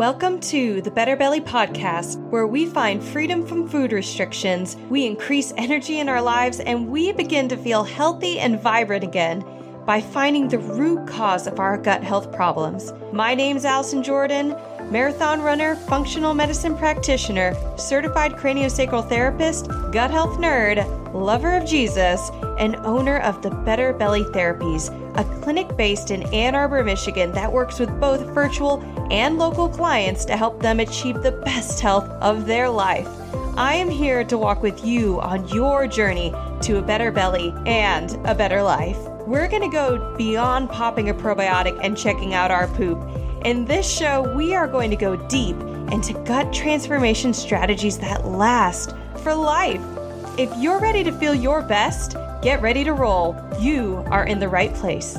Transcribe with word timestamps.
Welcome 0.00 0.40
to 0.40 0.80
the 0.80 0.90
Better 0.90 1.14
Belly 1.14 1.42
Podcast, 1.42 2.18
where 2.30 2.46
we 2.46 2.64
find 2.64 3.04
freedom 3.04 3.46
from 3.46 3.68
food 3.68 3.92
restrictions, 3.92 4.78
we 4.88 5.04
increase 5.04 5.52
energy 5.58 6.00
in 6.00 6.08
our 6.08 6.22
lives, 6.22 6.58
and 6.58 6.88
we 6.88 7.12
begin 7.12 7.50
to 7.50 7.56
feel 7.58 7.84
healthy 7.84 8.38
and 8.38 8.58
vibrant 8.58 9.04
again 9.04 9.44
by 9.84 10.00
finding 10.00 10.48
the 10.48 10.58
root 10.58 11.06
cause 11.06 11.46
of 11.46 11.60
our 11.60 11.76
gut 11.76 12.02
health 12.02 12.32
problems. 12.32 12.94
My 13.12 13.34
name's 13.34 13.66
Allison 13.66 14.02
Jordan, 14.02 14.56
marathon 14.90 15.42
runner, 15.42 15.76
functional 15.76 16.32
medicine 16.32 16.78
practitioner, 16.78 17.54
certified 17.76 18.32
craniosacral 18.32 19.06
therapist, 19.06 19.68
gut 19.92 20.10
health 20.10 20.38
nerd, 20.38 20.82
lover 21.12 21.54
of 21.54 21.66
Jesus, 21.66 22.30
and 22.58 22.74
owner 22.76 23.18
of 23.18 23.42
the 23.42 23.50
Better 23.50 23.92
Belly 23.92 24.24
Therapies, 24.24 24.88
a 25.14 25.24
clinic 25.42 25.76
based 25.76 26.10
in 26.10 26.22
Ann 26.34 26.54
Arbor, 26.54 26.84
Michigan 26.84 27.32
that 27.32 27.52
works 27.52 27.78
with 27.78 28.00
both 28.00 28.20
virtual 28.34 28.82
and 29.10 29.38
local 29.38 29.68
clients 29.68 30.24
to 30.26 30.36
help 30.36 30.60
them 30.60 30.80
achieve 30.80 31.22
the 31.22 31.32
best 31.32 31.80
health 31.80 32.08
of 32.20 32.46
their 32.46 32.68
life. 32.68 33.08
I 33.56 33.74
am 33.74 33.90
here 33.90 34.24
to 34.24 34.38
walk 34.38 34.62
with 34.62 34.84
you 34.84 35.20
on 35.20 35.46
your 35.48 35.86
journey 35.86 36.32
to 36.62 36.78
a 36.78 36.82
better 36.82 37.10
belly 37.10 37.52
and 37.66 38.12
a 38.26 38.34
better 38.34 38.62
life. 38.62 38.98
We're 39.26 39.48
going 39.48 39.62
to 39.62 39.68
go 39.68 40.16
beyond 40.16 40.70
popping 40.70 41.10
a 41.10 41.14
probiotic 41.14 41.78
and 41.82 41.96
checking 41.96 42.34
out 42.34 42.50
our 42.50 42.68
poop. 42.68 42.98
In 43.44 43.64
this 43.64 43.90
show, 43.90 44.34
we 44.34 44.54
are 44.54 44.66
going 44.66 44.90
to 44.90 44.96
go 44.96 45.16
deep 45.28 45.56
into 45.92 46.12
gut 46.24 46.52
transformation 46.52 47.34
strategies 47.34 47.98
that 47.98 48.26
last 48.26 48.94
for 49.22 49.34
life. 49.34 49.82
If 50.40 50.56
you're 50.56 50.80
ready 50.80 51.04
to 51.04 51.12
feel 51.12 51.34
your 51.34 51.60
best, 51.60 52.16
get 52.40 52.62
ready 52.62 52.82
to 52.84 52.94
roll. 52.94 53.36
You 53.60 54.02
are 54.06 54.24
in 54.24 54.38
the 54.38 54.48
right 54.48 54.72
place. 54.72 55.14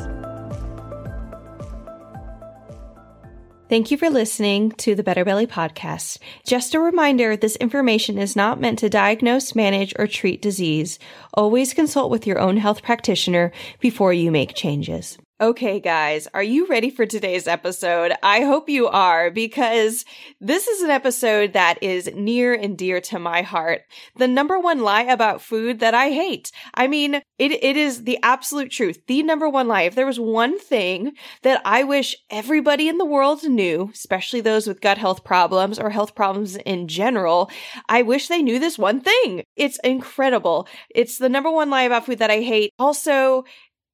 Thank 3.69 3.91
you 3.91 3.97
for 3.97 4.09
listening 4.09 4.71
to 4.79 4.95
the 4.95 5.03
Better 5.03 5.23
Belly 5.23 5.45
podcast. 5.45 6.17
Just 6.43 6.73
a 6.73 6.79
reminder, 6.79 7.37
this 7.37 7.55
information 7.57 8.17
is 8.17 8.35
not 8.35 8.59
meant 8.59 8.79
to 8.79 8.89
diagnose, 8.89 9.53
manage, 9.53 9.93
or 9.99 10.07
treat 10.07 10.41
disease. 10.41 10.97
Always 11.35 11.75
consult 11.75 12.09
with 12.09 12.25
your 12.25 12.39
own 12.39 12.57
health 12.57 12.81
practitioner 12.81 13.51
before 13.79 14.13
you 14.13 14.31
make 14.31 14.55
changes. 14.55 15.19
Okay, 15.41 15.79
guys, 15.79 16.27
are 16.35 16.43
you 16.43 16.67
ready 16.67 16.91
for 16.91 17.07
today's 17.07 17.47
episode? 17.47 18.13
I 18.21 18.41
hope 18.41 18.69
you 18.69 18.85
are 18.87 19.31
because 19.31 20.05
this 20.39 20.67
is 20.67 20.83
an 20.83 20.91
episode 20.91 21.53
that 21.53 21.81
is 21.81 22.11
near 22.13 22.53
and 22.53 22.77
dear 22.77 23.01
to 23.01 23.17
my 23.17 23.41
heart. 23.41 23.81
The 24.17 24.27
number 24.27 24.59
one 24.59 24.81
lie 24.81 25.01
about 25.01 25.41
food 25.41 25.79
that 25.79 25.95
I 25.95 26.11
hate. 26.11 26.51
I 26.75 26.85
mean, 26.85 27.15
it, 27.39 27.51
it 27.53 27.75
is 27.75 28.03
the 28.03 28.19
absolute 28.21 28.69
truth. 28.69 29.01
The 29.07 29.23
number 29.23 29.49
one 29.49 29.67
lie. 29.67 29.81
If 29.81 29.95
there 29.95 30.05
was 30.05 30.19
one 30.19 30.59
thing 30.59 31.13
that 31.41 31.59
I 31.65 31.85
wish 31.85 32.15
everybody 32.29 32.87
in 32.87 32.99
the 32.99 33.03
world 33.03 33.41
knew, 33.41 33.89
especially 33.91 34.41
those 34.41 34.67
with 34.67 34.79
gut 34.79 34.99
health 34.99 35.23
problems 35.23 35.79
or 35.79 35.89
health 35.89 36.13
problems 36.13 36.55
in 36.55 36.87
general, 36.87 37.49
I 37.89 38.03
wish 38.03 38.27
they 38.27 38.43
knew 38.43 38.59
this 38.59 38.77
one 38.77 39.01
thing. 39.01 39.41
It's 39.55 39.79
incredible. 39.83 40.67
It's 40.93 41.17
the 41.17 41.29
number 41.29 41.49
one 41.49 41.71
lie 41.71 41.81
about 41.81 42.05
food 42.05 42.19
that 42.19 42.29
I 42.29 42.41
hate. 42.41 42.69
Also, 42.77 43.43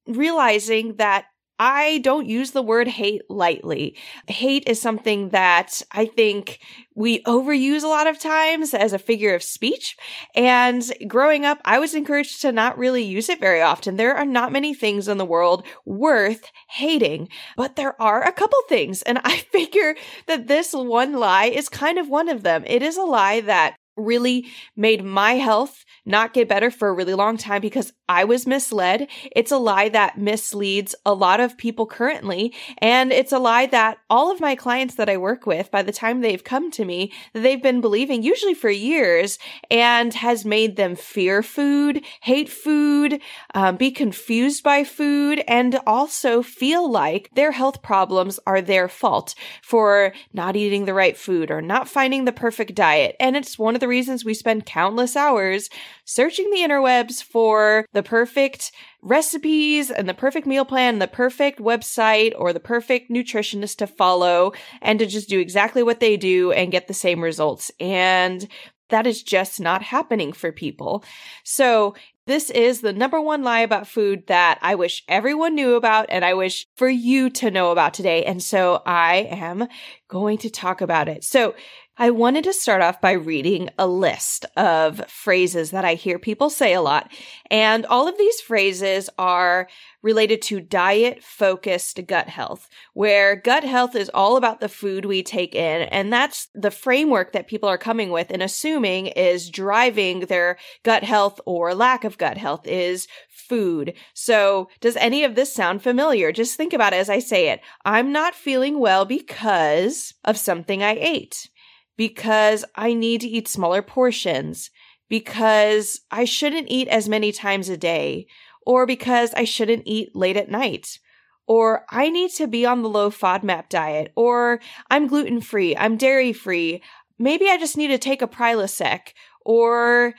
realizing 0.08 0.95
that 0.95 1.25
I 1.59 2.00
don't 2.00 2.27
use 2.27 2.52
the 2.52 2.61
word 2.61 2.88
hate 2.88 3.23
lightly. 3.30 3.95
Hate 4.27 4.67
is 4.67 4.81
something 4.81 5.30
that 5.30 5.81
I 5.91 6.05
think 6.05 6.59
we 6.94 7.23
overuse 7.23 7.83
a 7.83 7.88
lot 7.88 8.08
of 8.08 8.19
times 8.19 8.73
as 8.73 8.94
a 8.94 9.00
figure 9.00 9.33
of 9.33 9.44
speech. 9.44 9.97
And 10.35 10.83
growing 11.08 11.45
up, 11.45 11.59
I 11.66 11.80
was 11.80 11.95
encouraged 11.95 12.41
to 12.41 12.52
not 12.52 12.78
really 12.78 13.03
use 13.03 13.30
it 13.30 13.39
very 13.39 13.61
often. 13.61 13.95
There 13.95 14.16
are 14.16 14.25
not 14.25 14.52
many 14.52 14.73
things 14.73 15.08
in 15.08 15.17
the 15.17 15.25
world 15.25 15.66
worth 15.85 16.52
hating, 16.69 17.30
but 17.55 17.75
there 17.75 18.00
are 18.02 18.23
a 18.23 18.31
couple 18.31 18.59
things. 18.69 19.02
And 19.02 19.19
I 19.23 19.38
figure 19.52 19.95
that 20.28 20.47
this 20.47 20.73
one 20.73 21.13
lie 21.13 21.45
is 21.45 21.69
kind 21.69 21.97
of 21.97 22.09
one 22.09 22.30
of 22.30 22.44
them. 22.44 22.63
It 22.67 22.83
is 22.83 22.97
a 22.97 23.03
lie 23.03 23.41
that 23.41 23.75
really 23.98 24.45
made 24.76 25.03
my 25.03 25.34
health 25.34 25.84
not 26.06 26.34
get 26.34 26.47
better 26.47 26.72
for 26.72 26.88
a 26.88 26.94
really 26.94 27.13
long 27.13 27.35
time 27.38 27.62
because 27.62 27.91
I 28.08 28.24
was 28.24 28.47
misled. 28.47 29.08
It's 29.35 29.52
a 29.52 29.58
lie 29.58 29.90
that 29.90 30.18
misleads 30.18 30.96
a 31.06 31.13
lot 31.13 31.41
of 31.41 31.58
people 31.58 31.85
currently. 31.85 32.53
And 32.78 33.12
it's 33.12 33.34
a 33.34 33.40
lie 33.40 33.66
that 33.68 33.97
all 34.09 34.31
of 34.31 34.40
my 34.40 34.56
clients 34.56 34.96
that 34.96 35.09
I 35.09 35.18
work 35.18 35.46
with, 35.46 35.69
by 35.69 35.84
the 35.84 35.91
time 35.91 36.22
they've 36.22 36.44
come 36.44 36.72
to 36.72 36.85
me, 36.85 37.12
they've 37.34 37.62
been 37.62 37.81
believing 37.81 38.24
usually 38.24 38.53
for 38.53 38.69
years 38.69 39.38
and 39.69 40.14
has 40.14 40.46
made 40.46 40.78
them 40.78 40.96
fear 40.96 41.44
food, 41.44 42.03
hate 42.22 42.50
food, 42.50 43.19
um, 43.53 43.75
be 43.75 43.91
confused 43.91 44.64
by 44.64 44.85
food, 44.85 45.44
and 45.47 45.78
also 45.85 46.41
feel 46.41 46.90
like 46.90 47.29
their 47.35 47.52
health 47.52 47.81
problems 47.81 48.40
are 48.47 48.62
their 48.62 48.88
fault 48.88 49.35
for 49.62 50.14
not 50.31 50.56
eating 50.56 50.85
the 50.85 50.94
right 50.94 51.18
food 51.18 51.52
or 51.52 51.62
not 51.62 51.90
finding 51.90 52.24
the 52.24 52.31
perfect 52.31 52.74
diet. 52.75 53.18
And 53.19 53.35
it's 53.35 53.59
one 53.59 53.75
of 53.75 53.81
the 53.81 53.87
reasons 53.88 54.24
we 54.25 54.34
spend 54.34 54.66
countless 54.66 55.16
hours 55.16 55.70
searching 56.06 56.50
the 56.52 56.59
interwebs 56.59 57.24
for 57.24 57.86
the 57.94 58.03
perfect 58.03 58.72
recipes 59.02 59.90
and 59.90 60.08
the 60.08 60.14
perfect 60.14 60.46
meal 60.46 60.66
plan, 60.66 60.96
and 60.96 61.02
the 61.02 61.08
perfect 61.08 61.59
website 61.59 62.34
or 62.38 62.53
the 62.53 62.59
perfect 62.59 63.09
nutritionist 63.09 63.78
to 63.78 63.88
follow 63.88 64.52
and 64.81 65.00
to 65.00 65.06
just 65.06 65.30
do 65.30 65.40
exactly 65.40 65.84
what 65.84 66.00
they 66.00 66.18
do 66.18 66.52
and 66.52 66.72
get 66.72 66.88
the 66.88 66.94
same 66.94 67.24
results. 67.24 67.72
And 67.80 68.47
that 68.90 69.08
is 69.08 69.22
just 69.22 69.59
not 69.59 69.81
happening 69.81 70.31
for 70.31 70.52
people. 70.52 71.03
So 71.44 71.96
this 72.26 72.50
is 72.50 72.81
the 72.81 72.94
number 72.94 73.22
one 73.22 73.44
lie 73.44 73.62
about 73.62 73.88
food 73.88 74.28
that 74.28 74.59
I 74.62 74.76
wish 74.76 75.03
everyone 75.08 75.56
knew 75.56 75.76
about 75.76 76.08
and 76.09 76.26
I 76.26 76.34
wish 76.34 76.66
for 76.76 76.90
you 76.90 77.30
to 77.31 77.52
know 77.52 77.72
about 77.72 77.94
today. 77.94 78.24
And 78.26 78.44
so 78.44 78.81
I 78.86 79.28
am 79.30 79.68
going 80.08 80.38
to 80.40 80.50
talk 80.50 80.81
about 80.81 81.08
it. 81.08 81.24
So 81.24 81.56
I 82.00 82.12
wanted 82.12 82.44
to 82.44 82.53
start 82.53 82.84
off 82.84 83.02
by 83.02 83.13
reading 83.13 83.72
a 83.80 83.88
list 83.88 84.46
of 84.56 85.03
phrases 85.09 85.72
that 85.72 85.84
I 85.84 85.96
hear 85.96 86.19
people 86.19 86.52
say 86.52 86.74
a 86.74 86.81
lot. 86.81 87.12
And 87.50 87.88
all 87.88 88.08
of 88.08 88.19
these 88.19 88.40
phrases 88.40 89.09
are 89.18 89.68
related 90.03 90.44
to 90.44 90.62
diet 90.62 91.24
focused 91.24 92.06
gut 92.06 92.30
health, 92.30 92.69
where 92.94 93.35
gut 93.35 93.63
health 93.63 93.96
is 93.96 94.12
all 94.13 94.38
about 94.38 94.59
the 94.59 94.69
food 94.69 95.06
we 95.06 95.24
take 95.24 95.56
in. 95.56 95.88
And 95.90 96.13
that's 96.13 96.50
the 96.53 96.69
framework 96.69 97.31
that 97.31 97.47
people 97.47 97.68
are 97.68 97.80
coming 97.80 98.12
with 98.12 98.29
and 98.29 98.44
assuming 98.44 99.08
is 99.08 99.50
driving 99.50 100.19
their 100.22 100.59
gut 100.84 101.03
health 101.03 101.41
or 101.47 101.74
lack 101.74 102.03
of 102.03 102.19
gut 102.19 102.38
health 102.38 102.68
is 102.68 103.08
food. 103.28 103.96
So 104.14 104.69
does 104.81 104.97
any 104.97 105.24
of 105.24 105.34
this 105.34 105.52
sound 105.52 105.81
familiar? 105.81 106.31
Just 106.31 106.58
think 106.58 106.74
about 106.74 106.94
it 106.94 106.97
as 106.97 107.09
I 107.09 107.18
say 107.18 107.50
it. 107.50 107.62
I'm 107.85 108.12
not 108.12 108.35
feeling 108.35 108.79
well 108.79 109.03
because 109.03 110.14
of 110.24 110.38
something 110.38 110.84
I 110.84 110.96
ate 111.00 111.50
because 111.97 112.63
I 112.75 112.94
need 112.94 113.22
to 113.22 113.28
eat 113.28 113.47
smaller 113.47 113.81
portions, 113.81 114.69
because 115.09 116.00
I 116.12 116.25
shouldn't 116.25 116.69
eat 116.69 116.88
as 116.88 117.09
many 117.09 117.31
times 117.31 117.69
a 117.69 117.78
day, 117.78 118.28
or 118.66 118.85
because 118.85 119.34
I 119.34 119.44
shouldn't 119.44 119.84
eat 119.85 120.16
late 120.16 120.38
at 120.38 120.50
night, 120.50 121.00
or 121.47 121.85
I 121.90 122.09
need 122.09 122.31
to 122.31 122.47
be 122.47 122.66
on 122.66 122.81
the 122.84 122.90
low 122.90 123.09
FODMAP 123.09 123.69
diet, 123.69 124.12
or 124.16 124.59
I'm 124.90 125.08
gluten 125.08 125.41
free, 125.41 125.75
I'm 125.75 125.97
dairy 125.97 126.34
free, 126.34 126.84
maybe 127.18 127.50
I 127.50 127.58
just 127.58 127.78
need 127.78 127.88
to 127.88 127.97
take 127.97 128.22
a 128.22 128.28
Prilosec, 128.28 129.14
or 129.46 130.14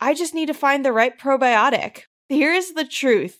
I 0.00 0.14
just 0.14 0.34
need 0.34 0.46
to 0.46 0.54
find 0.54 0.84
the 0.84 0.92
right 0.92 1.18
probiotic. 1.18 2.02
Here's 2.28 2.70
the 2.70 2.86
truth 2.86 3.39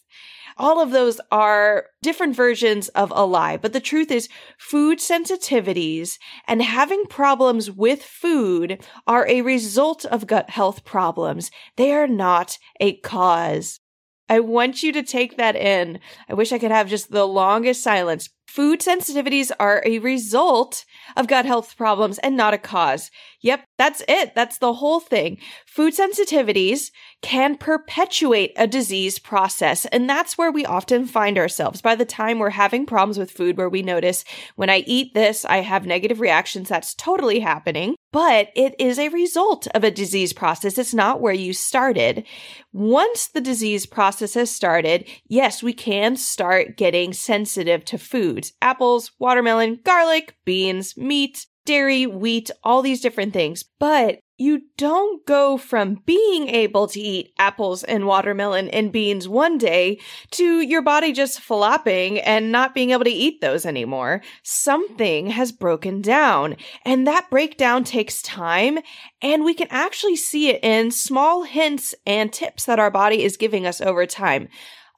all 0.61 0.81
of 0.81 0.91
those 0.91 1.21
are 1.33 1.87
different 2.03 2.37
versions 2.37 2.89
of 2.91 3.11
a 3.17 3.25
lie. 3.25 3.57
But 3.57 3.73
the 3.73 3.81
truth 3.81 4.11
is 4.11 4.29
food 4.59 4.99
sensitivities 4.99 6.19
and 6.47 6.63
having 6.63 7.07
problems 7.07 7.71
with 7.71 8.03
food 8.03 8.85
are 9.07 9.27
a 9.27 9.41
result 9.41 10.05
of 10.05 10.27
gut 10.27 10.51
health 10.51 10.85
problems. 10.85 11.51
They 11.77 11.93
are 11.93 12.07
not 12.07 12.59
a 12.79 12.97
cause. 12.99 13.81
I 14.29 14.41
want 14.41 14.83
you 14.83 14.93
to 14.93 15.03
take 15.03 15.39
that 15.39 15.57
in. 15.57 15.99
I 16.29 16.35
wish 16.35 16.53
I 16.53 16.59
could 16.59 16.71
have 16.71 16.89
just 16.89 17.11
the 17.11 17.27
longest 17.27 17.83
silence. 17.83 18.29
Food 18.51 18.81
sensitivities 18.81 19.53
are 19.61 19.81
a 19.87 20.01
result 20.01 20.85
of 21.17 21.29
gut 21.29 21.47
health 21.47 21.77
problems 21.77 22.19
and 22.19 22.37
not 22.37 22.53
a 22.53 22.59
cause. 22.59 23.13
Yep, 23.43 23.65
that's 23.79 24.03
it. 24.09 24.35
That's 24.35 24.59
the 24.59 24.73
whole 24.73 24.99
thing. 24.99 25.39
Food 25.67 25.95
sensitivities 25.95 26.91
can 27.23 27.57
perpetuate 27.57 28.53
a 28.57 28.67
disease 28.67 29.21
process. 29.21 29.87
And 29.87 30.11
that's 30.11 30.37
where 30.37 30.51
we 30.51 30.67
often 30.67 31.07
find 31.07 31.39
ourselves 31.39 31.81
by 31.81 31.95
the 31.95 32.05
time 32.05 32.41
we're 32.41 32.51
having 32.51 32.87
problems 32.87 33.19
with 33.19 33.31
food 33.31 33.57
where 33.57 33.69
we 33.69 33.83
notice 33.83 34.25
when 34.57 34.69
I 34.69 34.79
eat 34.79 35.15
this, 35.15 35.45
I 35.45 35.59
have 35.59 35.87
negative 35.87 36.19
reactions. 36.19 36.69
That's 36.69 36.95
totally 36.95 37.39
happening, 37.39 37.95
but 38.13 38.49
it 38.57 38.75
is 38.81 38.99
a 38.99 39.11
result 39.11 39.69
of 39.69 39.85
a 39.85 39.93
disease 39.93 40.33
process. 40.33 40.77
It's 40.77 40.93
not 40.93 41.21
where 41.21 41.33
you 41.33 41.53
started. 41.53 42.27
Once 42.73 43.29
the 43.29 43.41
disease 43.41 43.87
process 43.87 44.35
has 44.35 44.51
started, 44.51 45.09
yes, 45.27 45.63
we 45.63 45.73
can 45.73 46.17
start 46.17 46.77
getting 46.77 47.13
sensitive 47.13 47.85
to 47.85 47.97
apples, 48.63 49.13
watermelon, 49.19 49.81
garlic, 49.85 50.37
beans, 50.45 50.97
meat, 50.97 51.47
dairy, 51.65 52.07
wheat, 52.07 52.51
all 52.65 52.83
these 52.83 53.01
different 53.01 53.33
things. 53.33 53.65
But 53.79 54.21
you 54.41 54.63
don't 54.79 55.27
go 55.27 55.59
from 55.59 56.01
being 56.07 56.49
able 56.49 56.87
to 56.89 56.99
eat 56.99 57.35
apples 57.39 57.85
and 57.85 58.07
watermelon 58.07 58.69
and 58.71 58.91
beans 58.91 59.29
one 59.29 59.59
day 59.59 60.01
to 60.31 60.63
your 60.63 60.81
body 60.81 61.13
just 61.13 61.41
flopping 61.41 62.19
and 62.19 62.51
not 62.51 62.75
being 62.75 62.91
able 62.91 63.05
to 63.05 63.11
eat 63.11 63.43
those 63.43 63.67
anymore. 63.67 64.23
Something 64.43 65.27
has 65.27 65.53
broken 65.53 66.01
down 66.01 66.57
and 66.87 67.07
that 67.07 67.29
breakdown 67.29 67.85
takes 67.85 68.23
time 68.23 68.79
and 69.21 69.45
we 69.45 69.53
can 69.53 69.69
actually 69.71 70.17
see 70.17 70.49
it 70.49 70.65
in 70.65 70.91
small 70.91 71.43
hints 71.43 71.95
and 72.07 72.33
tips 72.33 72.65
that 72.65 72.79
our 72.79 72.91
body 72.91 73.23
is 73.23 73.37
giving 73.37 73.67
us 73.67 73.83
over 73.83 74.07
time. 74.07 74.49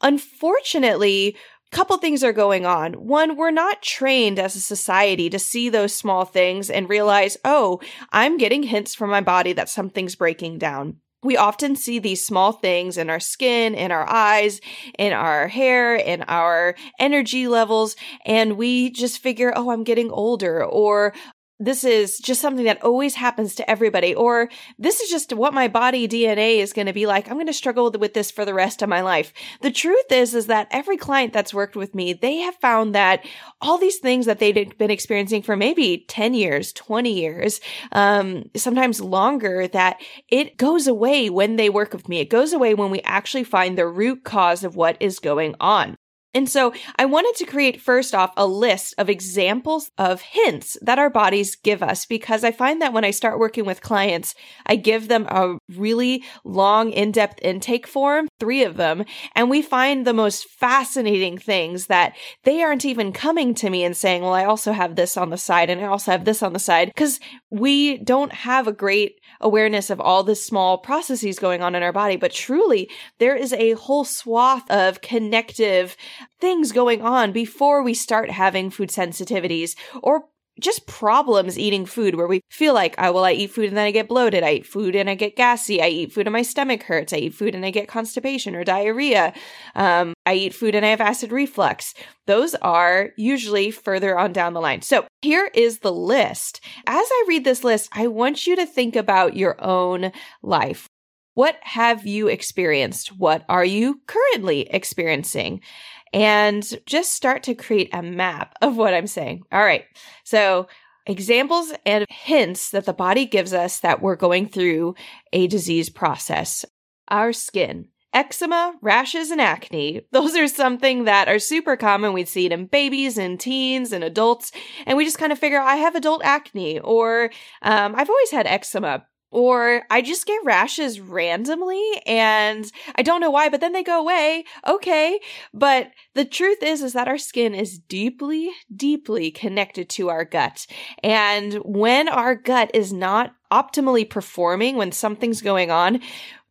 Unfortunately, 0.02 1.36
couple 1.72 1.96
things 1.96 2.22
are 2.22 2.32
going 2.32 2.64
on. 2.66 2.92
One, 2.92 3.36
we're 3.36 3.50
not 3.50 3.82
trained 3.82 4.38
as 4.38 4.54
a 4.54 4.60
society 4.60 5.28
to 5.30 5.38
see 5.38 5.68
those 5.68 5.94
small 5.94 6.24
things 6.24 6.70
and 6.70 6.88
realize, 6.88 7.36
oh, 7.44 7.80
I'm 8.12 8.36
getting 8.36 8.62
hints 8.62 8.94
from 8.94 9.10
my 9.10 9.22
body 9.22 9.54
that 9.54 9.68
something's 9.68 10.14
breaking 10.14 10.58
down. 10.58 10.98
We 11.24 11.36
often 11.36 11.76
see 11.76 11.98
these 11.98 12.24
small 12.24 12.52
things 12.52 12.98
in 12.98 13.08
our 13.08 13.20
skin, 13.20 13.74
in 13.74 13.92
our 13.92 14.08
eyes, 14.08 14.60
in 14.98 15.12
our 15.12 15.48
hair, 15.48 15.94
in 15.94 16.22
our 16.26 16.74
energy 16.98 17.46
levels, 17.46 17.96
and 18.26 18.56
we 18.56 18.90
just 18.90 19.22
figure, 19.22 19.52
oh, 19.54 19.70
I'm 19.70 19.84
getting 19.84 20.10
older, 20.10 20.64
or 20.64 21.14
this 21.64 21.84
is 21.84 22.18
just 22.18 22.40
something 22.40 22.64
that 22.64 22.82
always 22.82 23.14
happens 23.14 23.54
to 23.54 23.70
everybody, 23.70 24.14
or 24.14 24.48
this 24.78 25.00
is 25.00 25.08
just 25.10 25.32
what 25.32 25.54
my 25.54 25.68
body 25.68 26.08
DNA 26.08 26.58
is 26.58 26.72
going 26.72 26.86
to 26.86 26.92
be 26.92 27.06
like. 27.06 27.28
I'm 27.28 27.36
going 27.36 27.46
to 27.46 27.52
struggle 27.52 27.90
with 27.92 28.14
this 28.14 28.30
for 28.30 28.44
the 28.44 28.54
rest 28.54 28.82
of 28.82 28.88
my 28.88 29.00
life. 29.00 29.32
The 29.60 29.70
truth 29.70 30.10
is, 30.10 30.34
is 30.34 30.46
that 30.46 30.66
every 30.70 30.96
client 30.96 31.32
that's 31.32 31.54
worked 31.54 31.76
with 31.76 31.94
me, 31.94 32.14
they 32.14 32.38
have 32.38 32.56
found 32.56 32.94
that 32.94 33.24
all 33.60 33.78
these 33.78 33.98
things 33.98 34.26
that 34.26 34.40
they've 34.40 34.76
been 34.76 34.90
experiencing 34.90 35.42
for 35.42 35.56
maybe 35.56 36.04
10 36.08 36.34
years, 36.34 36.72
20 36.72 37.12
years, 37.12 37.60
um, 37.92 38.50
sometimes 38.56 39.00
longer, 39.00 39.68
that 39.68 40.00
it 40.28 40.56
goes 40.56 40.86
away 40.86 41.30
when 41.30 41.56
they 41.56 41.70
work 41.70 41.92
with 41.92 42.08
me. 42.08 42.18
It 42.18 42.30
goes 42.30 42.52
away 42.52 42.74
when 42.74 42.90
we 42.90 43.00
actually 43.02 43.44
find 43.44 43.78
the 43.78 43.86
root 43.86 44.24
cause 44.24 44.64
of 44.64 44.74
what 44.74 44.96
is 45.00 45.20
going 45.20 45.54
on. 45.60 45.96
And 46.34 46.48
so 46.48 46.72
I 46.96 47.04
wanted 47.04 47.34
to 47.36 47.50
create 47.50 47.80
first 47.80 48.14
off 48.14 48.32
a 48.36 48.46
list 48.46 48.94
of 48.96 49.10
examples 49.10 49.90
of 49.98 50.22
hints 50.22 50.78
that 50.80 50.98
our 50.98 51.10
bodies 51.10 51.56
give 51.56 51.82
us 51.82 52.06
because 52.06 52.42
I 52.42 52.52
find 52.52 52.80
that 52.80 52.92
when 52.92 53.04
I 53.04 53.10
start 53.10 53.38
working 53.38 53.66
with 53.66 53.82
clients, 53.82 54.34
I 54.64 54.76
give 54.76 55.08
them 55.08 55.26
a 55.26 55.58
really 55.76 56.24
long, 56.44 56.90
in-depth 56.90 57.38
intake 57.42 57.86
form, 57.86 58.28
three 58.40 58.64
of 58.64 58.76
them, 58.76 59.04
and 59.34 59.50
we 59.50 59.60
find 59.60 60.06
the 60.06 60.14
most 60.14 60.48
fascinating 60.48 61.36
things 61.36 61.86
that 61.86 62.14
they 62.44 62.62
aren't 62.62 62.84
even 62.84 63.12
coming 63.12 63.54
to 63.54 63.68
me 63.68 63.84
and 63.84 63.96
saying, 63.96 64.22
well, 64.22 64.32
I 64.32 64.44
also 64.44 64.72
have 64.72 64.96
this 64.96 65.16
on 65.16 65.30
the 65.30 65.36
side 65.36 65.68
and 65.68 65.80
I 65.82 65.84
also 65.84 66.12
have 66.12 66.24
this 66.24 66.42
on 66.42 66.54
the 66.54 66.58
side 66.58 66.88
because 66.88 67.20
we 67.50 67.98
don't 67.98 68.32
have 68.32 68.66
a 68.66 68.72
great 68.72 69.20
awareness 69.40 69.90
of 69.90 70.00
all 70.00 70.22
the 70.22 70.34
small 70.34 70.78
processes 70.78 71.38
going 71.38 71.62
on 71.62 71.74
in 71.74 71.82
our 71.82 71.92
body. 71.92 72.16
But 72.16 72.32
truly, 72.32 72.88
there 73.18 73.36
is 73.36 73.52
a 73.52 73.72
whole 73.72 74.04
swath 74.04 74.70
of 74.70 75.02
connective 75.02 75.96
things 76.40 76.72
going 76.72 77.02
on 77.02 77.32
before 77.32 77.82
we 77.82 77.94
start 77.94 78.30
having 78.30 78.70
food 78.70 78.88
sensitivities 78.88 79.76
or 80.02 80.24
just 80.60 80.86
problems 80.86 81.58
eating 81.58 81.86
food 81.86 82.14
where 82.14 82.26
we 82.26 82.42
feel 82.50 82.74
like, 82.74 82.94
oh, 82.98 83.12
well, 83.12 83.24
I 83.24 83.32
eat 83.32 83.50
food 83.50 83.68
and 83.68 83.76
then 83.76 83.86
I 83.86 83.90
get 83.90 84.08
bloated. 84.08 84.44
I 84.44 84.54
eat 84.54 84.66
food 84.66 84.94
and 84.94 85.08
I 85.08 85.14
get 85.14 85.34
gassy. 85.34 85.80
I 85.80 85.88
eat 85.88 86.12
food 86.12 86.26
and 86.26 86.32
my 86.32 86.42
stomach 86.42 86.82
hurts. 86.82 87.12
I 87.12 87.16
eat 87.16 87.34
food 87.34 87.54
and 87.54 87.64
I 87.64 87.70
get 87.70 87.88
constipation 87.88 88.54
or 88.54 88.62
diarrhea. 88.62 89.32
Um, 89.74 90.12
I 90.26 90.34
eat 90.34 90.54
food 90.54 90.74
and 90.74 90.84
I 90.84 90.90
have 90.90 91.00
acid 91.00 91.32
reflux. 91.32 91.94
Those 92.26 92.54
are 92.56 93.10
usually 93.16 93.70
further 93.70 94.18
on 94.18 94.32
down 94.32 94.52
the 94.52 94.60
line. 94.60 94.82
So 94.82 95.06
here 95.22 95.50
is 95.54 95.78
the 95.78 95.92
list. 95.92 96.60
As 96.86 97.06
I 97.10 97.24
read 97.26 97.44
this 97.44 97.64
list, 97.64 97.88
I 97.92 98.08
want 98.08 98.46
you 98.46 98.54
to 98.56 98.66
think 98.66 98.94
about 98.94 99.36
your 99.36 99.56
own 99.62 100.12
life. 100.42 100.86
What 101.34 101.56
have 101.62 102.06
you 102.06 102.28
experienced? 102.28 103.16
What 103.18 103.42
are 103.48 103.64
you 103.64 104.02
currently 104.06 104.68
experiencing? 104.68 105.62
And 106.12 106.64
just 106.86 107.12
start 107.12 107.42
to 107.44 107.54
create 107.54 107.90
a 107.92 108.02
map 108.02 108.54
of 108.60 108.76
what 108.76 108.94
I'm 108.94 109.06
saying. 109.06 109.42
All 109.50 109.62
right. 109.62 109.84
So 110.24 110.68
examples 111.06 111.72
and 111.84 112.06
hints 112.08 112.70
that 112.70 112.84
the 112.84 112.92
body 112.92 113.26
gives 113.26 113.52
us 113.52 113.80
that 113.80 114.02
we're 114.02 114.16
going 114.16 114.48
through 114.48 114.94
a 115.32 115.46
disease 115.46 115.90
process. 115.90 116.64
Our 117.08 117.32
skin. 117.32 117.88
Eczema, 118.14 118.74
rashes, 118.82 119.30
and 119.30 119.40
acne. 119.40 120.02
Those 120.12 120.36
are 120.36 120.46
something 120.46 121.04
that 121.04 121.28
are 121.28 121.38
super 121.38 121.78
common. 121.78 122.12
We 122.12 122.26
see 122.26 122.44
it 122.44 122.52
in 122.52 122.66
babies 122.66 123.16
and 123.16 123.40
teens 123.40 123.90
and 123.90 124.04
adults. 124.04 124.52
And 124.84 124.98
we 124.98 125.06
just 125.06 125.16
kind 125.16 125.32
of 125.32 125.38
figure, 125.38 125.58
I 125.58 125.76
have 125.76 125.94
adult 125.94 126.22
acne 126.22 126.78
or, 126.80 127.30
um, 127.62 127.94
I've 127.96 128.10
always 128.10 128.30
had 128.30 128.46
eczema 128.46 129.06
or 129.32 129.82
I 129.90 130.02
just 130.02 130.26
get 130.26 130.44
rashes 130.44 131.00
randomly 131.00 131.82
and 132.06 132.70
I 132.94 133.02
don't 133.02 133.20
know 133.20 133.30
why, 133.30 133.48
but 133.48 133.60
then 133.60 133.72
they 133.72 133.82
go 133.82 133.98
away. 133.98 134.44
Okay. 134.66 135.18
But 135.52 135.90
the 136.14 136.26
truth 136.26 136.62
is, 136.62 136.82
is 136.82 136.92
that 136.92 137.08
our 137.08 137.18
skin 137.18 137.54
is 137.54 137.78
deeply, 137.78 138.50
deeply 138.74 139.30
connected 139.30 139.88
to 139.90 140.10
our 140.10 140.24
gut. 140.24 140.66
And 141.02 141.54
when 141.64 142.08
our 142.08 142.34
gut 142.34 142.70
is 142.74 142.92
not 142.92 143.34
optimally 143.50 144.08
performing, 144.08 144.76
when 144.76 144.92
something's 144.92 145.40
going 145.40 145.70
on, 145.70 146.00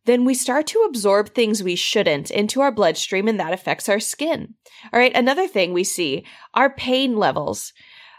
then 0.04 0.24
we 0.24 0.34
start 0.34 0.66
to 0.66 0.80
absorb 0.80 1.28
things 1.28 1.62
we 1.62 1.76
shouldn't 1.76 2.32
into 2.32 2.60
our 2.60 2.72
bloodstream 2.72 3.28
and 3.28 3.38
that 3.38 3.52
affects 3.52 3.88
our 3.88 4.00
skin. 4.00 4.54
All 4.92 4.98
right. 4.98 5.14
Another 5.14 5.46
thing 5.46 5.72
we 5.72 5.84
see 5.84 6.26
our 6.54 6.74
pain 6.74 7.16
levels. 7.16 7.72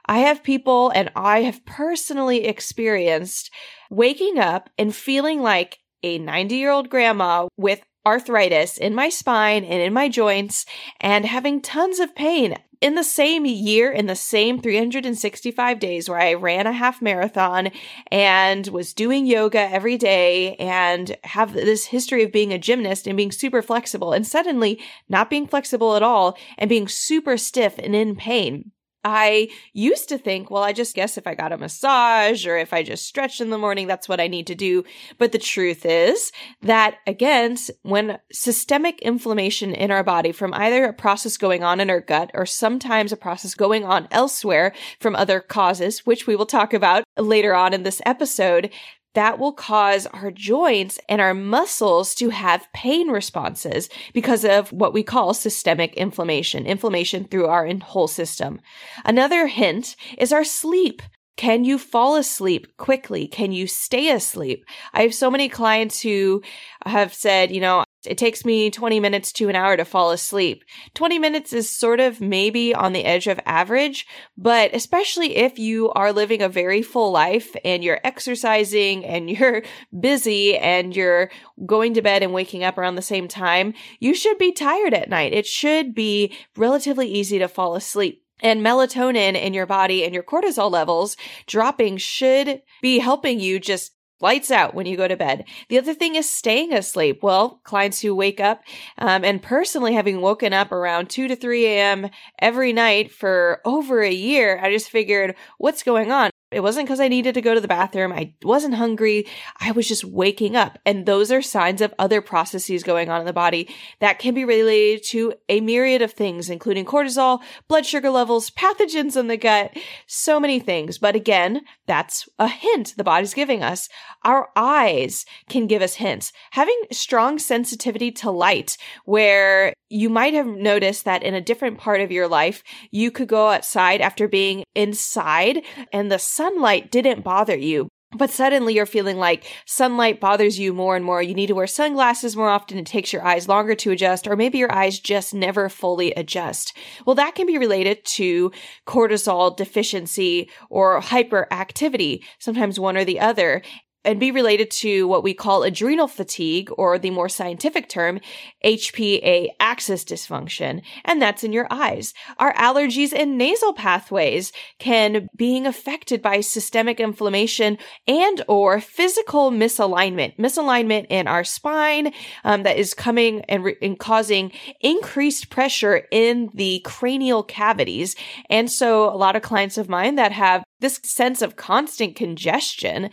I 0.05 0.19
have 0.19 0.43
people 0.43 0.91
and 0.93 1.11
I 1.15 1.43
have 1.43 1.65
personally 1.65 2.45
experienced 2.45 3.51
waking 3.89 4.39
up 4.39 4.69
and 4.77 4.95
feeling 4.95 5.41
like 5.41 5.79
a 6.03 6.17
90 6.19 6.55
year 6.55 6.71
old 6.71 6.89
grandma 6.89 7.47
with 7.57 7.81
arthritis 8.05 8.77
in 8.77 8.93
my 8.93 9.09
spine 9.09 9.63
and 9.63 9.81
in 9.81 9.93
my 9.93 10.09
joints 10.09 10.65
and 10.99 11.25
having 11.25 11.61
tons 11.61 11.99
of 11.99 12.15
pain 12.15 12.57
in 12.81 12.95
the 12.95 13.03
same 13.03 13.45
year, 13.45 13.89
in 13.89 14.07
the 14.07 14.15
same 14.15 14.59
365 14.59 15.79
days 15.79 16.09
where 16.09 16.19
I 16.19 16.33
ran 16.33 16.67
a 16.67 16.73
half 16.73 17.01
marathon 17.01 17.71
and 18.11 18.67
was 18.67 18.93
doing 18.93 19.25
yoga 19.25 19.61
every 19.71 19.97
day 19.97 20.55
and 20.55 21.15
have 21.23 21.53
this 21.53 21.85
history 21.85 22.23
of 22.23 22.33
being 22.33 22.51
a 22.51 22.59
gymnast 22.59 23.07
and 23.07 23.15
being 23.15 23.31
super 23.31 23.61
flexible 23.61 24.11
and 24.11 24.27
suddenly 24.27 24.81
not 25.07 25.29
being 25.29 25.47
flexible 25.47 25.95
at 25.95 26.03
all 26.03 26.37
and 26.57 26.69
being 26.69 26.89
super 26.89 27.37
stiff 27.37 27.79
and 27.79 27.95
in 27.95 28.17
pain. 28.17 28.71
I 29.03 29.49
used 29.73 30.09
to 30.09 30.17
think, 30.17 30.49
well, 30.49 30.63
I 30.63 30.73
just 30.73 30.95
guess 30.95 31.17
if 31.17 31.27
I 31.27 31.35
got 31.35 31.51
a 31.51 31.57
massage 31.57 32.47
or 32.47 32.57
if 32.57 32.73
I 32.73 32.83
just 32.83 33.05
stretch 33.05 33.41
in 33.41 33.49
the 33.49 33.57
morning, 33.57 33.87
that's 33.87 34.07
what 34.07 34.19
I 34.19 34.27
need 34.27 34.47
to 34.47 34.55
do. 34.55 34.83
But 35.17 35.31
the 35.31 35.37
truth 35.37 35.85
is 35.85 36.31
that 36.61 36.97
again, 37.05 37.57
when 37.83 38.19
systemic 38.31 39.01
inflammation 39.01 39.73
in 39.73 39.91
our 39.91 40.03
body 40.03 40.31
from 40.31 40.53
either 40.53 40.85
a 40.85 40.93
process 40.93 41.37
going 41.37 41.63
on 41.63 41.79
in 41.79 41.89
our 41.89 42.01
gut 42.01 42.31
or 42.33 42.45
sometimes 42.45 43.11
a 43.11 43.17
process 43.17 43.55
going 43.55 43.83
on 43.83 44.07
elsewhere 44.11 44.73
from 44.99 45.15
other 45.15 45.39
causes, 45.39 46.05
which 46.05 46.25
we 46.25 46.35
will 46.35 46.45
talk 46.45 46.73
about 46.73 47.03
later 47.17 47.53
on 47.53 47.73
in 47.73 47.83
this 47.83 48.01
episode, 48.05 48.71
that 49.13 49.39
will 49.39 49.53
cause 49.53 50.07
our 50.07 50.31
joints 50.31 50.99
and 51.07 51.21
our 51.21 51.33
muscles 51.33 52.15
to 52.15 52.29
have 52.29 52.71
pain 52.73 53.09
responses 53.09 53.89
because 54.13 54.43
of 54.43 54.71
what 54.71 54.93
we 54.93 55.03
call 55.03 55.33
systemic 55.33 55.93
inflammation, 55.95 56.65
inflammation 56.65 57.25
through 57.25 57.47
our 57.47 57.67
whole 57.79 58.07
system. 58.07 58.59
Another 59.05 59.47
hint 59.47 59.95
is 60.17 60.33
our 60.33 60.43
sleep. 60.43 61.01
Can 61.35 61.63
you 61.63 61.79
fall 61.79 62.15
asleep 62.15 62.67
quickly? 62.77 63.27
Can 63.27 63.51
you 63.51 63.65
stay 63.65 64.09
asleep? 64.09 64.65
I 64.93 65.01
have 65.01 65.15
so 65.15 65.31
many 65.31 65.49
clients 65.49 66.01
who 66.01 66.43
have 66.85 67.13
said, 67.13 67.51
you 67.51 67.59
know, 67.59 67.83
it 68.05 68.17
takes 68.17 68.45
me 68.45 68.69
20 68.69 68.99
minutes 68.99 69.31
to 69.33 69.49
an 69.49 69.55
hour 69.55 69.77
to 69.77 69.85
fall 69.85 70.11
asleep. 70.11 70.63
20 70.93 71.19
minutes 71.19 71.53
is 71.53 71.69
sort 71.69 71.99
of 71.99 72.21
maybe 72.21 72.75
on 72.75 72.93
the 72.93 73.05
edge 73.05 73.27
of 73.27 73.39
average, 73.45 74.05
but 74.37 74.75
especially 74.75 75.37
if 75.37 75.57
you 75.57 75.89
are 75.93 76.11
living 76.11 76.41
a 76.41 76.49
very 76.49 76.81
full 76.81 77.11
life 77.11 77.55
and 77.63 77.83
you're 77.83 78.01
exercising 78.03 79.05
and 79.05 79.29
you're 79.39 79.63
busy 79.97 80.57
and 80.57 80.95
you're 80.95 81.31
going 81.65 81.93
to 81.93 82.01
bed 82.01 82.23
and 82.23 82.33
waking 82.33 82.63
up 82.63 82.77
around 82.77 82.95
the 82.95 83.01
same 83.01 83.27
time, 83.27 83.73
you 83.99 84.13
should 84.13 84.37
be 84.37 84.51
tired 84.51 84.93
at 84.93 85.09
night. 85.09 85.33
It 85.33 85.47
should 85.47 85.95
be 85.95 86.35
relatively 86.57 87.07
easy 87.07 87.39
to 87.39 87.47
fall 87.47 87.75
asleep. 87.75 88.22
And 88.43 88.63
melatonin 88.63 89.35
in 89.41 89.53
your 89.53 89.65
body 89.65 90.03
and 90.03 90.13
your 90.13 90.23
cortisol 90.23 90.69
levels 90.69 91.17
dropping 91.47 91.97
should 91.97 92.61
be 92.81 92.99
helping 92.99 93.39
you 93.39 93.59
just 93.59 93.93
lights 94.23 94.51
out 94.51 94.73
when 94.73 94.85
you 94.85 94.95
go 94.95 95.07
to 95.07 95.17
bed. 95.17 95.45
The 95.69 95.77
other 95.77 95.93
thing 95.93 96.15
is 96.15 96.29
staying 96.29 96.73
asleep. 96.73 97.19
Well, 97.21 97.59
clients 97.63 98.01
who 98.01 98.15
wake 98.15 98.39
up, 98.39 98.61
um, 98.97 99.23
and 99.23 99.41
personally 99.41 99.93
having 99.93 100.21
woken 100.21 100.53
up 100.53 100.71
around 100.71 101.09
2 101.09 101.27
to 101.27 101.35
3 101.35 101.65
a.m. 101.65 102.09
every 102.39 102.73
night 102.73 103.11
for 103.11 103.59
over 103.65 104.01
a 104.01 104.11
year, 104.11 104.59
I 104.63 104.71
just 104.71 104.89
figured, 104.89 105.35
what's 105.57 105.83
going 105.83 106.11
on? 106.11 106.32
It 106.53 106.61
wasn't 106.61 106.87
because 106.87 106.99
I 106.99 107.07
needed 107.07 107.33
to 107.33 107.41
go 107.41 107.53
to 107.53 107.61
the 107.61 107.67
bathroom. 107.67 108.11
I 108.11 108.33
wasn't 108.43 108.75
hungry. 108.75 109.27
I 109.59 109.71
was 109.71 109.87
just 109.87 110.03
waking 110.03 110.55
up. 110.55 110.79
And 110.85 111.05
those 111.05 111.31
are 111.31 111.41
signs 111.41 111.81
of 111.81 111.93
other 111.97 112.21
processes 112.21 112.83
going 112.83 113.09
on 113.09 113.19
in 113.19 113.25
the 113.25 113.33
body 113.33 113.69
that 113.99 114.19
can 114.19 114.33
be 114.33 114.45
related 114.45 115.03
to 115.05 115.33
a 115.49 115.61
myriad 115.61 116.01
of 116.01 116.11
things, 116.11 116.49
including 116.49 116.85
cortisol, 116.85 117.41
blood 117.67 117.85
sugar 117.85 118.09
levels, 118.09 118.49
pathogens 118.51 119.17
in 119.17 119.27
the 119.27 119.37
gut, 119.37 119.75
so 120.07 120.39
many 120.39 120.59
things. 120.59 120.97
But 120.97 121.15
again, 121.15 121.61
that's 121.87 122.27
a 122.39 122.47
hint 122.47 122.93
the 122.97 123.03
body's 123.03 123.33
giving 123.33 123.63
us. 123.63 123.89
Our 124.23 124.49
eyes 124.55 125.25
can 125.49 125.67
give 125.67 125.81
us 125.81 125.95
hints. 125.95 126.31
Having 126.51 126.81
strong 126.91 127.39
sensitivity 127.39 128.11
to 128.11 128.31
light, 128.31 128.77
where 129.05 129.73
you 129.89 130.09
might 130.09 130.33
have 130.33 130.47
noticed 130.47 131.05
that 131.05 131.23
in 131.23 131.33
a 131.33 131.41
different 131.41 131.77
part 131.77 132.01
of 132.01 132.11
your 132.11 132.27
life, 132.27 132.63
you 132.91 133.11
could 133.11 133.27
go 133.27 133.49
outside 133.49 134.01
after 134.01 134.27
being 134.27 134.63
inside 134.75 135.61
and 135.91 136.11
the 136.11 136.19
sunlight 136.43 136.91
didn't 136.91 137.23
bother 137.23 137.55
you. 137.55 137.87
But 138.15 138.29
suddenly 138.29 138.75
you're 138.75 138.85
feeling 138.85 139.17
like 139.17 139.45
sunlight 139.65 140.19
bothers 140.19 140.59
you 140.59 140.73
more 140.73 140.95
and 140.95 141.03
more. 141.03 141.21
You 141.21 141.33
need 141.33 141.47
to 141.47 141.55
wear 141.55 141.67
sunglasses 141.67 142.35
more 142.35 142.49
often. 142.49 142.77
It 142.77 142.85
takes 142.85 143.13
your 143.13 143.25
eyes 143.25 143.47
longer 143.47 143.75
to 143.75 143.91
adjust, 143.91 144.27
or 144.27 144.35
maybe 144.35 144.57
your 144.57 144.71
eyes 144.71 144.99
just 144.99 145.33
never 145.33 145.69
fully 145.69 146.11
adjust. 146.11 146.77
Well, 147.05 147.15
that 147.15 147.33
can 147.33 147.47
be 147.47 147.57
related 147.57 148.03
to 148.17 148.51
cortisol 148.85 149.55
deficiency 149.55 150.49
or 150.69 150.99
hyperactivity, 151.01 152.23
sometimes 152.39 152.79
one 152.79 152.97
or 152.97 153.05
the 153.05 153.21
other 153.21 153.63
and 154.05 154.19
be 154.19 154.31
related 154.31 154.69
to 154.71 155.07
what 155.07 155.23
we 155.23 155.33
call 155.33 155.63
adrenal 155.63 156.07
fatigue 156.07 156.69
or 156.77 156.97
the 156.97 157.09
more 157.09 157.29
scientific 157.29 157.89
term 157.89 158.19
HPA 158.63 159.49
axis 159.59 160.03
dysfunction 160.03 160.81
and 161.05 161.21
that's 161.21 161.43
in 161.43 161.53
your 161.53 161.67
eyes. 161.69 162.13
Our 162.37 162.53
allergies 162.53 163.13
and 163.13 163.37
nasal 163.37 163.73
pathways 163.73 164.51
can 164.79 165.27
being 165.35 165.65
affected 165.65 166.21
by 166.21 166.41
systemic 166.41 166.99
inflammation 166.99 167.77
and 168.07 168.43
or 168.47 168.79
physical 168.79 169.51
misalignment 169.51 170.37
misalignment 170.37 171.07
in 171.09 171.27
our 171.27 171.43
spine 171.43 172.13
um, 172.43 172.63
that 172.63 172.77
is 172.77 172.93
coming 172.93 173.41
and, 173.41 173.63
re- 173.63 173.77
and 173.81 173.99
causing 173.99 174.51
increased 174.81 175.49
pressure 175.49 176.07
in 176.11 176.49
the 176.53 176.81
cranial 176.83 177.43
cavities 177.43 178.15
and 178.49 178.71
so 178.71 179.09
a 179.13 179.15
lot 179.15 179.35
of 179.35 179.41
clients 179.41 179.77
of 179.77 179.89
mine 179.89 180.15
that 180.15 180.31
have 180.31 180.63
this 180.83 180.99
sense 181.03 181.41
of 181.41 181.55
constant 181.55 182.15
congestion. 182.15 183.09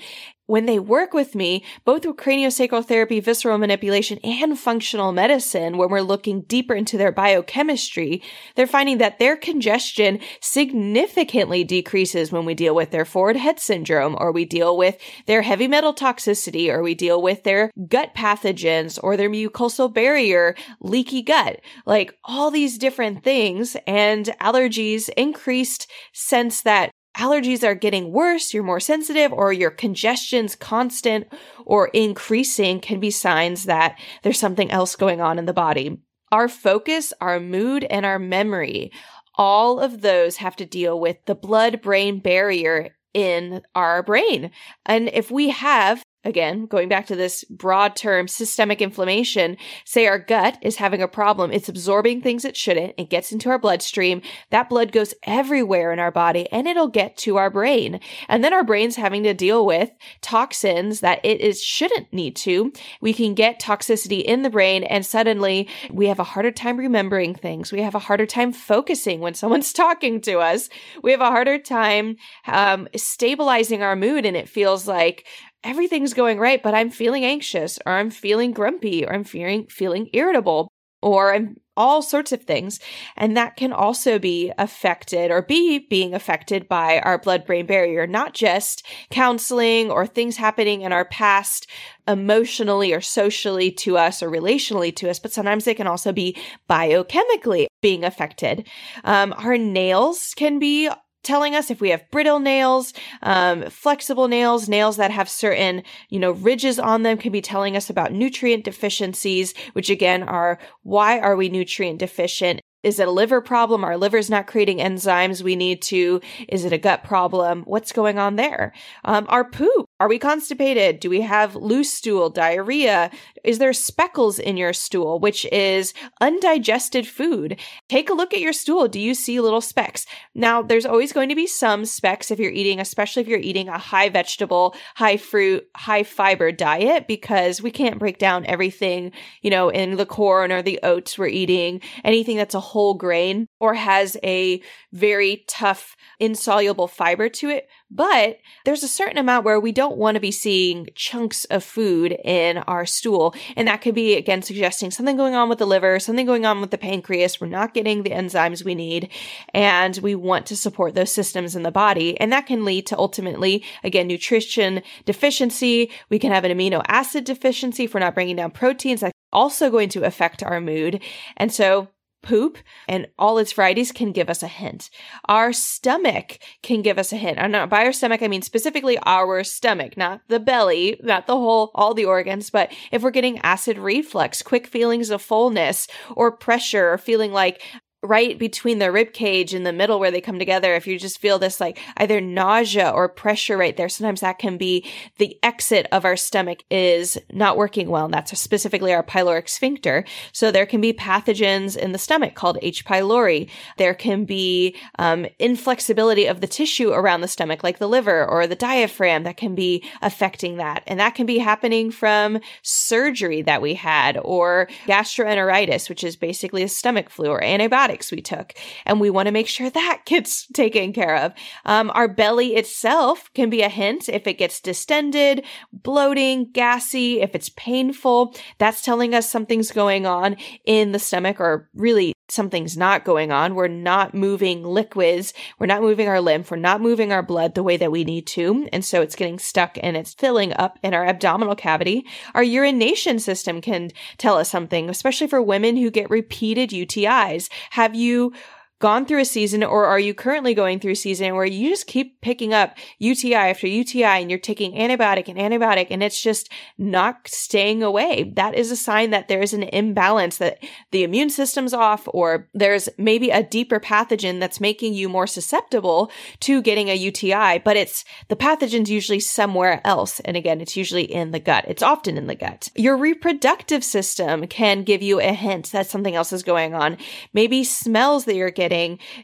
When 0.47 0.67
they 0.67 0.81
work 0.81 1.15
with 1.15 1.37
me, 1.37 1.63
both 1.85 2.05
with 2.05 2.17
craniosacral 2.17 2.85
therapy, 2.85 3.21
visceral 3.21 3.57
manipulation, 3.57 4.19
and 4.25 4.59
functional 4.59 5.13
medicine, 5.13 5.79
when 5.79 5.91
we're 5.91 6.01
looking 6.01 6.41
deeper 6.43 6.75
into 6.75 6.99
their 6.99 7.13
biochemistry, 7.13 8.21
they're 8.57 8.67
finding 8.67 8.99
that 8.99 9.21
their 9.21 9.37
congestion 9.37 10.19
significantly 10.41 11.63
decreases 11.63 12.33
when 12.33 12.45
we 12.45 12.55
deal 12.55 12.75
with 12.75 12.91
their 12.91 13.05
forward 13.05 13.37
head 13.37 13.61
syndrome, 13.61 14.17
or 14.19 14.33
we 14.33 14.45
deal 14.45 14.77
with 14.77 14.99
their 15.27 15.43
heavy 15.43 15.69
metal 15.69 15.95
toxicity, 15.95 16.69
or 16.69 16.83
we 16.83 16.97
deal 16.97 17.23
with 17.23 17.45
their 17.45 17.71
gut 17.87 18.13
pathogens, 18.17 18.99
or 19.05 19.17
their 19.17 19.31
mucosal 19.31 19.95
barrier, 19.95 20.57
leaky 20.81 21.23
gut, 21.23 21.61
like 21.87 22.13
all 22.25 22.51
these 22.51 22.77
different 22.77 23.23
things, 23.23 23.77
and 23.87 24.35
allergies 24.41 25.09
increased 25.11 25.89
sense 26.13 26.63
that 26.63 26.91
allergies 27.17 27.63
are 27.67 27.75
getting 27.75 28.13
worse, 28.13 28.55
you're 28.55 28.63
more 28.63 28.81
sensitive, 28.81 29.33
or 29.33 29.53
your 29.53 29.71
congestion's 29.71 30.55
constant 30.55 31.27
or 31.67 31.89
increasing 31.89 32.81
can 32.81 33.01
be 33.01 33.11
signs 33.11 33.65
that 33.65 33.99
there's 34.23 34.39
something 34.39 34.71
else 34.71 34.97
going 34.97 35.21
on 35.21 35.39
in 35.39 35.47
the 35.47 35.53
body. 35.53 35.99
Our 36.33 36.49
focus, 36.49 37.13
our 37.21 37.41
mood, 37.41 37.85
and 37.85 38.07
our 38.07 38.19
memory, 38.19 38.93
all 39.35 39.81
of 39.81 40.01
those 40.01 40.37
have 40.37 40.57
to 40.57 40.67
deal 40.67 41.01
with 41.01 41.17
the 41.27 41.35
blood 41.35 41.81
brain 41.83 42.21
barrier 42.21 42.97
in 43.15 43.63
our 43.75 44.03
brain. 44.03 44.51
And 44.87 45.09
if 45.13 45.31
we 45.31 45.49
have 45.49 46.03
again, 46.25 46.67
going 46.67 46.89
back 46.89 47.07
to 47.07 47.17
this 47.17 47.45
broad 47.45 47.97
term, 47.97 48.29
systemic 48.29 48.83
inflammation, 48.83 49.57
say 49.85 50.07
our 50.07 50.19
gut 50.19 50.59
is 50.63 50.77
having 50.77 51.01
a 51.01 51.09
problem. 51.09 51.51
It's 51.51 51.69
absorbing 51.69 52.21
things 52.21 52.45
it 52.45 52.57
shouldn't. 52.57 52.95
It 52.99 53.11
gets 53.11 53.33
into 53.33 53.49
our 53.49 53.59
bloodstream. 53.59 54.21
That 54.51 54.69
blood 54.69 54.93
goes 54.93 55.15
everywhere 55.23 55.93
in 55.93 55.99
our 55.99 56.11
body 56.11 56.47
and 56.53 56.67
it'll 56.67 56.89
get 56.89 57.17
to 57.19 57.37
our 57.37 57.49
brain. 57.49 58.01
And 58.29 58.45
then 58.45 58.53
our 58.53 58.65
brain's 58.65 58.97
having 58.97 59.23
to 59.23 59.35
deal 59.35 59.65
with 59.65 59.91
toxins 60.21 61.01
that 61.01 61.25
it 61.25 61.41
is 61.41 61.63
shouldn't 61.63 62.13
need 62.13 62.37
to. 62.37 62.73
We 63.01 63.15
can 63.15 63.35
get 63.35 63.61
toxicity 63.61 64.23
in 64.23 64.43
the 64.43 64.51
brain 64.51 64.85
and 64.85 65.07
suddenly 65.07 65.69
we 65.91 66.07
have 66.09 66.19
a 66.19 66.25
harder 66.25 66.51
time 66.51 66.77
remembering 66.77 67.35
things. 67.35 67.73
We 67.73 67.81
have 67.83 67.95
a 67.95 67.99
harder 67.99 68.27
time 68.27 68.53
focusing 68.53 69.21
when 69.21 69.35
someone's 69.35 69.73
talking 69.81 70.21
to 70.23 70.39
us. 70.39 70.69
We 71.03 71.13
have 71.13 71.21
a 71.21 71.31
harder 71.31 71.59
time 71.59 72.17
um, 72.47 72.89
stabilizing 72.95 73.83
our 73.83 73.97
mood 73.97 74.27
and 74.27 74.37
it 74.37 74.49
feels 74.49 74.87
like 74.87 75.27
everything's 75.65 76.15
going 76.15 76.39
right, 76.39 76.63
but 76.63 76.75
I'm 76.75 76.91
feeling 76.91 77.25
anxious 77.25 77.79
or 77.85 77.93
I'm 77.93 78.11
feeling 78.11 78.53
grumpy 78.53 79.05
or 79.05 79.13
I'm 79.13 79.25
feeling 79.25 79.67
feeling 79.67 80.09
irritable 80.13 80.69
or 81.03 81.33
I'm 81.33 81.57
all 81.77 82.03
sorts 82.03 82.31
of 82.31 82.43
things. 82.43 82.79
And 83.17 83.37
that 83.37 83.57
can 83.57 83.73
also 83.73 84.19
be 84.19 84.53
affected 84.59 85.31
or 85.31 85.41
be 85.41 85.79
being 85.79 86.13
affected 86.13 86.69
by 86.69 87.01
our 87.01 87.19
blood 87.19 87.47
brain 87.47 87.65
barrier, 87.65 88.07
not 88.07 88.35
just 88.35 88.87
counseling 89.11 89.91
or 89.91 90.07
things 90.07 90.37
happening 90.37 90.83
in 90.83 90.93
our 90.93 91.07
past 91.07 91.67
emotionally 92.07 92.93
or 92.93 93.01
socially 93.01 93.71
to 93.73 93.97
us 93.97 94.23
or 94.23 94.31
relationally 94.31 94.95
to 94.97 95.09
us, 95.09 95.19
but 95.19 95.33
sometimes 95.33 95.65
they 95.65 95.75
can 95.75 95.87
also 95.87 96.13
be 96.13 96.37
biochemically 96.69 97.67
being 97.81 98.05
affected. 98.05 98.69
Um, 99.05 99.33
our 99.39 99.57
nails 99.57 100.35
can 100.37 100.59
be 100.59 100.91
telling 101.23 101.55
us 101.55 101.71
if 101.71 101.81
we 101.81 101.91
have 101.91 102.11
brittle 102.11 102.39
nails, 102.39 102.93
um, 103.23 103.69
flexible 103.71 104.29
nails, 104.29 104.69
nails 104.69 104.97
that 104.97 105.11
have 105.11 105.29
certain, 105.29 105.83
you 106.09 106.19
know, 106.19 106.33
ridges 106.33 106.79
on 106.79 107.03
them 107.03 107.19
can 107.19 107.33
be 107.33 107.43
telling 107.43 107.77
us 107.77 107.91
about 107.91 108.13
nutrient 108.13 108.65
deficiencies, 108.65 109.55
which 109.73 109.91
again 109.91 110.23
are 110.23 110.59
why 110.83 111.19
are 111.19 111.37
we 111.37 111.49
nutrient 111.49 111.99
deficient? 111.99 112.61
Is 112.83 112.99
it 112.99 113.09
a 113.09 113.11
liver 113.11 113.43
problem? 113.43 113.85
Our 113.85 113.99
liver's 113.99 114.31
not 114.31 114.47
creating 114.47 114.79
enzymes 114.79 115.43
we 115.43 115.55
need 115.55 115.83
to. 115.83 116.21
Is 116.49 116.65
it 116.65 116.73
a 116.73 116.79
gut 116.79 117.05
problem? 117.05 117.63
What's 117.65 117.93
going 117.93 118.19
on 118.19 118.37
there? 118.37 118.73
Um, 119.05 119.27
our 119.29 119.45
poop. 119.45 119.90
Are 120.01 120.09
we 120.09 120.19
constipated? 120.19 120.99
Do 120.99 121.11
we 121.11 121.21
have 121.21 121.55
loose 121.55 121.93
stool, 121.93 122.31
diarrhea? 122.31 123.11
Is 123.45 123.59
there 123.59 123.75
speckles 123.75 124.39
in 124.39 124.57
your 124.57 124.73
stool, 124.73 125.21
which 125.21 125.45
is 125.53 125.93
undigested 126.23 127.07
food? 127.07 127.61
Take 127.87 128.09
a 128.09 128.15
look 128.15 128.33
at 128.33 128.41
your 128.41 128.55
stool. 128.55 128.89
Do 128.89 128.99
you 128.99 129.13
see 129.13 129.41
little 129.41 129.61
specks? 129.61 130.07
Now, 130.35 130.63
there's 130.63 130.87
always 130.87 131.13
going 131.13 131.29
to 131.29 131.35
be 131.35 131.47
some 131.47 131.85
specks 131.85 132.31
if 132.31 132.39
you're 132.39 132.51
eating, 132.51 132.81
especially 132.81 133.21
if 133.21 133.29
you're 133.29 133.39
eating 133.41 133.69
a 133.69 133.77
high 133.77 134.09
vegetable, 134.09 134.75
high 134.95 135.19
fruit, 135.19 135.69
high 135.77 136.03
fiber 136.03 136.51
diet, 136.51 137.07
because 137.07 137.61
we 137.61 137.71
can't 137.71 137.99
break 137.99 138.17
down 138.17 138.47
everything, 138.47 139.13
you 139.43 139.51
know, 139.51 139.69
in 139.69 139.97
the 139.97 140.07
corn 140.07 140.51
or 140.51 140.63
the 140.63 140.81
oats 140.83 141.19
we're 141.19 141.27
eating, 141.27 141.83
anything 142.05 142.39
that's 142.39 142.55
a 142.55 142.61
whole 142.61 142.95
grain 142.95 143.47
or 143.59 143.75
has 143.75 144.17
a 144.25 144.63
very 144.93 145.45
tough, 145.47 145.95
insoluble 146.19 146.89
fiber 146.89 147.29
to 147.29 147.51
it. 147.51 147.69
But 147.91 148.39
there's 148.65 148.85
a 148.85 148.89
certain 148.89 149.19
amount 149.19 149.45
where 149.45 149.59
we 149.59 149.73
don't 149.73 149.97
want 149.97 150.15
to 150.15 150.21
be 150.21 150.31
seeing 150.31 150.89
chunks 150.95 151.45
of 151.47 151.65
food 151.65 152.13
in 152.25 152.59
our 152.59 152.87
stool. 152.87 153.35
And 153.57 153.67
that 153.67 153.83
could 153.83 153.95
be, 153.95 154.15
again, 154.15 154.43
suggesting 154.43 154.91
something 154.93 155.17
going 155.17 155.35
on 155.35 155.49
with 155.49 155.59
the 155.59 155.67
liver, 155.67 155.99
something 155.99 156.27
going 156.27 156.47
on 156.47 156.61
with 156.61 156.71
the 156.71 156.79
pancreas. 156.79 157.41
We're 157.41 157.49
not 157.49 157.75
getting 157.75 158.03
the 158.03 158.11
enzymes 158.11 158.65
we 158.65 158.77
need. 158.77 159.11
And 159.53 159.99
we 159.99 160.15
want 160.15 160.47
to 160.47 160.57
support 160.57 160.95
those 160.95 161.11
systems 161.11 161.57
in 161.57 161.65
the 161.65 161.73
body. 161.73 162.19
And 162.21 162.33
that 162.33 162.47
can 162.47 162.65
lead 162.65 162.87
to 162.87 162.99
ultimately, 162.99 163.65
again, 163.83 164.07
nutrition 164.07 164.83
deficiency. 165.05 165.91
We 166.09 166.21
can 166.21 166.31
have 166.31 166.45
an 166.45 166.57
amino 166.57 166.83
acid 166.87 167.25
deficiency 167.25 167.85
if 167.85 167.95
we're 167.95 168.01
not 168.01 168.15
bringing 168.15 168.37
down 168.37 168.53
proteins. 168.53 169.01
That's 169.01 169.13
also 169.33 169.69
going 169.69 169.89
to 169.91 170.05
affect 170.05 170.43
our 170.43 170.61
mood. 170.61 171.03
And 171.37 171.53
so 171.53 171.89
poop 172.23 172.59
and 172.89 173.09
all 173.19 173.39
its 173.39 173.53
varieties 173.53 173.93
can 173.93 174.13
give 174.13 174.29
us 174.29 174.43
a 174.43 174.49
hint. 174.49 174.91
Our 175.27 175.53
stomach 175.53 176.39
can 176.63 176.83
give 176.83 176.99
us 176.99 177.13
a 177.13 177.17
hint. 177.17 177.39
Uh, 177.39 177.47
not 177.47 177.71
by 177.71 177.85
our 177.85 177.93
stomach, 177.93 178.23
I 178.23 178.29
mean 178.29 178.43
specifically 178.43 178.99
our 179.07 179.43
stomach, 179.45 179.97
not 179.97 180.23
the 180.29 180.41
belly, 180.41 181.01
not 181.03 181.27
the 181.27 181.37
whole, 181.37 181.71
all 181.75 181.95
the 181.95 182.05
organs, 182.05 182.51
but 182.51 182.73
if 182.93 183.03
we're 183.03 183.11
getting 183.11 183.39
acid 183.39 183.79
reflux, 183.79 184.43
quick 184.43 184.67
feelings 184.67 185.11
of 185.11 185.23
fullness 185.23 185.87
or 186.17 186.33
pressure 186.33 186.93
or 186.93 186.99
feeling 186.99 187.33
like 187.33 187.63
right 188.03 188.39
between 188.39 188.79
the 188.79 188.93
rib 188.93 189.13
cage 189.13 189.55
in 189.55 189.65
the 189.65 189.73
middle 189.73 190.01
where 190.01 190.11
they 190.11 190.21
come 190.21 190.39
together 190.39 190.75
if 190.75 190.87
you 190.87 190.99
just 190.99 191.19
feel 191.19 191.39
this 191.39 191.61
like 191.61 191.79
either 191.99 192.21
nausea 192.21 192.89
or 192.91 193.09
pressure 193.09 193.57
right 193.57 193.77
there 193.77 193.89
sometimes 193.89 194.21
that 194.21 194.39
can 194.39 194.57
be 194.57 194.85
the 195.19 195.39
exit 195.43 195.87
of 195.93 196.05
our 196.05 196.17
stomach 196.17 196.65
is 196.71 197.19
not 197.33 197.57
working 197.57 197.91
well 197.91 198.07
and 198.07 198.15
that's 198.15 198.39
specifically 198.39 198.93
our 198.93 199.03
pyloric 199.03 199.49
sphincter. 199.49 200.05
So 200.33 200.51
there 200.51 200.67
can 200.67 200.81
be 200.81 200.93
pathogens 200.93 201.77
in 201.77 201.93
the 201.93 201.99
stomach 201.99 202.35
called 202.35 202.59
h. 202.63 202.85
pylori. 202.85 203.49
There 203.77 203.95
can 203.95 204.25
be 204.25 204.77
um, 204.99 205.27
inflexibility 205.39 206.27
of 206.27 206.41
the 206.41 206.47
tissue 206.47 206.93
around 206.93 207.21
the 207.21 207.29
stomach 207.29 207.63
like 207.63 207.79
the 207.79 207.89
liver 207.89 208.25
or 208.25 208.47
the 208.47 208.55
diaphragm 208.55 209.25
that 209.25 209.37
can 209.37 209.55
be 209.55 209.85
affecting 210.03 210.57
that. 210.57 210.83
And 210.87 210.99
that 211.01 211.15
can 211.15 211.27
be 211.27 211.39
happening 211.39 211.91
from 211.91 212.41
surgery 212.63 213.43
that 213.43 213.63
we 213.63 213.75
had 213.75 214.19
or 214.23 214.69
gastroenteritis 214.87 215.89
which 215.89 216.05
is 216.05 216.17
basically 216.17 216.63
a 216.63 216.69
stomach 216.69 217.11
flu 217.11 217.29
or 217.29 217.43
antibiotics 217.43 217.90
antibiotics 217.91 218.13
we 218.13 218.21
took. 218.21 218.55
And 218.87 219.01
we 219.01 219.11
want 219.11 219.27
to 219.27 219.33
make 219.33 219.49
sure 219.49 219.71
that 219.71 220.03
gets 220.07 220.47
taken 220.49 220.93
care 220.93 221.17
of. 221.17 221.33
Um, 221.65 221.91
our 221.95 222.09
belly 222.09 222.55
itself 222.55 223.31
can 223.35 223.51
be 223.51 223.63
a 223.63 223.69
hint 223.69 224.09
if 224.09 224.27
it 224.27 224.39
gets 224.39 224.61
distended, 224.61 225.45
bloating, 225.73 226.51
gassy, 226.53 227.21
if 227.21 227.35
it's 227.35 227.51
painful. 227.51 228.35
That's 228.59 228.83
telling 228.83 229.15
us 229.15 229.31
something's 229.31 229.71
going 229.71 230.07
on 230.07 230.37
in 230.65 230.93
the 230.93 230.99
stomach 230.99 231.41
or 231.41 231.69
really 231.75 232.13
something's 232.31 232.77
not 232.77 233.05
going 233.05 233.33
on. 233.33 233.55
We're 233.55 233.69
not 233.69 234.15
moving 234.15 234.63
liquids. 234.65 235.35
We're 235.59 235.67
not 235.67 235.83
moving 235.83 236.09
our 236.09 236.21
lymph. 236.21 236.51
We're 236.51 236.57
not 236.57 236.81
moving 236.81 237.13
our 237.13 237.23
blood 237.23 237.55
the 237.55 237.63
way 237.63 237.77
that 237.77 237.93
we 237.93 238.05
need 238.05 238.27
to. 238.29 238.69
And 238.73 238.85
so 238.85 239.03
it's 239.03 239.17
getting 239.17 239.39
stuck 239.39 239.79
and 239.83 239.97
it's 239.97 240.15
filling 240.15 240.53
up 240.55 240.79
in 240.83 240.95
our 240.95 241.07
abdominal 241.07 241.57
cavity. 241.57 242.07
Our 242.35 242.43
urination 242.43 243.19
system 243.19 243.61
can 243.61 243.91
tell 244.19 244.37
us 244.37 244.51
something, 244.51 244.89
especially 244.89 245.27
for 245.27 245.43
women 245.43 245.77
who 245.77 245.91
get 245.91 246.11
repeated 246.11 246.71
UTIs. 246.71 247.51
Have 247.71 247.95
you 247.95 248.33
gone 248.81 249.05
through 249.05 249.21
a 249.21 249.27
season 249.27 249.63
or 249.63 249.85
are 249.85 250.01
you 250.01 250.15
currently 250.15 250.55
going 250.55 250.81
through 250.81 250.93
a 250.93 250.97
season 250.97 251.35
where 251.35 251.45
you 251.45 251.69
just 251.69 251.87
keep 251.87 252.19
picking 252.23 252.55
up 252.55 252.77
UTI 252.99 253.35
after 253.35 253.67
UTI 253.67 254.05
and 254.05 254.31
you're 254.31 254.41
taking 254.41 254.73
antibiotic 254.73 255.29
and 255.29 255.39
antibiotic 255.39 255.89
and 255.91 256.03
it's 256.03 256.21
just 256.21 256.51
not 256.79 257.29
staying 257.29 257.83
away? 257.83 258.33
That 258.35 258.55
is 258.55 258.71
a 258.71 258.77
sign 258.77 259.11
that 259.11 259.29
there 259.29 259.43
is 259.43 259.53
an 259.53 259.65
imbalance 259.65 260.39
that 260.39 260.65
the 260.93 261.05
immune 261.05 261.29
system's 261.29 261.75
off 261.75 262.09
or 262.09 262.49
there's 262.55 262.89
maybe 262.97 263.29
a 263.31 263.43
deeper 263.43 263.81
pathogen 263.81 264.41
that's 264.41 264.61
making 264.61 264.95
you 264.95 265.11
more 265.11 265.27
susceptible 265.27 266.11
to 266.41 266.63
getting 266.63 266.89
a 266.89 266.95
UTI, 266.95 267.59
but 267.59 267.77
it's 267.77 268.03
the 268.29 268.37
pathogen's 268.37 268.91
usually 268.91 269.21
somewhere 269.21 269.83
else. 269.85 270.21
And 270.21 270.39
again, 270.39 270.63
it's 270.63 270.77
usually 270.77 271.05
in 271.05 271.33
the 271.33 271.39
gut. 271.39 271.67
It's 271.69 271.83
often 271.83 272.17
in 272.17 272.29
the 272.29 272.35
gut. 272.35 272.71
Your 272.75 272.97
reproductive 272.97 273.85
system 273.85 274.47
can 274.47 274.85
give 274.85 275.03
you 275.03 275.21
a 275.21 275.35
hint 275.35 275.71
that 275.73 275.87
something 275.87 276.15
else 276.15 276.33
is 276.33 276.43
going 276.43 276.75
on. 276.75 276.97
Maybe 277.35 277.63
smells 277.63 278.25
that 278.25 278.35
you're 278.35 278.51
getting 278.51 278.70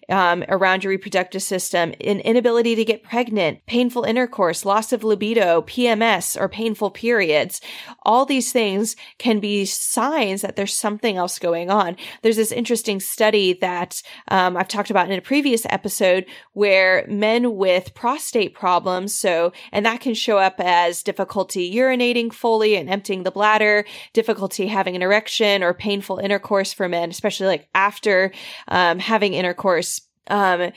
um, 0.09 0.45
around 0.49 0.85
your 0.85 0.91
reproductive 0.91 1.43
system, 1.43 1.95
an 2.01 2.21
inability 2.21 2.75
to 2.75 2.85
get 2.85 3.03
pregnant, 3.03 3.65
painful 3.67 4.05
intercourse, 4.05 4.65
loss 4.65 4.93
of 4.93 5.05
libido, 5.05 5.63
PMS, 5.63 6.39
or 6.39 6.49
painful 6.49 6.91
periods. 6.91 7.61
All 8.03 8.25
these 8.25 8.53
things 8.53 8.97
can 9.19 9.41
be 9.41 9.65
signs 9.65 10.43
that 10.43 10.57
there's 10.57 10.77
something 10.77 11.17
else 11.17 11.39
going 11.39 11.71
on. 11.71 11.97
There's 12.23 12.37
this 12.37 12.53
interesting 12.53 13.01
study 13.01 13.55
that 13.61 14.03
um, 14.29 14.57
I've 14.57 14.69
talked 14.69 14.91
about 14.91 15.11
in 15.11 15.19
a 15.19 15.23
previous 15.23 15.67
episode 15.71 16.27
where 16.53 17.07
men 17.09 17.57
with 17.57 17.95
prostate 17.95 18.55
problems, 18.55 19.15
so, 19.15 19.53
and 19.73 19.87
that 19.87 20.01
can 20.01 20.15
show 20.15 20.39
up 20.39 20.57
as 20.59 21.03
difficulty 21.03 21.73
urinating 21.75 22.33
fully 22.33 22.77
and 22.77 22.89
emptying 22.89 23.23
the 23.23 23.31
bladder, 23.31 23.85
difficulty 24.13 24.67
having 24.67 24.97
an 24.97 25.03
erection, 25.03 25.63
or 25.63 25.75
painful 25.75 26.19
intercourse 26.19 26.73
for 26.73 26.89
men, 26.89 27.11
especially 27.11 27.47
like 27.47 27.69
after 27.75 28.33
um, 28.69 28.99
having 28.99 29.35
intercourse 29.37 30.01
um, 30.29 30.73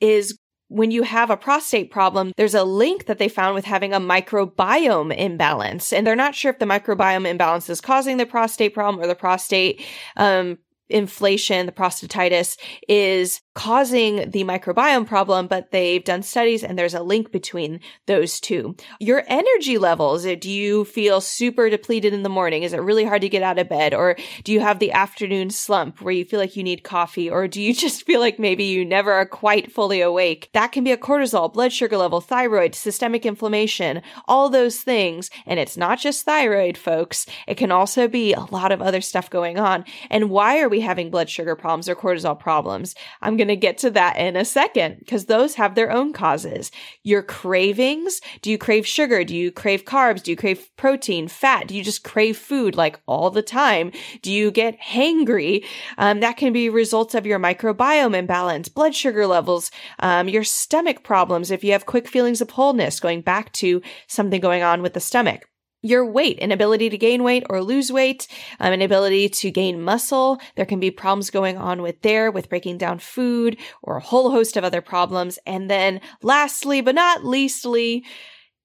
is 0.00 0.38
when 0.68 0.90
you 0.90 1.02
have 1.02 1.30
a 1.30 1.36
prostate 1.36 1.90
problem, 1.90 2.32
there's 2.36 2.54
a 2.54 2.64
link 2.64 3.06
that 3.06 3.18
they 3.18 3.28
found 3.28 3.54
with 3.54 3.64
having 3.64 3.92
a 3.92 4.00
microbiome 4.00 5.16
imbalance. 5.16 5.92
And 5.92 6.06
they're 6.06 6.16
not 6.16 6.34
sure 6.34 6.50
if 6.50 6.58
the 6.58 6.64
microbiome 6.66 7.28
imbalance 7.28 7.68
is 7.68 7.80
causing 7.80 8.16
the 8.16 8.26
prostate 8.26 8.74
problem 8.74 9.02
or 9.02 9.06
the 9.06 9.14
prostate 9.14 9.84
um, 10.16 10.58
inflation, 10.88 11.66
the 11.66 11.72
prostatitis 11.72 12.58
is 12.88 13.40
causing 13.54 14.30
the 14.30 14.42
microbiome 14.42 15.06
problem, 15.06 15.46
but 15.46 15.70
they've 15.70 16.02
done 16.02 16.22
studies 16.22 16.64
and 16.64 16.76
there's 16.76 16.94
a 16.94 17.02
link 17.02 17.30
between 17.30 17.80
those 18.06 18.40
two. 18.40 18.74
Your 18.98 19.22
energy 19.28 19.78
levels, 19.78 20.26
uh, 20.26 20.34
do 20.34 20.50
you 20.50 20.84
feel 20.84 21.20
super 21.20 21.70
depleted 21.70 22.12
in 22.12 22.24
the 22.24 22.28
morning? 22.28 22.64
Is 22.64 22.72
it 22.72 22.78
really 22.78 23.04
hard 23.04 23.22
to 23.22 23.28
get 23.28 23.44
out 23.44 23.58
of 23.58 23.68
bed? 23.68 23.94
Or 23.94 24.16
do 24.42 24.52
you 24.52 24.60
have 24.60 24.80
the 24.80 24.92
afternoon 24.92 25.50
slump 25.50 26.00
where 26.00 26.12
you 26.12 26.24
feel 26.24 26.40
like 26.40 26.56
you 26.56 26.64
need 26.64 26.82
coffee? 26.82 27.30
Or 27.30 27.46
do 27.46 27.62
you 27.62 27.72
just 27.84 28.04
feel 28.04 28.20
like 28.20 28.38
maybe 28.38 28.64
you 28.64 28.84
never 28.84 29.12
are 29.12 29.26
quite 29.26 29.70
fully 29.70 30.00
awake? 30.00 30.50
That 30.52 30.72
can 30.72 30.82
be 30.82 30.92
a 30.92 30.96
cortisol, 30.96 31.52
blood 31.52 31.72
sugar 31.72 31.96
level, 31.96 32.20
thyroid, 32.20 32.74
systemic 32.74 33.24
inflammation, 33.24 34.02
all 34.26 34.50
those 34.50 34.80
things. 34.80 35.30
And 35.46 35.60
it's 35.60 35.76
not 35.76 36.00
just 36.00 36.24
thyroid, 36.24 36.76
folks. 36.76 37.26
It 37.46 37.56
can 37.56 37.70
also 37.70 38.08
be 38.08 38.32
a 38.32 38.40
lot 38.40 38.72
of 38.72 38.82
other 38.82 39.00
stuff 39.00 39.30
going 39.30 39.58
on. 39.58 39.84
And 40.10 40.30
why 40.30 40.60
are 40.60 40.68
we 40.68 40.80
having 40.80 41.10
blood 41.10 41.30
sugar 41.30 41.54
problems 41.54 41.88
or 41.88 41.94
cortisol 41.94 42.38
problems? 42.38 42.96
I'm 43.22 43.36
going 43.36 43.43
going 43.44 43.56
to 43.56 43.60
get 43.60 43.78
to 43.78 43.90
that 43.90 44.16
in 44.16 44.36
a 44.36 44.44
second 44.44 44.98
because 45.00 45.26
those 45.26 45.54
have 45.56 45.74
their 45.74 45.90
own 45.90 46.12
causes. 46.12 46.70
Your 47.02 47.22
cravings. 47.22 48.20
Do 48.40 48.50
you 48.50 48.56
crave 48.56 48.86
sugar? 48.86 49.22
Do 49.22 49.36
you 49.36 49.52
crave 49.52 49.84
carbs? 49.84 50.22
Do 50.22 50.30
you 50.30 50.36
crave 50.36 50.70
protein, 50.76 51.28
fat? 51.28 51.68
Do 51.68 51.76
you 51.76 51.84
just 51.84 52.04
crave 52.04 52.38
food 52.38 52.74
like 52.74 53.00
all 53.06 53.30
the 53.30 53.42
time? 53.42 53.92
Do 54.22 54.32
you 54.32 54.50
get 54.50 54.80
hangry? 54.80 55.64
Um, 55.98 56.20
that 56.20 56.38
can 56.38 56.52
be 56.52 56.70
results 56.70 57.14
of 57.14 57.26
your 57.26 57.38
microbiome 57.38 58.16
imbalance, 58.16 58.68
blood 58.68 58.94
sugar 58.94 59.26
levels, 59.26 59.70
um, 59.98 60.28
your 60.28 60.44
stomach 60.44 61.02
problems. 61.02 61.50
If 61.50 61.62
you 61.62 61.72
have 61.72 61.86
quick 61.86 62.08
feelings 62.08 62.40
of 62.40 62.50
wholeness, 62.50 63.00
going 63.00 63.20
back 63.20 63.52
to 63.54 63.82
something 64.06 64.40
going 64.40 64.62
on 64.62 64.80
with 64.80 64.94
the 64.94 65.00
stomach 65.00 65.46
your 65.84 66.04
weight, 66.04 66.38
inability 66.38 66.88
to 66.88 66.98
gain 66.98 67.22
weight 67.22 67.44
or 67.50 67.62
lose 67.62 67.92
weight, 67.92 68.26
um, 68.58 68.72
inability 68.72 69.28
to 69.28 69.50
gain 69.50 69.82
muscle. 69.82 70.40
There 70.56 70.64
can 70.64 70.80
be 70.80 70.90
problems 70.90 71.30
going 71.30 71.58
on 71.58 71.82
with 71.82 72.00
there, 72.00 72.30
with 72.30 72.48
breaking 72.48 72.78
down 72.78 72.98
food 72.98 73.58
or 73.82 73.98
a 73.98 74.00
whole 74.02 74.30
host 74.30 74.56
of 74.56 74.64
other 74.64 74.80
problems. 74.80 75.38
And 75.46 75.70
then 75.70 76.00
lastly, 76.22 76.80
but 76.80 76.94
not 76.94 77.24
leastly, 77.24 78.04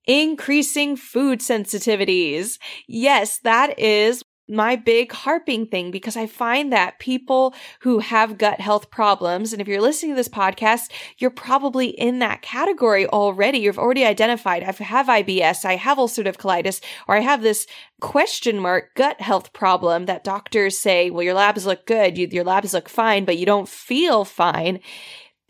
increasing 0.05 0.95
food 0.95 1.39
sensitivities. 1.39 2.57
Yes, 2.87 3.39
that 3.39 3.77
is 3.77 4.23
my 4.49 4.75
big 4.75 5.11
harping 5.11 5.67
thing 5.67 5.91
because 5.91 6.17
I 6.17 6.25
find 6.27 6.73
that 6.73 6.99
people 6.99 7.53
who 7.81 7.99
have 7.99 8.37
gut 8.37 8.59
health 8.59 8.89
problems, 8.89 9.53
and 9.53 9.61
if 9.61 9.67
you're 9.67 9.81
listening 9.81 10.11
to 10.11 10.15
this 10.15 10.27
podcast, 10.27 10.91
you're 11.17 11.29
probably 11.29 11.87
in 11.87 12.19
that 12.19 12.41
category 12.41 13.05
already. 13.07 13.59
You've 13.59 13.79
already 13.79 14.05
identified, 14.05 14.63
I 14.63 14.71
have 14.83 15.07
IBS, 15.07 15.65
I 15.65 15.75
have 15.75 15.97
ulcerative 15.97 16.37
colitis, 16.37 16.81
or 17.07 17.15
I 17.15 17.19
have 17.19 17.41
this 17.41 17.67
question 18.01 18.59
mark 18.59 18.95
gut 18.95 19.21
health 19.21 19.53
problem 19.53 20.05
that 20.05 20.23
doctors 20.23 20.77
say, 20.77 21.09
well, 21.09 21.23
your 21.23 21.33
labs 21.33 21.65
look 21.65 21.85
good, 21.85 22.17
you, 22.17 22.27
your 22.31 22.43
labs 22.43 22.73
look 22.73 22.89
fine, 22.89 23.25
but 23.25 23.37
you 23.37 23.45
don't 23.45 23.69
feel 23.69 24.25
fine 24.25 24.79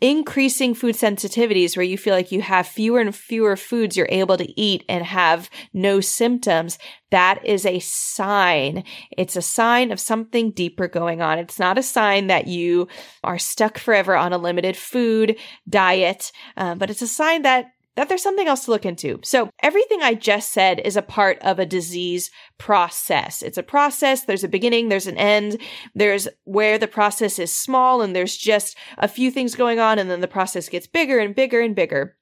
increasing 0.00 0.74
food 0.74 0.94
sensitivities 0.94 1.76
where 1.76 1.84
you 1.84 1.98
feel 1.98 2.14
like 2.14 2.32
you 2.32 2.40
have 2.40 2.66
fewer 2.66 3.00
and 3.00 3.14
fewer 3.14 3.56
foods 3.56 3.96
you're 3.96 4.08
able 4.10 4.36
to 4.36 4.60
eat 4.60 4.84
and 4.88 5.04
have 5.04 5.50
no 5.72 6.00
symptoms, 6.00 6.78
that 7.10 7.44
is 7.44 7.66
a 7.66 7.78
sign. 7.80 8.84
It's 9.16 9.36
a 9.36 9.42
sign 9.42 9.92
of 9.92 10.00
something 10.00 10.52
deeper 10.52 10.88
going 10.88 11.20
on. 11.20 11.38
It's 11.38 11.58
not 11.58 11.78
a 11.78 11.82
sign 11.82 12.28
that 12.28 12.46
you 12.46 12.88
are 13.22 13.38
stuck 13.38 13.78
forever 13.78 14.16
on 14.16 14.32
a 14.32 14.38
limited 14.38 14.76
food 14.76 15.36
diet, 15.68 16.32
uh, 16.56 16.74
but 16.76 16.90
it's 16.90 17.02
a 17.02 17.06
sign 17.06 17.42
that 17.42 17.72
that 18.00 18.08
there's 18.08 18.22
something 18.22 18.48
else 18.48 18.64
to 18.64 18.70
look 18.70 18.86
into. 18.86 19.20
So 19.22 19.50
everything 19.62 20.00
I 20.00 20.14
just 20.14 20.52
said 20.52 20.80
is 20.86 20.96
a 20.96 21.02
part 21.02 21.36
of 21.42 21.58
a 21.58 21.66
disease 21.66 22.30
process. 22.56 23.42
It's 23.42 23.58
a 23.58 23.62
process. 23.62 24.24
There's 24.24 24.42
a 24.42 24.48
beginning. 24.48 24.88
There's 24.88 25.06
an 25.06 25.18
end. 25.18 25.60
There's 25.94 26.26
where 26.44 26.78
the 26.78 26.88
process 26.88 27.38
is 27.38 27.54
small 27.54 28.00
and 28.00 28.16
there's 28.16 28.38
just 28.38 28.74
a 28.96 29.06
few 29.06 29.30
things 29.30 29.54
going 29.54 29.80
on. 29.80 29.98
And 29.98 30.10
then 30.10 30.22
the 30.22 30.28
process 30.28 30.70
gets 30.70 30.86
bigger 30.86 31.18
and 31.18 31.34
bigger 31.34 31.60
and 31.60 31.76
bigger. 31.76 32.16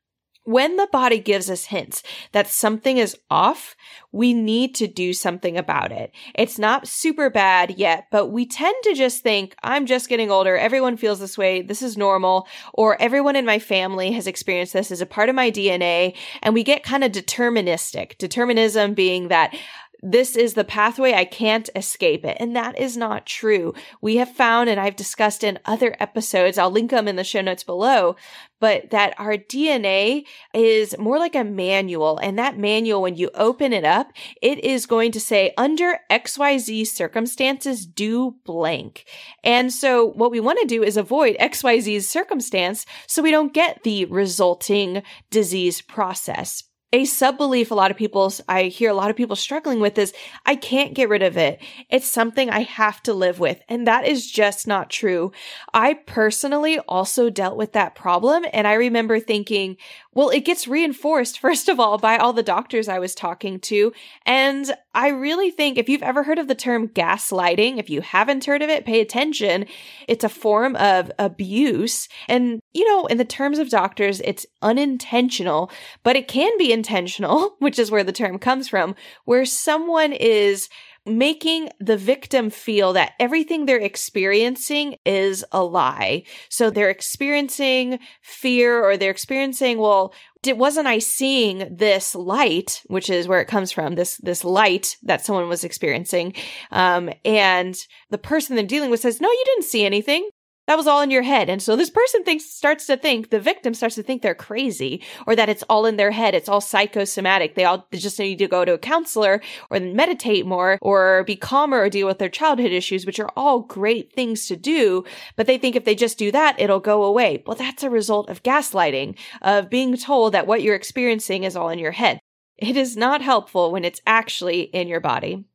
When 0.49 0.77
the 0.77 0.89
body 0.91 1.19
gives 1.19 1.51
us 1.51 1.67
hints 1.67 2.03
that 2.33 2.49
something 2.49 2.97
is 2.97 3.15
off, 3.31 3.77
we 4.13 4.33
need 4.33 4.75
to 4.77 4.87
do 4.87 5.13
something 5.13 5.59
about 5.59 5.93
it. 5.93 6.11
It's 6.35 6.59
not 6.59 6.89
super 6.89 7.29
bad 7.29 7.73
yet, 7.77 8.07
but 8.11 8.29
we 8.29 8.47
tend 8.47 8.75
to 8.85 8.95
just 8.95 9.23
think, 9.23 9.55
I'm 9.63 9.85
just 9.85 10.09
getting 10.09 10.31
older. 10.31 10.57
Everyone 10.57 10.97
feels 10.97 11.21
this 11.21 11.37
way. 11.37 11.61
This 11.61 11.83
is 11.83 11.99
normal. 11.99 12.49
Or 12.73 12.97
everyone 12.99 13.37
in 13.37 13.45
my 13.45 13.59
family 13.59 14.11
has 14.13 14.27
experienced 14.27 14.73
this 14.73 14.91
as 14.91 15.03
a 15.03 15.07
part 15.07 15.29
of 15.29 15.35
my 15.35 15.51
DNA. 15.51 16.17
And 16.43 16.55
we 16.55 16.65
get 16.65 16.83
kind 16.83 17.05
of 17.05 17.13
deterministic. 17.13 18.17
Determinism 18.17 18.95
being 18.95 19.29
that 19.29 19.55
this 20.01 20.37
is 20.37 20.55
the 20.55 20.65
pathway. 20.65 21.13
I 21.13 21.25
can't 21.25 21.69
escape 21.75 22.25
it. 22.25 22.37
And 22.39 22.55
that 22.55 22.79
is 22.79 22.97
not 22.97 23.27
true. 23.27 23.75
We 24.01 24.17
have 24.17 24.33
found, 24.33 24.71
and 24.71 24.79
I've 24.79 24.97
discussed 24.97 25.43
in 25.43 25.59
other 25.65 25.97
episodes, 25.99 26.57
I'll 26.57 26.71
link 26.71 26.91
them 26.91 27.09
in 27.09 27.17
the 27.17 27.25
show 27.25 27.41
notes 27.41 27.65
below, 27.65 28.15
but 28.61 28.91
that 28.91 29.15
our 29.19 29.37
DNA 29.37 30.25
is 30.55 30.97
more 30.99 31.19
like 31.19 31.35
a 31.35 31.45
manual. 31.45 32.19
And 32.19 32.39
that 32.39 32.59
manual, 32.59 33.03
when 33.03 33.17
you 33.17 33.31
open 33.35 33.73
it 33.73 33.85
up, 33.85 34.13
it 34.41 34.65
is 34.65 34.87
going 34.87 35.13
to 35.13 35.21
say 35.21 35.53
under 35.57 35.99
XYZ 36.11 36.87
circumstances, 36.87 37.87
do 37.87 38.37
blank. 38.45 39.05
And 39.43 39.73
so 39.73 40.07
what 40.07 40.31
we 40.31 40.41
want 40.41 40.61
to 40.61 40.67
do 40.67 40.83
is 40.83 40.97
avoid 40.97 41.37
XYZ's 41.39 42.09
circumstance 42.09 42.87
so 43.07 43.23
we 43.23 43.31
don't 43.31 43.55
get 43.55 43.83
the 43.83 44.05
resulting 44.07 45.03
disease 45.31 45.81
process. 45.81 46.68
A 46.92 47.05
sub 47.05 47.37
belief 47.37 47.70
a 47.70 47.74
lot 47.74 47.90
of 47.90 47.98
people, 47.98 48.33
I 48.48 48.64
hear 48.64 48.88
a 48.88 48.94
lot 48.94 49.11
of 49.11 49.16
people 49.16 49.37
struggling 49.37 49.79
with 49.79 49.98
is 49.98 50.14
I 50.46 50.55
can't 50.55 50.94
get 50.94 51.11
rid 51.11 51.22
of 51.22 51.37
it. 51.37 51.61
It's 51.90 52.07
something 52.07 52.48
I 52.48 52.62
have 52.62 53.03
to 53.03 53.12
live 53.12 53.38
with. 53.38 53.61
And 53.68 53.87
that 53.87 54.07
is 54.07 54.31
just 54.31 54.66
not 54.66 54.88
true. 54.88 55.33
I 55.74 55.94
personally 55.94 56.79
also 56.81 57.29
dealt 57.29 57.59
with 57.59 57.74
that 57.74 57.94
problem. 57.94 58.44
And 58.55 58.66
I 58.66 58.74
remember 58.74 59.20
thinking, 59.20 59.77
well, 60.19 60.31
it 60.31 60.45
gets 60.45 60.67
reinforced, 60.67 61.39
first 61.41 61.69
of 61.69 61.79
all, 61.79 61.97
by 61.97 62.17
all 62.17 62.33
the 62.33 62.43
doctors 62.43 62.89
I 62.89 62.99
was 62.99 63.15
talking 63.15 63.61
to. 63.61 63.93
And 64.27 64.75
I 64.93 65.11
really 65.11 65.53
think 65.53 65.79
if 65.79 65.89
you've 65.89 66.03
ever 66.03 66.25
heard 66.25 66.41
of 66.41 66.49
the 66.49 66.57
term 66.57 66.89
gaslighting, 66.89 67.79
if 67.79 67.89
you 67.89 68.01
haven't 68.01 68.45
heard 68.45 68.61
of 68.61 68.69
it, 68.69 68.85
pay 68.85 69.01
attention. 69.01 69.67
It's 70.09 70.25
a 70.25 70.29
form 70.29 70.75
of 70.75 71.13
abuse. 71.21 72.09
And, 72.27 72.59
you 72.75 72.85
know, 72.89 73.07
in 73.07 73.19
the 73.19 73.25
terms 73.25 73.61
of 73.61 73.71
doctors, 73.71 74.21
it's 74.25 74.45
unintentional, 74.61 75.71
but 76.03 76.17
it 76.17 76.27
can 76.27 76.51
be 76.59 76.73
intentional, 76.73 77.55
which 77.61 77.79
is 77.79 77.89
where 77.89 78.03
the 78.03 78.11
term 78.11 78.41
comes 78.41 78.67
from, 78.67 78.97
where 79.25 79.45
someone 79.45 80.13
is 80.13 80.69
making 81.07 81.71
the 81.81 81.97
victim 81.97 82.51
feel 82.51 82.93
that 82.93 83.13
everything 83.19 83.67
they're 83.67 83.79
experiencing 83.79 84.97
is 85.05 85.45
a 85.53 85.63
lie. 85.63 86.25
So 86.49 86.71
they're 86.71 86.91
experiencing 86.91 87.99
fear 88.23 88.83
or 88.83 88.97
they're 88.97 89.11
experiencing, 89.11 89.79
well, 89.79 90.13
wasn't 90.47 90.87
I 90.87 90.99
seeing 90.99 91.77
this 91.77 92.15
light, 92.15 92.83
which 92.87 93.11
is 93.11 93.27
where 93.27 93.41
it 93.41 93.49
comes 93.49 93.73
from, 93.73 93.95
this, 93.95 94.17
this 94.19 94.45
light 94.45 94.97
that 95.03 95.25
someone 95.25 95.49
was 95.49 95.65
experiencing. 95.65 96.35
Um, 96.71 97.11
and 97.25 97.77
the 98.11 98.19
person 98.19 98.57
they're 98.57 98.65
dealing 98.65 98.91
with 98.91 99.01
says, 99.01 99.21
no, 99.21 99.29
you 99.29 99.43
didn't 99.47 99.65
see 99.69 99.85
anything 99.85 100.29
that 100.69 100.77
was 100.77 100.87
all 100.87 101.01
in 101.01 101.11
your 101.11 101.23
head. 101.23 101.49
And 101.49 101.63
so 101.63 101.77
this 101.77 101.89
person 101.89 102.25
thinks, 102.25 102.45
starts 102.45 102.85
to 102.89 102.99
think, 102.99 103.31
the 103.31 103.41
victim 103.41 103.73
starts 103.73 103.95
to 103.95 104.03
think 104.03 104.21
they're 104.21 104.35
crazy 104.35 105.03
or 105.27 105.35
that 105.35 105.49
it's 105.49 105.65
all 105.71 105.87
in 105.87 105.97
their 105.97 106.11
head. 106.11 106.35
It's 106.35 106.49
all 106.49 106.61
psychosomatic. 106.61 107.55
They 107.55 107.65
all 107.65 107.87
they 107.91 107.97
just 107.97 108.19
need 108.19 108.37
to 108.41 108.47
go 108.49 108.67
to 108.67 108.75
a 108.75 108.79
counselor 108.79 109.41
or 109.71 109.81
meditate 109.81 110.45
more 110.45 110.79
or 110.83 111.25
be 111.25 111.37
calmer 111.37 111.79
or 111.79 111.89
deal 111.89 112.07
with 112.07 112.19
their 112.19 112.29
childhood 112.29 112.71
issues, 112.71 113.07
which 113.07 113.19
are 113.19 113.31
all 113.35 113.61
great 113.61 114.13
things 114.13 114.47
to 114.49 114.57
do. 114.57 115.05
But 115.37 115.47
they 115.47 115.57
think 115.57 115.75
if 115.75 115.87
they 115.87 115.95
just 115.95 116.19
do 116.19 116.31
that, 116.33 116.61
it'll 116.61 116.81
go 116.81 117.03
away. 117.03 117.43
Well, 117.47 117.57
that's 117.57 117.83
a 117.83 117.89
result 117.89 118.29
of 118.29 118.43
gaslighting, 118.43 119.17
of 119.41 119.71
being 119.71 119.97
told 119.97 120.35
that 120.35 120.47
what 120.47 120.61
you're 120.61 120.75
experiencing 120.75 121.45
is 121.45 121.57
all 121.57 121.71
in 121.71 121.79
your 121.79 121.93
head. 121.93 122.21
It 122.59 122.77
is 122.77 122.95
not 122.95 123.23
helpful 123.23 123.73
when 123.73 123.87
it's 123.87 124.03
actually 124.07 124.65
in 124.65 124.87
your 124.87 125.01
body. 125.01 125.47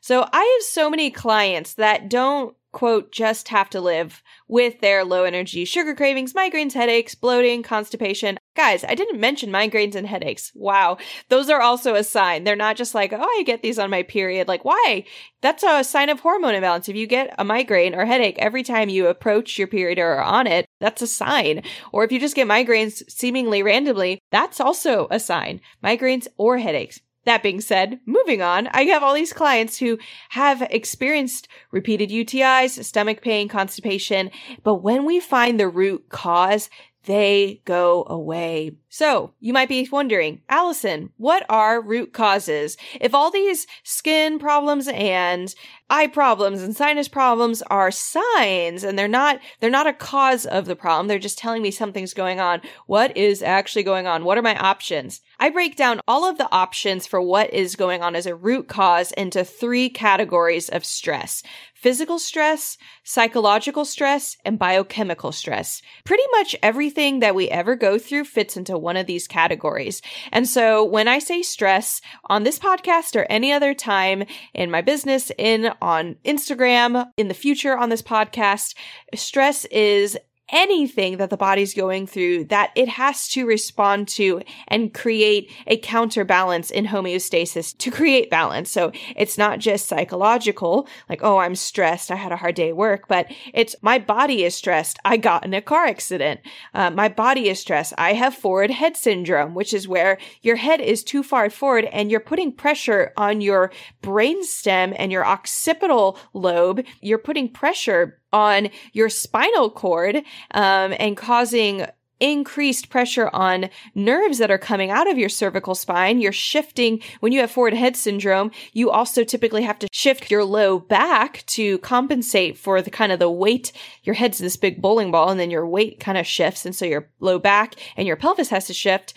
So 0.00 0.26
I 0.32 0.58
have 0.58 0.66
so 0.66 0.88
many 0.88 1.10
clients 1.10 1.74
that 1.74 2.08
don't 2.08 2.56
quote, 2.76 3.10
just 3.10 3.48
have 3.48 3.70
to 3.70 3.80
live 3.80 4.22
with 4.48 4.80
their 4.80 5.04
low 5.04 5.24
energy 5.24 5.64
sugar 5.64 5.94
cravings, 5.94 6.32
migraines, 6.32 6.72
headaches, 6.72 7.14
bloating, 7.14 7.62
constipation. 7.62 8.38
Guys, 8.54 8.84
I 8.84 8.94
didn't 8.94 9.20
mention 9.20 9.50
migraines 9.50 9.94
and 9.94 10.06
headaches. 10.06 10.52
Wow. 10.54 10.98
Those 11.28 11.50
are 11.50 11.60
also 11.60 11.94
a 11.94 12.04
sign. 12.04 12.44
They're 12.44 12.56
not 12.56 12.76
just 12.76 12.94
like, 12.94 13.12
oh, 13.12 13.20
I 13.20 13.42
get 13.44 13.62
these 13.62 13.78
on 13.78 13.90
my 13.90 14.02
period. 14.02 14.48
Like, 14.48 14.64
why? 14.64 15.04
That's 15.42 15.62
a 15.62 15.84
sign 15.84 16.08
of 16.08 16.20
hormone 16.20 16.54
imbalance. 16.54 16.88
If 16.88 16.96
you 16.96 17.06
get 17.06 17.34
a 17.38 17.44
migraine 17.44 17.94
or 17.94 18.06
headache 18.06 18.38
every 18.38 18.62
time 18.62 18.88
you 18.88 19.08
approach 19.08 19.58
your 19.58 19.68
period 19.68 19.98
or 19.98 20.14
are 20.14 20.22
on 20.22 20.46
it, 20.46 20.66
that's 20.80 21.02
a 21.02 21.06
sign. 21.06 21.62
Or 21.92 22.04
if 22.04 22.12
you 22.12 22.18
just 22.18 22.36
get 22.36 22.48
migraines 22.48 23.02
seemingly 23.10 23.62
randomly, 23.62 24.20
that's 24.30 24.60
also 24.60 25.08
a 25.10 25.20
sign. 25.20 25.60
Migraines 25.84 26.26
or 26.38 26.58
headaches. 26.58 27.00
That 27.26 27.42
being 27.42 27.60
said, 27.60 27.98
moving 28.06 28.40
on, 28.40 28.68
I 28.68 28.84
have 28.84 29.02
all 29.02 29.12
these 29.12 29.32
clients 29.32 29.78
who 29.78 29.98
have 30.30 30.62
experienced 30.70 31.48
repeated 31.72 32.08
UTIs, 32.08 32.82
stomach 32.84 33.20
pain, 33.20 33.48
constipation, 33.48 34.30
but 34.62 34.76
when 34.76 35.04
we 35.04 35.18
find 35.18 35.58
the 35.58 35.68
root 35.68 36.08
cause, 36.08 36.70
they 37.02 37.62
go 37.64 38.04
away. 38.08 38.76
So 38.88 39.34
you 39.40 39.52
might 39.52 39.68
be 39.68 39.88
wondering, 39.90 40.42
Allison, 40.48 41.10
what 41.16 41.44
are 41.48 41.80
root 41.80 42.12
causes? 42.12 42.76
If 43.00 43.14
all 43.14 43.30
these 43.30 43.66
skin 43.82 44.38
problems 44.38 44.88
and 44.88 45.52
eye 45.90 46.06
problems 46.06 46.62
and 46.62 46.74
sinus 46.74 47.08
problems 47.08 47.62
are 47.62 47.90
signs 47.90 48.84
and 48.84 48.98
they're 48.98 49.08
not, 49.08 49.40
they're 49.60 49.70
not 49.70 49.86
a 49.86 49.92
cause 49.92 50.46
of 50.46 50.66
the 50.66 50.76
problem. 50.76 51.08
They're 51.08 51.18
just 51.18 51.38
telling 51.38 51.62
me 51.62 51.70
something's 51.70 52.14
going 52.14 52.40
on. 52.40 52.60
What 52.86 53.16
is 53.16 53.42
actually 53.42 53.82
going 53.82 54.06
on? 54.06 54.24
What 54.24 54.38
are 54.38 54.42
my 54.42 54.56
options? 54.56 55.20
I 55.38 55.50
break 55.50 55.76
down 55.76 56.00
all 56.08 56.24
of 56.24 56.38
the 56.38 56.50
options 56.52 57.06
for 57.06 57.20
what 57.20 57.52
is 57.52 57.76
going 57.76 58.02
on 58.02 58.16
as 58.16 58.26
a 58.26 58.34
root 58.34 58.68
cause 58.68 59.12
into 59.12 59.44
three 59.44 59.90
categories 59.90 60.68
of 60.68 60.84
stress 60.84 61.42
physical 61.76 62.18
stress, 62.18 62.78
psychological 63.04 63.84
stress, 63.84 64.36
and 64.44 64.58
biochemical 64.58 65.30
stress. 65.30 65.82
Pretty 66.04 66.22
much 66.32 66.56
everything 66.62 67.20
that 67.20 67.34
we 67.34 67.48
ever 67.50 67.76
go 67.76 67.98
through 67.98 68.24
fits 68.24 68.56
into 68.56 68.78
one 68.86 68.96
of 68.96 69.06
these 69.06 69.26
categories. 69.26 70.00
And 70.30 70.48
so 70.48 70.84
when 70.84 71.08
I 71.08 71.18
say 71.18 71.42
stress 71.42 72.00
on 72.26 72.44
this 72.44 72.58
podcast 72.58 73.16
or 73.20 73.26
any 73.28 73.52
other 73.52 73.74
time 73.74 74.22
in 74.54 74.70
my 74.70 74.80
business, 74.80 75.32
in 75.36 75.72
on 75.82 76.14
Instagram, 76.24 77.10
in 77.16 77.26
the 77.26 77.34
future 77.34 77.76
on 77.76 77.88
this 77.88 78.00
podcast, 78.00 78.76
stress 79.14 79.64
is 79.66 80.16
anything 80.50 81.16
that 81.16 81.30
the 81.30 81.36
body's 81.36 81.74
going 81.74 82.06
through 82.06 82.44
that 82.44 82.70
it 82.74 82.88
has 82.88 83.28
to 83.28 83.46
respond 83.46 84.08
to 84.08 84.42
and 84.68 84.94
create 84.94 85.50
a 85.66 85.76
counterbalance 85.78 86.70
in 86.70 86.86
homeostasis 86.86 87.76
to 87.78 87.90
create 87.90 88.30
balance. 88.30 88.70
So 88.70 88.92
it's 89.16 89.36
not 89.36 89.58
just 89.58 89.88
psychological, 89.88 90.88
like, 91.08 91.20
oh, 91.22 91.38
I'm 91.38 91.54
stressed. 91.54 92.10
I 92.10 92.16
had 92.16 92.32
a 92.32 92.36
hard 92.36 92.54
day 92.54 92.68
at 92.68 92.76
work, 92.76 93.08
but 93.08 93.26
it's 93.52 93.74
my 93.82 93.98
body 93.98 94.44
is 94.44 94.54
stressed. 94.54 94.98
I 95.04 95.16
got 95.16 95.44
in 95.44 95.54
a 95.54 95.62
car 95.62 95.86
accident. 95.86 96.40
Uh, 96.74 96.90
my 96.90 97.08
body 97.08 97.48
is 97.48 97.58
stressed. 97.58 97.94
I 97.98 98.12
have 98.12 98.34
forward 98.34 98.70
head 98.70 98.96
syndrome, 98.96 99.54
which 99.54 99.74
is 99.74 99.88
where 99.88 100.18
your 100.42 100.56
head 100.56 100.80
is 100.80 101.02
too 101.02 101.22
far 101.22 101.50
forward 101.50 101.86
and 101.86 102.10
you're 102.10 102.20
putting 102.20 102.52
pressure 102.52 103.12
on 103.16 103.40
your 103.40 103.72
brain 104.02 104.44
stem 104.44 104.94
and 104.96 105.10
your 105.10 105.26
occipital 105.26 106.18
lobe. 106.32 106.84
You're 107.00 107.18
putting 107.18 107.48
pressure 107.48 108.20
on 108.36 108.68
your 108.92 109.08
spinal 109.08 109.70
cord 109.70 110.16
um, 110.50 110.94
and 110.98 111.16
causing 111.16 111.86
increased 112.20 112.88
pressure 112.88 113.28
on 113.32 113.68
nerves 113.94 114.38
that 114.38 114.50
are 114.50 114.58
coming 114.58 114.90
out 114.90 115.10
of 115.10 115.18
your 115.18 115.28
cervical 115.28 115.74
spine. 115.74 116.20
You're 116.20 116.32
shifting 116.32 117.00
when 117.20 117.32
you 117.32 117.40
have 117.40 117.50
forward 117.50 117.74
head 117.74 117.96
syndrome. 117.96 118.50
You 118.72 118.90
also 118.90 119.24
typically 119.24 119.62
have 119.62 119.78
to 119.80 119.88
shift 119.92 120.30
your 120.30 120.44
low 120.44 120.78
back 120.78 121.44
to 121.48 121.78
compensate 121.78 122.56
for 122.58 122.80
the 122.80 122.90
kind 122.90 123.12
of 123.12 123.18
the 123.18 123.30
weight. 123.30 123.72
Your 124.04 124.14
head's 124.14 124.38
this 124.38 124.56
big 124.56 124.80
bowling 124.80 125.10
ball 125.10 125.30
and 125.30 125.40
then 125.40 125.50
your 125.50 125.66
weight 125.66 126.00
kind 126.00 126.18
of 126.18 126.26
shifts. 126.26 126.64
And 126.64 126.74
so 126.74 126.84
your 126.84 127.08
low 127.20 127.38
back 127.38 127.74
and 127.96 128.06
your 128.06 128.16
pelvis 128.16 128.50
has 128.50 128.66
to 128.66 128.74
shift 128.74 129.14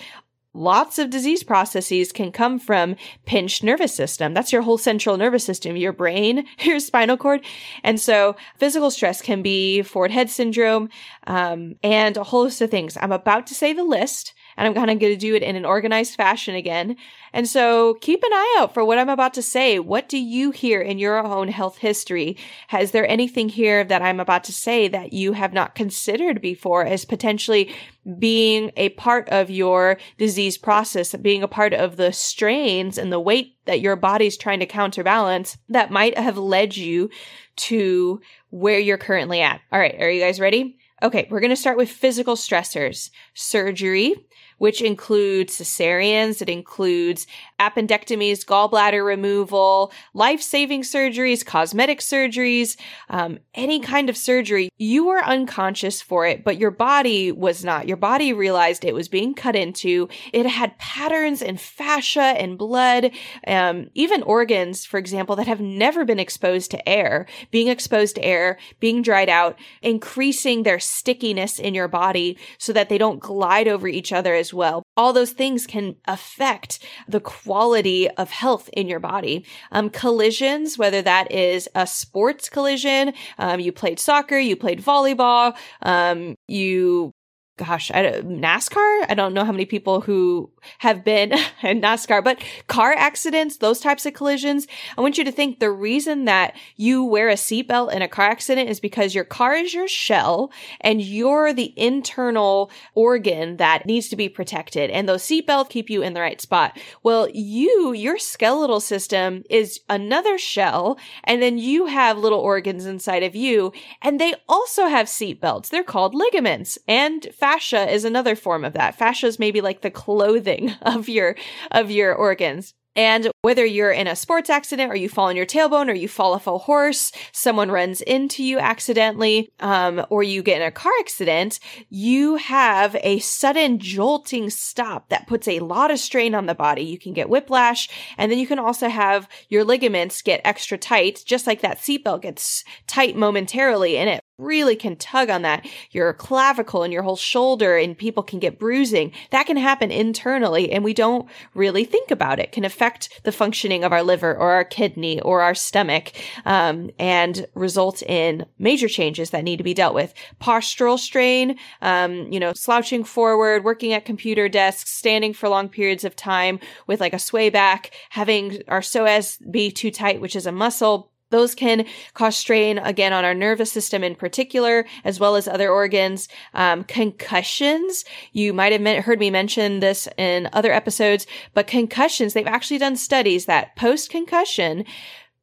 lots 0.53 0.97
of 0.99 1.09
disease 1.09 1.43
processes 1.43 2.12
can 2.12 2.31
come 2.31 2.59
from 2.59 2.95
pinched 3.25 3.63
nervous 3.63 3.93
system. 3.93 4.33
That's 4.33 4.51
your 4.51 4.63
whole 4.63 4.77
central 4.77 5.17
nervous 5.17 5.43
system, 5.43 5.75
your 5.75 5.93
brain, 5.93 6.45
your 6.62 6.79
spinal 6.79 7.17
cord. 7.17 7.45
And 7.83 7.99
so 7.99 8.35
physical 8.57 8.91
stress 8.91 9.21
can 9.21 9.41
be 9.41 9.81
forward 9.81 10.12
head 10.12 10.29
syndrome, 10.29 10.89
um, 11.27 11.75
and 11.83 12.17
a 12.17 12.23
whole 12.23 12.43
host 12.43 12.62
of 12.62 12.71
things. 12.71 12.97
I'm 12.99 13.12
about 13.12 13.47
to 13.47 13.55
say 13.55 13.73
the 13.73 13.83
list 13.83 14.33
and 14.59 14.67
I'm 14.67 14.73
kind 14.73 14.91
of 14.91 14.99
going 14.99 15.13
to 15.13 15.17
do 15.17 15.35
it 15.35 15.43
in 15.43 15.55
an 15.55 15.65
organized 15.65 16.15
fashion 16.15 16.53
again. 16.53 16.97
And 17.33 17.47
so 17.47 17.95
keep 17.95 18.23
an 18.23 18.33
eye 18.33 18.57
out 18.59 18.73
for 18.73 18.83
what 18.83 18.97
I'm 18.97 19.09
about 19.09 19.33
to 19.35 19.41
say. 19.41 19.79
What 19.79 20.09
do 20.09 20.17
you 20.17 20.51
hear 20.51 20.81
in 20.81 20.99
your 20.99 21.19
own 21.19 21.47
health 21.47 21.77
history? 21.77 22.37
Has 22.67 22.91
there 22.91 23.07
anything 23.07 23.49
here 23.49 23.83
that 23.83 24.01
I'm 24.01 24.19
about 24.19 24.43
to 24.45 24.53
say 24.53 24.87
that 24.87 25.13
you 25.13 25.33
have 25.33 25.53
not 25.53 25.75
considered 25.75 26.41
before 26.41 26.85
as 26.85 27.05
potentially 27.05 27.73
being 28.17 28.71
a 28.75 28.89
part 28.89 29.29
of 29.29 29.49
your 29.49 29.97
disease 30.17 30.57
process, 30.57 31.13
being 31.15 31.43
a 31.43 31.47
part 31.47 31.73
of 31.73 31.97
the 31.97 32.11
strains 32.11 32.97
and 32.97 33.11
the 33.11 33.19
weight 33.19 33.55
that 33.65 33.81
your 33.81 33.95
body's 33.95 34.37
trying 34.37 34.59
to 34.59 34.65
counterbalance 34.65 35.57
that 35.69 35.91
might 35.91 36.17
have 36.17 36.37
led 36.37 36.75
you 36.75 37.09
to 37.55 38.21
where 38.49 38.79
you're 38.79 38.97
currently 38.97 39.41
at? 39.41 39.61
All 39.71 39.79
right. 39.79 39.95
Are 39.99 40.09
you 40.09 40.21
guys 40.21 40.39
ready? 40.39 40.77
Okay, 41.01 41.27
we're 41.29 41.39
going 41.39 41.49
to 41.49 41.55
start 41.55 41.77
with 41.77 41.89
physical 41.89 42.35
stressors. 42.35 43.09
Surgery, 43.33 44.15
which 44.59 44.81
includes 44.81 45.57
cesareans, 45.57 46.41
it 46.41 46.49
includes 46.49 47.27
appendectomies, 47.59 48.45
gallbladder 48.45 49.05
removal, 49.05 49.91
life 50.13 50.41
saving 50.41 50.81
surgeries, 50.83 51.45
cosmetic 51.45 51.99
surgeries, 51.99 52.77
um, 53.09 53.39
any 53.55 53.79
kind 53.79 54.09
of 54.09 54.15
surgery. 54.15 54.69
You 54.77 55.07
were 55.07 55.23
unconscious 55.23 56.01
for 56.01 56.25
it, 56.25 56.43
but 56.43 56.57
your 56.57 56.71
body 56.71 57.31
was 57.31 57.65
not. 57.65 57.87
Your 57.87 57.97
body 57.97 58.31
realized 58.31 58.85
it 58.85 58.93
was 58.93 59.09
being 59.09 59.33
cut 59.33 59.55
into. 59.55 60.07
It 60.31 60.45
had 60.45 60.77
patterns 60.77 61.41
and 61.41 61.59
fascia 61.59 62.21
and 62.21 62.57
blood, 62.57 63.11
um, 63.47 63.89
even 63.93 64.23
organs, 64.23 64.85
for 64.85 64.97
example, 64.97 65.35
that 65.35 65.47
have 65.47 65.59
never 65.59 66.05
been 66.05 66.19
exposed 66.19 66.71
to 66.71 66.89
air, 66.89 67.25
being 67.51 67.67
exposed 67.67 68.15
to 68.15 68.23
air, 68.23 68.57
being 68.79 69.01
dried 69.01 69.29
out, 69.29 69.57
increasing 69.81 70.63
their 70.63 70.79
stickiness 70.79 71.59
in 71.59 71.73
your 71.73 71.87
body 71.87 72.37
so 72.57 72.73
that 72.73 72.89
they 72.89 72.97
don't 72.97 73.19
glide 73.19 73.67
over 73.67 73.87
each 73.87 74.11
other 74.13 74.33
as 74.35 74.48
well. 74.53 74.83
All 74.97 75.13
those 75.13 75.31
things 75.31 75.65
can 75.67 75.95
affect 76.05 76.79
the 77.07 77.19
quality 77.19 78.09
of 78.12 78.31
health 78.31 78.69
in 78.73 78.88
your 78.88 78.99
body. 78.99 79.45
Um, 79.71 79.89
collisions, 79.89 80.77
whether 80.77 81.01
that 81.01 81.31
is 81.31 81.69
a 81.75 81.88
sports 81.88 82.49
collision, 82.49 83.13
um, 83.38 83.59
you 83.59 83.71
played 83.71 83.99
soccer, 83.99 84.38
you 84.38 84.55
played 84.55 84.81
volleyball, 84.81 85.55
um, 85.81 86.35
you 86.47 87.13
gosh, 87.59 87.91
I, 87.91 88.21
NASCAR. 88.21 89.05
I 89.09 89.13
don't 89.13 89.33
know 89.33 89.43
how 89.43 89.51
many 89.51 89.65
people 89.65 89.99
who 89.99 90.49
have 90.77 91.03
been 91.03 91.33
in 91.63 91.81
NASCAR, 91.81 92.23
but 92.23 92.41
car 92.67 92.93
accidents, 92.93 93.57
those 93.57 93.81
types 93.81 94.05
of 94.05 94.13
collisions. 94.13 94.65
I 94.97 95.01
want 95.01 95.17
you 95.17 95.25
to 95.25 95.31
think 95.31 95.59
the 95.59 95.69
reason 95.69 96.23
that 96.23 96.55
you 96.77 97.03
wear 97.03 97.27
a 97.27 97.33
seatbelt 97.33 97.91
in 97.91 98.01
a 98.01 98.07
car 98.07 98.27
accident 98.27 98.69
is 98.69 98.79
because 98.79 99.13
your 99.13 99.25
car 99.25 99.55
is 99.55 99.73
your 99.73 99.89
shell 99.89 100.53
and 100.79 101.01
you're 101.01 101.51
the 101.51 101.73
internal 101.77 102.71
organ 102.95 103.57
that 103.57 103.85
needs 103.85 104.07
to 104.07 104.15
be 104.15 104.29
protected. 104.29 104.89
And 104.89 105.09
those 105.09 105.23
seatbelts 105.23 105.69
keep 105.69 105.89
you 105.89 106.01
in 106.01 106.13
the 106.13 106.21
right 106.21 106.39
spot. 106.39 106.79
Well, 107.03 107.27
you, 107.33 107.91
your 107.91 108.17
skeletal 108.17 108.79
system 108.79 109.43
is 109.49 109.81
another 109.89 110.37
shell. 110.37 110.97
And 111.25 111.41
then 111.41 111.57
you 111.57 111.87
have 111.87 112.17
little 112.17 112.39
organs 112.39 112.85
inside 112.85 113.23
of 113.23 113.35
you 113.35 113.73
and 114.01 114.17
they 114.17 114.35
also 114.47 114.87
have 114.87 115.07
seatbelts. 115.07 115.67
They're 115.67 115.83
called 115.83 116.15
ligaments 116.15 116.77
and 116.87 117.27
fascia 117.49 117.91
is 117.91 118.05
another 118.05 118.35
form 118.35 118.63
of 118.63 118.73
that. 118.73 118.93
Fascia 118.93 119.25
is 119.25 119.39
maybe 119.39 119.59
like 119.59 119.81
the 119.81 119.89
clothing 119.89 120.69
of 120.83 121.09
your, 121.09 121.35
of 121.71 121.89
your 121.89 122.13
organs. 122.13 122.75
And 122.95 123.31
whether 123.41 123.65
you're 123.65 123.91
in 123.91 124.07
a 124.07 124.15
sports 124.15 124.49
accident 124.49 124.91
or 124.91 124.95
you 124.95 125.09
fall 125.09 125.29
on 125.29 125.35
your 125.35 125.45
tailbone 125.45 125.89
or 125.89 125.93
you 125.93 126.07
fall 126.07 126.33
off 126.33 126.47
a 126.47 126.57
horse, 126.57 127.12
someone 127.31 127.71
runs 127.71 128.01
into 128.01 128.43
you 128.43 128.59
accidentally, 128.59 129.51
um, 129.62 130.05
or 130.09 130.21
you 130.21 130.43
get 130.43 130.62
in 130.62 130.67
a 130.67 130.71
car 130.71 130.91
accident, 130.99 131.59
you 131.89 132.35
have 132.35 132.95
a 133.01 133.19
sudden 133.19 133.79
jolting 133.79 134.49
stop 134.49 135.09
that 135.09 135.27
puts 135.27 135.47
a 135.47 135.59
lot 135.59 135.91
of 135.91 135.97
strain 135.97 136.35
on 136.35 136.45
the 136.45 136.55
body. 136.55 136.83
You 136.83 136.99
can 136.99 137.13
get 137.13 137.29
whiplash 137.29 137.89
and 138.17 138.31
then 138.31 138.38
you 138.38 138.45
can 138.45 138.59
also 138.59 138.89
have 138.89 139.27
your 139.49 139.63
ligaments 139.63 140.21
get 140.21 140.41
extra 140.43 140.77
tight, 140.77 141.23
just 141.25 141.47
like 141.47 141.62
that 141.62 141.79
seatbelt 141.79 142.21
gets 142.21 142.63
tight 142.85 143.15
momentarily 143.15 143.97
and 143.97 144.09
it 144.09 144.21
really 144.39 144.75
can 144.75 144.95
tug 144.95 145.30
on 145.30 145.41
that, 145.43 145.67
your 145.91 146.13
clavicle 146.13 146.84
and 146.84 146.93
your 146.93 147.04
whole 147.04 147.15
shoulder 147.15 147.78
and 147.78 147.97
people 147.97 148.23
can 148.23 148.39
get 148.39 148.58
bruising. 148.60 149.12
That 149.32 149.45
can 149.45 149.58
happen 149.58 149.91
internally 149.91 150.71
and 150.71 150.84
we 150.84 150.93
don't 150.93 151.28
really 151.54 151.84
think 151.84 152.12
about 152.12 152.39
it. 152.39 152.52
Can 152.52 152.65
affect 152.65 153.21
the 153.23 153.32
functioning 153.32 153.84
of 153.84 153.91
our 153.91 154.04
liver 154.04 154.34
or 154.34 154.52
our 154.52 154.63
kidney 154.63 155.19
or 155.21 155.41
our 155.41 155.56
stomach, 155.56 156.13
um, 156.45 156.89
and 156.97 157.45
result 157.54 158.02
in 158.04 158.45
major 158.58 158.88
changes 158.88 159.32
that 159.32 159.43
need 159.43 159.58
to 159.58 159.63
be 159.63 159.73
dealt 159.73 159.93
with. 159.93 160.13
Postural 160.41 160.97
strain, 160.97 161.58
um, 161.82 162.32
you 162.32 162.39
know, 162.39 162.54
slouching 162.54 163.04
forward, 163.04 163.63
working 163.63 163.93
at 163.93 164.06
computer 164.06 164.47
desks, 164.49 164.91
standing 164.91 165.34
for 165.34 165.49
long 165.49 165.69
periods 165.69 166.04
of 166.04 166.15
time 166.15 166.60
with 166.88 166.99
like 166.99 167.13
a 167.13 167.19
sway 167.19 167.49
back, 167.49 167.91
having 168.10 168.62
our 168.67 168.82
psoas 168.82 169.39
be 169.52 169.71
too 169.71 169.91
tight, 169.91 170.21
which 170.21 170.36
is 170.36 170.45
a 170.45 170.52
muscle 170.52 171.12
those 171.29 171.55
can 171.55 171.85
cause 172.13 172.35
strain 172.35 172.77
again 172.79 173.13
on 173.13 173.25
our 173.25 173.33
nervous 173.33 173.71
system 173.71 174.03
in 174.03 174.15
particular, 174.15 174.85
as 175.03 175.19
well 175.19 175.35
as 175.35 175.47
other 175.47 175.69
organs. 175.69 176.27
Um, 176.53 176.83
concussions, 176.83 178.05
you 178.31 178.53
might 178.53 178.71
have 178.71 179.03
heard 179.03 179.19
me 179.19 179.29
mention 179.29 179.79
this 179.79 180.07
in 180.17 180.49
other 180.53 180.71
episodes, 180.71 181.27
but 181.53 181.67
concussions, 181.67 182.33
they've 182.33 182.47
actually 182.47 182.79
done 182.79 182.95
studies 182.95 183.45
that 183.45 183.75
post 183.75 184.09
concussion, 184.09 184.85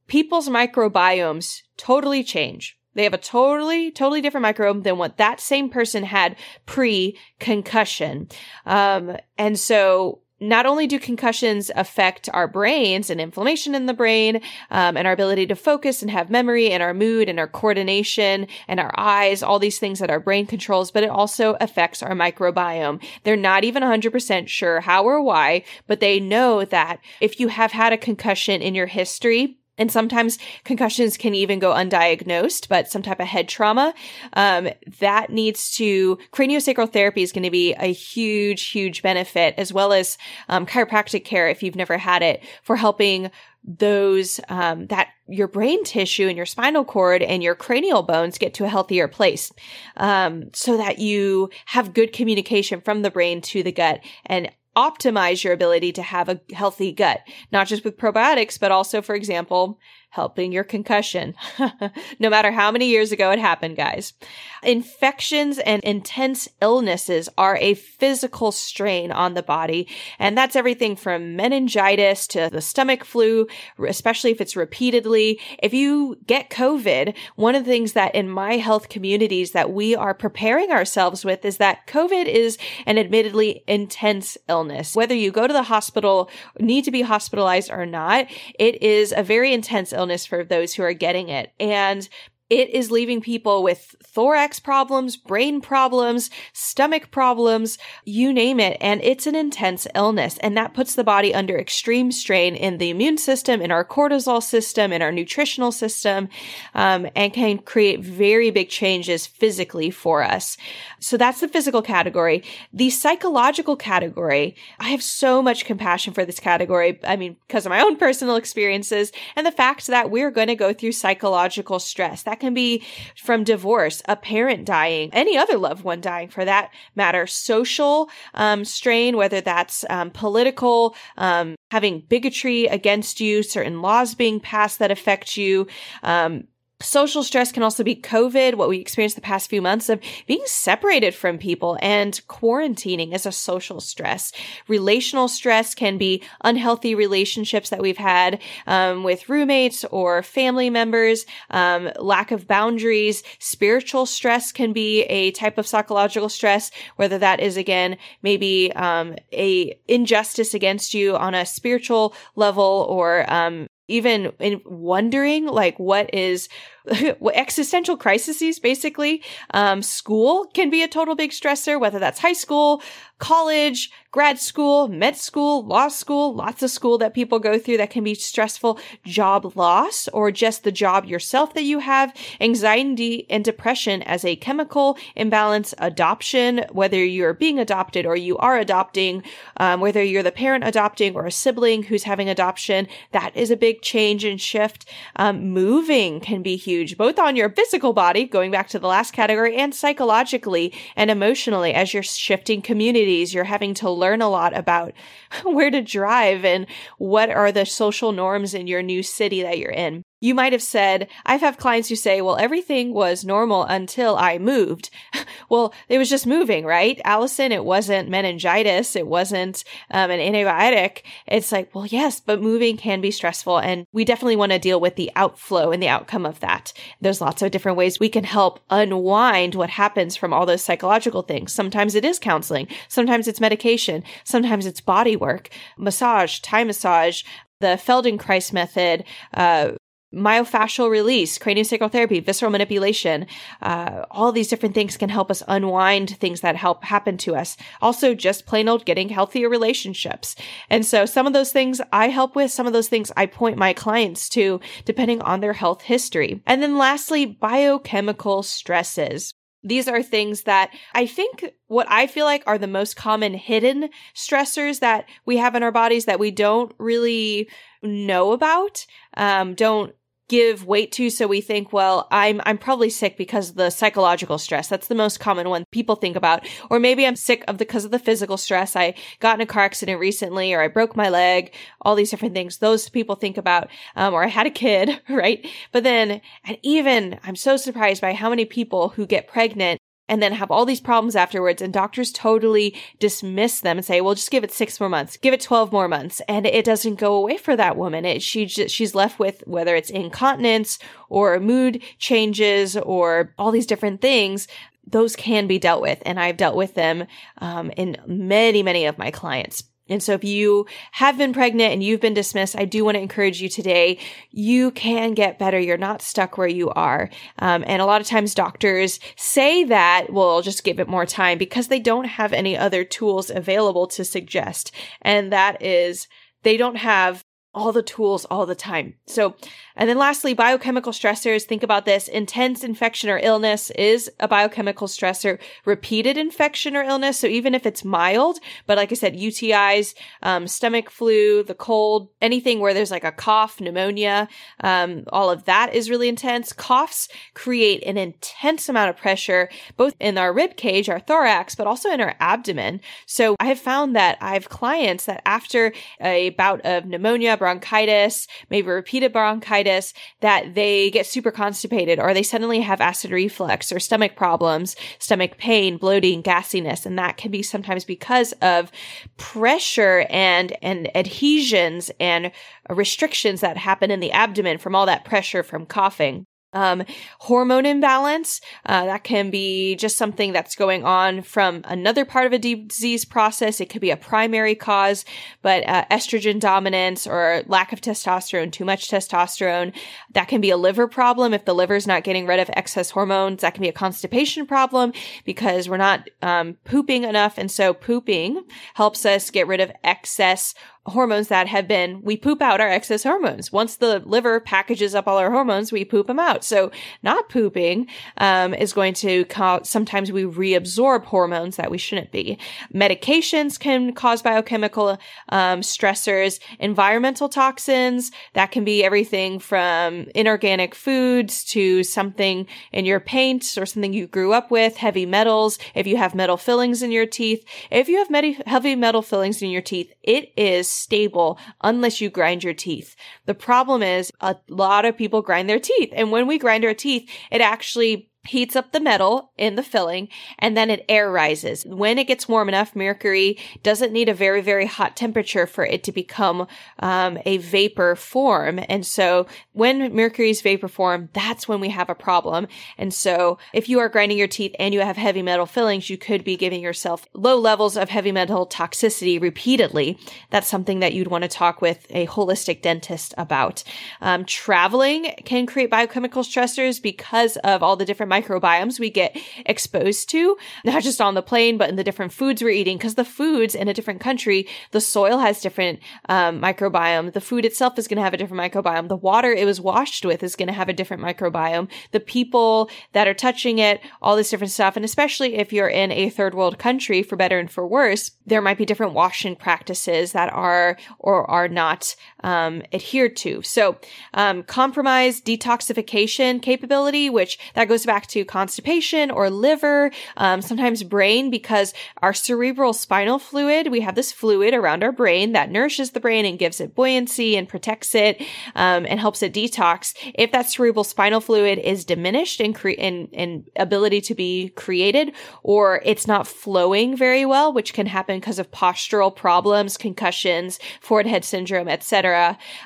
people's 0.07 0.49
microbiomes 0.49 1.63
totally 1.77 2.25
change. 2.25 2.79
They 2.95 3.05
have 3.05 3.15
a 3.15 3.19
totally, 3.19 3.91
totally 3.91 4.23
different 4.23 4.47
microbiome 4.47 4.83
than 4.83 4.97
what 4.97 5.19
that 5.19 5.39
same 5.39 5.69
person 5.69 6.03
had 6.03 6.35
pre 6.65 7.19
concussion. 7.39 8.29
Um, 8.65 9.19
and 9.37 9.59
so 9.59 10.23
not 10.41 10.67
only 10.67 10.87
do 10.87 10.99
concussions 10.99 11.71
affect 11.75 12.29
our 12.35 12.47
brains 12.47 13.11
and 13.11 13.21
inflammation 13.21 13.75
in 13.75 13.87
the 13.87 13.95
brain 13.95 14.37
um, 14.71 14.97
and 14.97 15.07
our 15.07 15.13
ability 15.13 15.47
to 15.47 15.57
focus 15.57 16.03
and 16.03 16.11
have 16.11 16.31
memory 16.31 16.71
and 16.71 16.83
our 16.83 16.95
mood 16.95 17.29
and 17.29 17.39
our 17.39 17.47
coordination 17.47 18.47
and 18.69 18.79
our 18.79 18.93
eyes 18.99 19.43
all 19.43 19.59
these 19.59 19.79
things 19.79 19.99
that 19.99 20.11
our 20.11 20.21
brain 20.21 20.47
controls 20.47 20.91
but 20.91 21.03
it 21.03 21.11
also 21.11 21.57
affects 21.61 22.03
our 22.03 22.13
microbiome. 22.13 23.03
They're 23.23 23.37
not 23.37 23.65
even 23.65 23.83
100% 23.83 24.49
sure 24.49 24.81
how 24.81 25.05
or 25.05 25.23
why 25.23 25.65
but 25.87 26.01
they 26.01 26.21
know 26.21 26.65
that 26.65 27.01
if 27.21 27.41
you 27.41 27.49
have 27.49 27.73
had 27.73 27.93
a 27.93 27.99
concussion 27.99 28.61
in 28.61 28.75
your 28.75 28.87
history 28.87 29.59
and 29.79 29.91
sometimes 29.91 30.39
concussions 30.65 31.17
can 31.17 31.35
even 31.35 31.59
go 31.59 31.73
undiagnosed, 31.73 32.69
but 32.69 32.89
some 32.89 33.03
type 33.03 33.21
of 33.21 33.27
head 33.27 33.49
trauma, 33.49 33.95
um, 34.33 34.69
that 35.01 35.31
needs 35.31 35.75
to, 35.77 36.19
craniosacral 36.33 36.93
therapy 36.93 37.23
is 37.23 37.33
going 37.33 37.45
to 37.45 37.51
be 37.51 37.75
a 37.75 37.93
huge, 37.93 38.63
huge 38.69 39.03
benefit, 39.03 39.55
as 39.59 39.73
well 39.73 39.93
as 39.93 40.19
um, 40.49 40.67
chiropractic 40.67 41.25
care 41.25 41.49
if 41.49 41.63
you've 41.63 41.77
never 41.77 41.99
had 41.99 42.23
it 42.23 42.43
for 42.63 42.77
helping 42.77 43.31
those 43.67 44.39
um, 44.49 44.87
that 44.87 45.09
your 45.29 45.49
brain 45.49 45.83
tissue 45.83 46.29
and 46.29 46.37
your 46.37 46.47
spinal 46.47 46.85
cord 46.85 47.21
and 47.21 47.43
your 47.43 47.57
cranial 47.57 48.03
bones 48.03 48.39
get 48.39 48.55
to 48.55 48.65
a 48.65 48.69
healthier 48.69 49.09
place 49.09 49.53
um, 49.97 50.45
so 50.53 50.77
that 50.77 51.01
you 51.01 51.51
have 51.67 51.93
good 51.93 52.13
communication 52.13 52.81
from 52.81 53.03
the 53.03 53.11
brain 53.11 53.41
to 53.41 53.65
the 53.65 53.73
gut 53.73 54.01
and 54.25 54.49
optimize 54.77 55.43
your 55.43 55.53
ability 55.53 55.93
to 55.93 56.03
have 56.03 56.29
a 56.29 56.41
healthy 56.53 56.93
gut, 56.93 57.21
not 57.51 57.67
just 57.67 57.85
with 57.85 57.97
probiotics, 57.97 58.61
but 58.61 58.71
also, 58.71 59.01
for 59.01 59.15
example, 59.15 59.79
helping 60.17 60.51
your 60.51 60.65
concussion. 60.65 61.35
no 62.19 62.31
matter 62.31 62.51
how 62.51 62.73
many 62.73 62.87
years 62.87 63.13
ago 63.13 63.31
it 63.33 63.39
happened, 63.39 63.77
guys. 63.77 64.15
Infections 64.63 65.59
and 65.59 65.85
intense 65.85 66.49
illnesses 66.63 67.29
are 67.37 67.59
a 67.59 67.75
physical 67.75 68.51
strain 68.51 69.13
on 69.13 69.35
the 69.35 69.43
body. 69.43 69.87
And 70.19 70.37
that's 70.37 70.57
everything 70.57 70.97
from 70.97 71.37
meningitis 71.37 72.27
to 72.29 72.49
the 72.51 72.63
stomach 72.63 73.05
flu, 73.05 73.47
especially 73.87 74.31
if 74.31 74.41
it's 74.41 74.57
repeatedly. 74.57 75.39
If 75.63 75.75
you 75.75 76.17
get 76.27 76.49
COVID, 76.49 77.15
one 77.35 77.55
of 77.55 77.67
the 77.67 77.71
things 77.71 77.93
that 77.93 78.15
in 78.15 78.31
my 78.31 78.57
health 78.57 78.89
communities 78.89 79.53
that 79.53 79.71
we 79.71 79.95
are 79.95 80.15
preparing 80.15 80.71
ourselves 80.71 81.27
with 81.27 81.45
is 81.45 81.59
that 81.59 81.87
COVID 81.87 82.25
is 82.25 82.57
an 82.87 82.97
admittedly 82.97 83.63
intense 83.69 84.39
illness. 84.49 84.97
Whether 84.97 85.15
you 85.15 85.31
go 85.31 85.47
to 85.47 85.53
the 85.53 85.65
hospital, 85.65 86.31
need 86.59 86.85
to 86.87 86.91
be 86.91 87.03
hospitalized 87.03 87.71
or 87.71 87.85
not, 87.85 88.29
it 88.59 88.83
is 88.83 89.13
a 89.15 89.23
very 89.23 89.53
intense 89.53 89.93
illness 89.93 90.06
illness 90.07 90.25
for 90.25 90.45
those 90.45 90.75
who 90.75 90.83
are 90.85 90.93
getting 90.93 91.29
it. 91.29 91.53
And 91.59 92.09
it 92.49 92.71
is 92.71 92.93
leaving 92.93 93.21
people 93.21 93.63
with 93.63 93.97
thorax 94.05 94.61
problems, 94.61 95.17
brain 95.17 95.61
problems, 95.61 96.31
stomach 96.53 97.11
problems, 97.11 97.77
you 98.05 98.33
name 98.33 98.61
it. 98.61 98.77
And 98.81 99.03
it's 99.03 99.27
an 99.27 99.35
intense 99.35 99.87
illness. 99.95 100.39
And 100.39 100.57
that 100.57 100.73
puts 100.73 100.95
the 100.95 101.03
body 101.03 101.35
under 101.35 101.59
extreme 101.59 102.13
strain 102.13 102.55
in 102.55 102.79
the 102.79 102.91
immune 102.91 103.19
system, 103.19 103.61
in 103.61 103.73
our 103.73 103.85
cortisol 103.85 104.43
system, 104.43 104.93
in 104.93 105.03
our 105.03 105.11
nutritional 105.11 105.73
system, 105.73 106.29
um, 106.75 107.09
and 107.17 107.33
can 107.33 107.59
create 107.59 108.01
very 108.01 108.51
big 108.51 108.69
changes 108.69 109.27
physically 109.27 109.91
for 109.91 110.23
us. 110.23 110.57
So 111.01 111.17
that's 111.17 111.41
the 111.41 111.49
physical 111.49 111.83
category. 111.83 112.45
The 112.73 112.91
psychological 112.91 113.77
category, 113.77 114.55
I 114.79 114.91
have 114.91 115.03
so 115.03 115.43
much 115.43 115.65
compassion 115.65 116.15
for 116.15 116.25
this 116.25 116.39
category. 116.39 117.01
I 117.03 117.17
mean, 117.17 117.37
because 117.49 117.67
of 117.67 117.71
my 117.71 117.81
own 117.81 117.97
personal 117.97 118.37
experiences 118.37 119.11
and 119.35 119.45
the 119.45 119.53
fact 119.53 119.89
that 119.89 120.11
we're 120.11 120.31
going 120.31 120.47
to 120.49 120.55
go 120.55 120.73
through 120.73 120.93
psychological 120.93 121.81
stress. 121.81 122.23
That 122.23 122.36
that 122.37 122.45
can 122.45 122.55
be 122.55 122.85
from 123.17 123.45
divorce, 123.45 124.03
a 124.07 124.17
parent 124.17 124.67
dying, 124.67 125.11
any 125.13 125.39
other 125.39 125.57
loved 125.57 125.83
one 125.85 126.01
dying 126.01 126.29
for 126.29 126.45
that 126.45 126.71
matter, 126.95 127.27
social 127.27 128.11
um, 128.35 128.65
strain, 128.65 129.17
whether 129.17 129.41
that's 129.41 129.85
um, 129.89 130.11
political, 130.11 130.95
um, 131.17 131.57
having 131.71 132.01
bigotry 132.01 132.67
against 132.67 133.21
you, 133.21 133.43
certain 133.43 133.81
laws 133.81 134.15
being 134.15 134.39
passed 134.39 134.79
that 134.79 134.91
affect 134.91 135.37
you, 135.37 135.67
um, 136.03 136.45
Social 136.83 137.23
stress 137.23 137.53
can 137.53 137.63
also 137.63 137.83
be 137.83 137.97
COVID, 137.97 138.57
what 138.57 138.69
we 138.69 138.77
experienced 138.79 139.17
the 139.17 139.23
past 139.23 139.49
few 139.49 139.63
months 139.63 139.89
of 139.89 139.99
being 140.27 140.43
separated 140.45 141.15
from 141.15 141.39
people 141.39 141.79
and 141.81 142.21
quarantining 142.29 143.15
is 143.15 143.25
a 143.25 143.33
social 143.33 143.81
stress. 143.81 144.31
Relational 144.69 145.27
stress 145.27 145.75
can 145.75 145.97
be 145.97 146.23
unhealthy 146.45 146.95
relationships 146.95 147.71
that 147.71 147.81
we've 147.81 147.97
had 147.97 148.43
um, 148.67 149.05
with 149.05 149.31
roommates 149.31 149.87
or 149.87 150.23
family 150.23 150.69
members, 150.69 151.25
um, 151.49 151.91
lack 151.99 152.31
of 152.31 152.47
boundaries. 152.47 153.23
Spiritual 153.39 154.05
stress 154.05 154.53
can 154.53 154.75
be 154.75 155.05
a 155.05 155.31
type 155.31 155.57
of 155.57 155.67
psychological 155.67 156.29
stress, 156.29 156.71
whether 156.97 157.17
that 157.17 157.41
is 157.41 157.57
again 157.57 157.97
maybe 158.21 158.71
um, 158.75 159.17
a 159.33 159.75
injustice 159.89 160.53
against 160.53 160.93
you 160.93 161.17
on 161.17 161.35
a 161.35 161.47
spiritual 161.47 162.15
level 162.35 162.87
or 162.91 163.25
um, 163.33 163.67
even 163.89 164.33
in 164.41 164.61
wondering 164.65 165.47
like 165.47 165.79
what 165.79 166.13
is 166.13 166.49
existential 167.35 167.97
crises 167.97 168.61
basically. 168.61 169.23
Um, 169.51 169.83
school 169.83 170.47
can 170.55 170.71
be 170.71 170.83
a 170.83 170.89
total 170.89 171.15
big 171.15 171.31
stressor 171.31 171.81
whether 171.81 171.99
that's 171.99 172.21
high 172.21 172.33
school 172.33 172.83
college 173.19 173.91
grad 174.11 174.39
school 174.39 174.89
med 174.89 175.17
school 175.17 175.65
law 175.65 175.89
school 175.89 176.35
lots 176.35 176.63
of 176.63 176.71
school 176.71 176.99
that 176.99 177.15
people 177.15 177.39
go 177.39 177.59
through 177.59 177.77
that 177.79 177.91
can 177.91 178.05
be 178.05 178.15
stressful. 178.15 178.79
Job 179.05 179.57
loss 179.57 180.09
or 180.09 180.31
just 180.31 180.65
the 180.65 180.73
job 180.73 181.05
yourself 181.05 181.55
that 181.55 181.65
you 181.65 181.79
have. 181.81 182.15
Anxiety 182.41 183.27
and 183.31 183.45
depression 183.45 184.03
as 184.03 184.25
a 184.25 184.37
chemical 184.37 184.99
imbalance 185.17 185.75
adoption 185.79 186.65
whether 186.71 187.05
you're 187.05 187.35
being 187.35 187.59
adopted 187.59 188.07
or 188.07 188.17
you 188.17 188.37
are 188.39 188.59
adopting 188.59 189.23
um, 189.57 189.81
whether 189.81 190.03
you're 190.03 190.23
the 190.23 190.33
parent 190.33 190.65
adopting 190.65 191.15
or 191.15 191.27
a 191.27 191.33
sibling 191.33 191.83
who's 191.85 192.05
having 192.05 192.29
adoption 192.29 192.87
that 193.13 193.37
is 193.37 193.51
a 193.51 193.57
big 193.57 193.76
change 193.83 194.25
and 194.25 194.41
shift 194.41 194.87
um, 195.17 195.51
moving 195.51 196.21
can 196.21 196.43
be 196.43 196.57
huge, 196.57 196.97
both 196.97 197.19
on 197.19 197.37
your 197.37 197.51
physical 197.51 197.93
body, 197.93 198.25
going 198.25 198.51
back 198.51 198.69
to 198.69 198.79
the 198.79 198.87
last 198.87 199.13
category, 199.13 199.57
and 199.57 199.75
psychologically 199.75 200.73
and 200.97 201.11
emotionally 201.11 201.75
as 201.75 201.93
you're 201.93 202.03
shifting 202.03 202.63
communities. 202.63 203.35
You're 203.35 203.45
having 203.45 203.75
to 203.75 203.91
learn 203.91 204.23
a 204.23 204.29
lot 204.29 204.57
about 204.57 204.93
where 205.45 205.71
to 205.71 205.83
drive 205.83 206.45
and 206.45 206.67
what 206.99 207.31
are 207.31 207.53
the 207.53 207.67
social 207.67 208.13
norms 208.13 208.55
in 208.55 208.67
your 208.67 208.83
new 208.83 209.03
city 209.03 209.43
that 209.43 209.59
you're 209.59 209.71
in 209.71 210.06
you 210.21 210.35
might 210.35 210.53
have 210.53 210.63
said, 210.63 211.09
I've 211.27 211.43
had 211.43 211.59
clients 211.59 211.89
who 211.89 211.97
say, 211.97 212.23
well, 212.23 212.37
everything 212.37 212.95
was 212.95 213.25
normal 213.25 213.65
until 213.65 214.17
I 214.17 214.39
moved. 214.39 214.91
well, 215.51 215.75
it 215.89 215.99
was 215.99 216.09
just 216.09 216.27
moving, 216.27 216.65
right? 216.65 217.01
Allison, 217.05 217.53
it 217.53 217.65
wasn't 217.65 218.09
meningitis. 218.09 218.97
It 218.97 219.07
wasn't 219.07 219.63
um, 219.91 220.11
an 220.11 220.21
antibiotic. 220.21 221.03
It's 221.27 221.53
like, 221.53 221.75
well, 221.75 221.87
yes, 221.87 222.19
but 222.21 222.41
moving 222.41 222.77
can 222.77 223.01
be 223.01 223.11
stressful. 223.11 223.59
And 223.59 223.87
we 223.93 224.05
definitely 224.05 224.37
want 224.37 224.53
to 224.53 224.59
deal 224.59 224.81
with 224.81 224.97
the 224.97 225.11
outflow 225.17 225.71
and 225.71 225.83
the 225.83 225.89
outcome 225.89 226.25
of 226.25 226.41
that. 226.41 226.73
There's 227.01 227.21
lots 227.21 227.43
of 227.43 227.51
different 227.51 227.77
ways 227.77 228.01
we 228.01 228.09
can 228.09 228.25
help 228.25 228.61
unwind 228.71 229.55
what 229.55 229.71
happens 229.71 230.17
from 230.17 230.33
all 230.33 230.47
those 230.47 230.63
psychological 230.63 231.23
things. 231.23 231.53
Sometimes 231.53 231.95
it 231.95 232.05
is 232.05 232.19
counseling. 232.19 232.69
Sometimes 232.89 233.29
it's 233.29 233.41
medication. 233.41 234.03
Sometimes 234.25 234.65
it's 234.65 234.81
body 234.81 235.15
work, 235.15 235.51
massage, 235.77 236.41
Thai 236.41 236.65
massage, 236.65 237.23
the 237.61 237.79
Feldenkrais 237.79 238.53
method, 238.53 239.05
uh, 239.35 239.73
myofascial 240.17 240.91
release, 240.91 241.39
craniosacral 241.39 241.93
therapy, 241.93 242.21
visceral 242.21 242.51
manipulation, 242.51 243.27
uh, 243.63 244.05
all 244.11 244.33
these 244.33 244.49
different 244.49 244.75
things 244.75 244.97
can 244.97 245.11
help 245.11 245.31
us 245.31 245.43
unwind 245.47 246.17
things 246.17 246.41
that 246.41 246.57
help 246.57 246.83
happen 246.85 247.17
to 247.19 247.37
us. 247.37 247.57
Also, 247.83 248.15
just 248.15 248.47
plain 248.47 248.69
old 248.69 248.85
getting 248.85 249.11
healthier 249.11 249.49
relationships. 249.49 250.35
And 250.71 250.85
so 250.85 251.07
some 251.07 251.27
of 251.27 251.33
those 251.33 251.53
things 251.53 251.81
I 251.93 252.09
help 252.09 252.35
with, 252.35 252.51
some 252.51 252.67
of 252.67 252.73
those 252.73 252.89
things 252.89 253.13
I 253.17 253.27
point 253.27 253.59
my 253.59 253.73
clients 253.73 254.29
to 254.31 254.61
depending 254.85 255.21
on 255.23 255.41
their 255.41 255.53
health 255.53 255.83
history. 255.83 256.43
And 256.47 256.63
then 256.63 256.79
lastly, 256.79 257.27
biochemical 257.27 258.43
stresses. 258.43 259.33
These 259.63 259.89
are 259.89 260.03
things 260.03 260.43
that 260.43 260.71
I 260.95 261.07
think 261.07 261.45
what 261.67 261.91
I 261.91 262.07
feel 262.07 262.25
like 262.25 262.45
are 262.47 262.57
the 262.57 262.69
most 262.69 262.95
common 262.95 263.35
hidden 263.35 263.89
stressors 264.15 264.79
that 264.79 265.07
we 265.25 265.39
have 265.39 265.57
in 265.57 265.65
our 265.65 265.73
bodies 265.73 266.05
that 266.05 266.21
we 266.21 266.31
don't 266.31 266.73
really 266.79 267.49
know 267.83 268.31
about, 268.31 268.87
um, 269.17 269.55
don't 269.55 269.93
give 270.29 270.67
weight 270.67 270.93
to. 270.93 271.11
So 271.11 271.27
we 271.27 271.41
think 271.41 271.73
well 271.73 272.09
i'm 272.11 272.41
i'm 272.45 272.59
probably 272.59 272.91
sick 272.91 273.17
because 273.17 273.51
of 273.51 273.57
the 273.57 273.71
psychological 273.71 274.39
stress. 274.39 274.69
That's 274.69 274.89
the 274.89 274.95
most 274.95 275.21
common 275.21 275.49
one 275.49 275.65
people 275.71 275.97
think 275.97 276.17
about. 276.17 276.47
Or 276.71 276.81
maybe 276.81 277.07
i'm 277.07 277.17
sick 277.17 277.45
of 277.49 277.59
the 277.59 277.65
because 277.65 277.85
of 277.85 277.91
the 277.91 277.99
physical 277.99 278.37
stress. 278.37 278.77
I 278.77 278.95
got 279.21 279.37
in 279.37 279.41
a 279.41 279.47
car 279.47 279.65
accident 279.65 280.01
recently 280.01 280.53
or 280.53 280.63
i 280.63 280.69
broke 280.69 280.97
my 280.97 281.09
leg 281.09 281.55
all 281.83 281.95
these 281.95 282.11
different 282.11 282.35
things. 282.35 282.59
Those 282.59 282.89
people 282.89 283.15
think 283.15 283.37
about 283.37 283.69
um, 283.95 284.15
or 284.15 284.25
i 284.25 284.29
had 284.29 284.47
a 284.47 284.51
kid 284.51 285.01
right? 285.09 285.47
But 285.73 285.85
then 285.85 286.21
and 286.45 286.59
even 286.63 287.19
i'm 287.25 287.37
so 287.37 287.57
surprised 287.57 288.01
by 288.01 288.13
how 288.13 288.31
many 288.31 288.45
people 288.45 288.91
who 288.91 289.07
get 289.07 289.29
pregnant 289.29 289.81
and 290.09 290.23
then 290.23 290.33
have 290.33 290.51
all 290.51 290.65
these 290.65 290.81
problems 290.81 291.17
afterwards 291.17 291.61
and 291.61 291.73
doctors 291.73 292.13
totally 292.13 292.75
dismiss 292.99 293.61
them 293.61 293.77
and 293.77 293.85
say 293.85 294.01
well 294.01 294.15
just 294.15 294.31
give 294.31 294.45
it 294.45 294.53
6 294.53 294.81
more 294.81 294.89
months 294.89 295.17
give 295.17 295.35
it 295.35 295.41
12 295.41 295.73
more 295.73 295.89
months. 295.89 296.21
And 296.29 296.47
it 296.47 296.65
doesn't 296.65 296.97
go 296.97 297.15
away 297.15 297.37
for 297.37 297.57
that 297.57 297.77
woman. 297.77 298.05
It 298.05 298.23
she 298.23 298.47
she's 298.47 298.95
left 298.95 299.19
with 299.19 299.43
whether 299.47 299.75
it's 299.75 299.91
incontinence 299.91 300.79
or 301.09 301.41
mood 301.41 301.83
changes 301.99 302.77
or 302.77 303.35
all 303.39 303.51
these 303.51 303.67
different 303.67 304.01
things 304.01 304.49
those 304.89 305.17
can 305.17 305.49
be 305.49 305.59
dealt 305.59 305.83
with. 305.83 306.01
And 306.07 306.21
I've 306.21 306.37
dealt 306.37 306.55
with 306.55 306.75
them 306.75 307.07
um, 307.39 307.71
in 307.77 307.97
many 308.07 308.63
many 308.63 308.87
of 308.87 308.99
my 308.99 309.11
clients 309.11 309.65
and 309.89 310.03
so 310.03 310.13
if 310.13 310.25
you 310.25 310.67
have 310.93 311.17
been 311.17 311.33
pregnant 311.33 311.73
and 311.73 311.83
you've 311.83 312.01
been 312.01 312.15
dismissed, 312.15 312.57
I 312.59 312.65
do 312.65 312.85
want 312.85 312.97
to 312.97 313.01
encourage 313.01 313.41
you 313.41 313.49
today. 313.49 313.99
You 314.31 314.71
can 314.73 315.15
get 315.15 315.39
better. 315.39 315.59
You're 315.59 315.77
not 315.77 316.03
stuck 316.03 316.37
where 316.37 316.49
you 316.49 316.71
are. 316.71 317.09
Um, 317.39 317.65
and 317.67 317.81
a 317.81 317.87
lot 317.87 318.01
of 318.01 318.07
times 318.07 318.35
doctors 318.35 318.99
say 319.17 319.65
that, 319.65 320.13
well, 320.13 320.43
just 320.43 320.65
give 320.65 320.81
it 320.81 320.89
more 320.89 321.07
time 321.07 321.39
because 321.39 321.69
they 321.69 321.81
don't 321.81 322.05
have 322.05 322.33
any 322.33 322.57
other 322.57 322.85
tools 322.85 323.31
available 323.31 323.87
to 323.89 324.05
suggest. 324.05 324.73
And 325.03 325.33
that 325.33 325.63
is, 325.63 326.09
they 326.43 326.57
don't 326.57 326.77
have 326.77 327.25
all 327.57 327.73
the 327.73 327.83
tools 327.83 328.27
all 328.27 328.45
the 328.45 328.55
time. 328.55 328.95
So, 329.07 329.35
and 329.77 329.89
then 329.89 329.97
lastly, 329.97 330.35
biochemical 330.35 330.93
stressors. 330.93 331.45
Think 331.45 331.63
about 331.63 331.87
this. 331.87 332.07
Intense 332.07 332.63
infection 332.63 333.09
or 333.09 333.19
illness 333.19 333.71
is 333.71 334.11
a 334.21 334.29
biochemical 334.29 334.87
stressor. 334.89 335.39
Repeated 335.65 336.19
infection 336.19 336.77
or 336.77 336.83
illness. 336.83 337.19
So 337.19 337.27
even 337.27 337.55
if 337.55 337.65
it's 337.65 337.83
mild, 337.83 338.39
but 338.67 338.77
like 338.77 338.93
I 338.93 338.95
said, 338.95 339.17
UTIs, 339.17 339.95
um, 340.23 340.47
stomach 340.47 340.91
flu, 340.91 341.43
the 341.43 341.55
cold, 341.55 342.11
anything 342.21 342.61
where 342.61 342.75
there's 342.75 342.91
like 342.91 343.05
a 343.05 343.13
cough, 343.13 343.59
pneumonia, 343.59 344.29
um, 344.61 345.05
all 345.09 345.31
of 345.31 345.47
that 345.47 345.75
is 345.75 345.89
really 345.89 346.11
intense. 346.11 346.53
Coughs 346.53 347.09
create 347.33 347.83
an 347.85 347.97
intense 347.97 348.69
amount 348.69 348.91
of 348.91 348.99
pressure, 348.99 349.49
both 349.79 349.95
in 349.99 350.19
our 350.19 350.33
rib 350.33 350.57
cage, 350.59 350.91
our 350.91 351.01
thorax, 351.01 351.55
but 351.55 351.67
also 351.67 351.91
in 351.91 352.03
our 352.03 352.17
abdomen. 352.21 352.83
So 353.07 353.35
I 353.41 353.47
have 353.47 353.59
found 353.59 353.97
that 353.97 354.19
I 354.21 354.35
have 354.35 354.51
clients 354.51 355.07
that 355.07 355.23
after 355.25 355.73
a 356.03 356.31
bout 356.31 356.61
of 356.67 356.85
pneumonia, 356.85 357.39
bronchitis, 357.47 358.27
maybe 358.51 358.67
repeated 358.67 359.13
bronchitis, 359.13 359.95
that 360.21 360.57
they 360.57 360.91
get 360.91 361.07
super 361.07 361.31
constipated 361.31 362.01
or 362.01 362.13
they 362.13 362.25
suddenly 362.25 362.61
have 362.61 362.81
acid 362.81 363.13
reflux 363.13 363.71
or 363.71 363.79
stomach 363.79 364.17
problems, 364.17 364.75
stomach 364.99 365.39
pain, 365.39 365.77
bloating, 365.77 366.25
gassiness. 366.25 366.85
And 366.85 366.99
that 366.99 367.19
can 367.19 367.31
be 367.31 367.45
sometimes 367.45 367.85
because 367.85 368.33
of 368.43 368.73
pressure 369.17 370.07
and, 370.11 370.57
and 370.61 370.95
adhesions 370.97 371.89
and 372.01 372.33
restrictions 372.69 373.43
that 373.43 373.57
happen 373.57 373.93
in 373.93 374.01
the 374.01 374.11
abdomen 374.11 374.59
from 374.59 374.75
all 374.75 374.87
that 374.87 375.05
pressure 375.05 375.45
from 375.45 375.67
coughing. 375.67 376.27
Um, 376.53 376.85
hormone 377.19 377.67
imbalance, 377.67 378.41
uh, 378.65 378.87
that 378.87 379.05
can 379.05 379.31
be 379.31 379.75
just 379.77 379.99
something 379.99 380.33
that's 380.33 380.55
going 380.55 380.85
on 380.85 381.21
from 381.21 381.61
another 381.65 382.07
part 382.07 382.25
of 382.27 382.33
a 382.33 382.39
disease 382.39 383.05
process. 383.05 383.61
It 383.61 383.69
could 383.69 383.83
be 383.83 383.91
a 383.91 383.97
primary 383.97 384.55
cause, 384.55 385.05
but 385.43 385.69
uh, 385.69 385.85
estrogen 385.91 386.41
dominance 386.41 387.07
or 387.07 387.43
lack 387.47 387.75
of 387.75 387.83
testosterone, 387.83 388.51
too 388.51 388.65
much 388.65 388.91
testosterone, 388.91 389.75
that 390.13 390.29
can 390.29 390.41
be 390.41 390.51
a 390.51 390.57
liver 390.57 390.89
problem. 390.89 391.35
If 391.35 391.45
the 391.45 391.55
liver's 391.55 391.87
not 391.87 392.05
getting 392.05 392.27
rid 392.27 392.41
of 392.41 392.49
excess 392.55 392.91
hormones, 392.91 393.43
that 393.43 393.53
can 393.53 393.63
be 393.63 393.69
a 393.69 393.73
constipation 393.73 394.47
problem 394.47 394.93
because 395.25 395.69
we're 395.69 395.77
not 395.77 396.09
um, 396.23 396.57
pooping 396.65 397.05
enough. 397.05 397.37
And 397.37 397.51
so 397.51 397.75
pooping 397.75 398.45
helps 398.75 399.05
us 399.05 399.31
get 399.31 399.47
rid 399.47 399.61
of 399.61 399.73
excess 399.85 400.55
hormones 400.87 401.29
that 401.29 401.49
have 401.49 401.67
been, 401.67 402.01
we 402.03 402.17
poop 402.17 402.41
out 402.41 402.61
our 402.61 402.69
excess 402.69 403.03
hormones. 403.03 403.53
Once 403.53 403.77
the 403.77 404.01
liver 404.07 404.41
packages 404.41 404.95
up 404.95 405.07
all 405.07 405.19
our 405.19 405.31
hormones, 405.31 405.73
we 405.73 405.85
poop 405.85 406.07
them 406.07 406.19
out. 406.19 406.45
So 406.45 406.71
not 407.03 407.29
pooping, 407.29 407.89
um, 408.19 408.55
is 408.55 408.73
going 408.73 408.95
to 408.95 409.25
cause, 409.27 409.69
sometimes 409.69 410.13
we 410.13 410.23
reabsorb 410.25 411.05
hormones 411.05 411.57
that 411.57 411.71
we 411.71 411.79
shouldn't 411.79 412.13
be. 412.13 412.39
Medications 412.73 413.59
can 413.59 413.93
cause 413.93 414.23
biochemical, 414.23 414.99
um, 415.31 415.61
stressors, 415.61 416.39
environmental 416.59 417.29
toxins. 417.29 418.13
That 418.35 418.53
can 418.53 418.65
be 418.65 418.85
everything 418.85 419.39
from 419.39 420.07
inorganic 420.15 420.75
foods 420.75 421.45
to 421.47 421.83
something 421.83 422.47
in 422.73 422.85
your 422.85 423.01
paint 423.01 423.59
or 423.59 423.67
something 423.67 423.93
you 423.93 424.07
grew 424.07 424.33
up 424.33 424.51
with, 424.51 424.77
heavy 424.77 425.07
metals. 425.07 425.59
If 425.75 425.87
you 425.87 425.97
have 425.97 426.15
metal 426.15 426.37
fillings 426.37 426.83
in 426.83 426.93
your 426.93 427.07
teeth, 427.07 427.45
if 427.71 427.89
you 427.89 427.99
have 427.99 428.11
med- 428.11 428.43
heavy 428.47 428.77
metal 428.77 429.03
fillings 429.03 429.43
in 429.43 429.51
your 429.51 429.63
teeth, 429.63 429.93
it 430.03 430.33
is 430.37 430.76
stable 430.77 431.39
unless 431.63 432.01
you 432.01 432.11
grind 432.11 432.45
your 432.45 432.55
teeth. 432.55 432.97
The 433.25 433.35
problem 433.35 433.83
is 433.83 434.13
a 434.21 434.37
lot 434.49 434.85
of 434.85 434.97
people 434.97 435.23
grind 435.23 435.49
their 435.49 435.61
teeth. 435.61 435.91
And 435.93 436.11
when 436.11 436.27
we 436.27 436.39
grind 436.39 436.65
our 436.65 436.75
teeth, 436.75 437.11
it 437.31 437.41
actually 437.41 438.11
heats 438.27 438.57
up 438.57 438.73
the 438.73 438.81
metal 438.81 439.31
in 439.37 439.57
the 439.57 439.63
filling 439.63 440.09
and 440.39 440.57
then 440.57 440.71
it 440.71 440.85
air 440.89 441.11
rises. 441.11 441.65
When 441.67 441.99
it 441.99 442.07
gets 442.07 442.29
warm 442.29 442.49
enough, 442.49 442.77
mercury 442.77 443.39
doesn't 443.63 443.93
need 443.93 444.09
a 444.09 444.15
very, 444.15 444.41
very 444.41 444.67
hot 444.67 444.97
temperature 444.97 445.47
for 445.47 445.65
it 445.65 445.83
to 445.85 445.93
become 445.93 446.47
um, 446.81 447.19
a 447.25 447.39
vapor 447.39 447.97
form. 447.97 448.61
And 448.69 448.87
so 448.87 449.27
when 449.53 449.95
mercury's 449.95 450.41
vapor 450.41 450.69
form, 450.69 451.09
that's 451.13 451.49
when 451.49 451.61
we 451.61 451.71
have 451.71 451.91
a 451.91 451.95
problem. 451.95 452.47
And 452.79 452.93
so 452.93 453.39
if 453.53 453.69
you 453.69 453.79
are 453.79 453.89
grinding 453.89 454.19
your 454.19 454.29
teeth 454.29 454.55
and 454.59 454.75
you 454.75 454.81
have 454.81 454.97
heavy 454.97 455.23
metal 455.23 455.47
fillings, 455.47 455.91
you 455.91 455.99
could 455.99 456.25
be 456.25 456.37
giving 456.37 456.61
yourself 456.61 457.07
low 457.15 457.39
levels 457.39 457.77
of 457.77 457.89
heavy 457.89 458.13
metal 458.13 458.47
toxicity 458.47 459.21
repeatedly. 459.21 459.99
That's 460.31 460.49
something 460.49 460.81
that 460.81 460.93
you'd 460.93 461.09
want 461.09 461.23
to 461.23 461.29
talk 461.29 461.61
with 461.61 461.87
a 461.91 462.07
holistic 462.07 462.63
dentist 462.63 463.15
about. 463.17 463.63
Um, 464.01 464.25
traveling 464.25 465.15
can 465.25 465.47
create 465.47 465.71
biochemical 465.71 466.23
stressors 466.23 466.81
because 466.81 467.37
of 467.39 467.63
all 467.63 467.77
the 467.77 467.85
different 467.85 468.11
microbiomes 468.23 468.79
we 468.79 468.91
get 468.91 469.17
exposed 469.45 470.09
to, 470.11 470.37
not 470.65 470.83
just 470.83 471.01
on 471.01 471.15
the 471.15 471.23
plane, 471.23 471.59
but 471.59 471.69
in 471.69 471.77
the 471.77 471.85
different 471.85 472.13
foods 472.13 472.43
we're 472.43 472.51
eating. 472.51 472.79
Cause 472.79 472.95
the 472.95 473.05
foods 473.05 473.55
in 473.55 473.69
a 473.69 473.75
different 473.75 474.01
country, 474.01 474.47
the 474.71 474.81
soil 474.81 475.19
has 475.19 475.41
different 475.41 475.81
um, 476.09 476.41
microbiome. 476.41 477.13
The 477.13 477.21
food 477.21 477.45
itself 477.45 477.79
is 477.79 477.89
going 477.89 477.97
to 477.97 478.03
have 478.03 478.15
a 478.15 478.17
different 478.17 478.53
microbiome. 478.53 478.89
The 478.89 478.97
water 478.97 479.33
it 479.33 479.45
was 479.45 479.61
washed 479.61 480.05
with 480.05 480.23
is 480.23 480.37
going 480.37 480.49
to 480.49 480.53
have 480.53 480.69
a 480.69 480.73
different 480.73 481.03
microbiome. 481.03 481.69
The 481.93 482.01
people 482.01 482.71
that 482.93 483.09
are 483.09 483.15
touching 483.15 483.59
it, 483.59 483.81
all 484.03 484.17
this 484.17 484.31
different 484.31 484.53
stuff. 484.53 484.77
And 484.77 484.85
especially 484.85 485.37
if 485.37 485.53
you're 485.53 485.69
in 485.69 485.93
a 485.93 486.11
third 486.11 486.35
world 486.35 486.59
country, 486.59 487.03
for 487.03 487.17
better 487.17 487.39
and 487.39 487.51
for 487.51 487.67
worse, 487.67 488.13
there 488.27 488.43
might 488.43 488.59
be 488.59 488.65
different 488.65 488.93
washing 488.93 489.37
practices 489.37 490.13
that 490.13 490.33
are 490.33 490.77
or 490.99 491.29
are 491.31 491.49
not 491.49 491.95
um, 492.27 492.61
adhered 492.73 493.15
to. 493.17 493.41
So, 493.43 493.79
um, 494.13 494.43
compromised 494.43 495.25
detoxification 495.25 496.43
capability, 496.43 497.09
which 497.09 497.39
that 497.55 497.69
goes 497.69 497.87
back 497.87 498.09
to 498.09 498.25
constipation 498.25 499.13
or 499.13 499.31
liver, 499.31 499.93
um, 500.17 500.43
sometimes 500.43 500.83
brain, 500.83 501.31
because 501.31 501.73
our 502.03 502.13
cerebral 502.13 502.73
spinal 502.73 503.21
fluid, 503.21 503.71
we 503.71 503.81
have 503.81 503.95
this 503.95 504.11
fluid 504.11 504.55
around 504.55 504.83
our 504.83 504.91
brain 504.91 505.33
that 505.33 505.53
nourishes 505.53 505.93
the 505.93 506.01
brain 506.01 506.27
and 506.27 506.37
gives 506.37 506.61
it 506.61 506.75
buoyancy 506.75 507.37
and 507.37 507.49
protects 507.49 507.95
it 507.95 508.21
um, 508.57 508.85
and 508.89 508.99
helps 508.99 509.23
it 509.23 509.33
detox. 509.33 509.95
If 510.15 510.33
that 510.33 510.51
cerebral 510.51 510.83
spinal 510.83 511.21
fluid 511.21 511.61
is 511.61 511.85
diminished 511.85 512.41
in, 512.41 512.53
cre- 512.53 512.71
in, 512.71 513.07
in 513.13 513.45
ability 513.55 514.01
to 514.01 514.17
be 514.17 514.49
created, 514.57 515.13
or 515.45 515.81
it's 515.85 516.09
not 516.09 516.27
flowing 516.27 516.97
very 516.97 517.25
well, 517.25 517.53
which 517.53 517.73
can 517.73 517.87
happen 517.87 518.19
because 518.19 518.41
of 518.41 518.51
postural 518.51 519.15
problems, 519.15 519.77
concussions, 519.77 520.59
forehead 520.81 521.25
syndrome, 521.25 521.69
etc. 521.69 522.16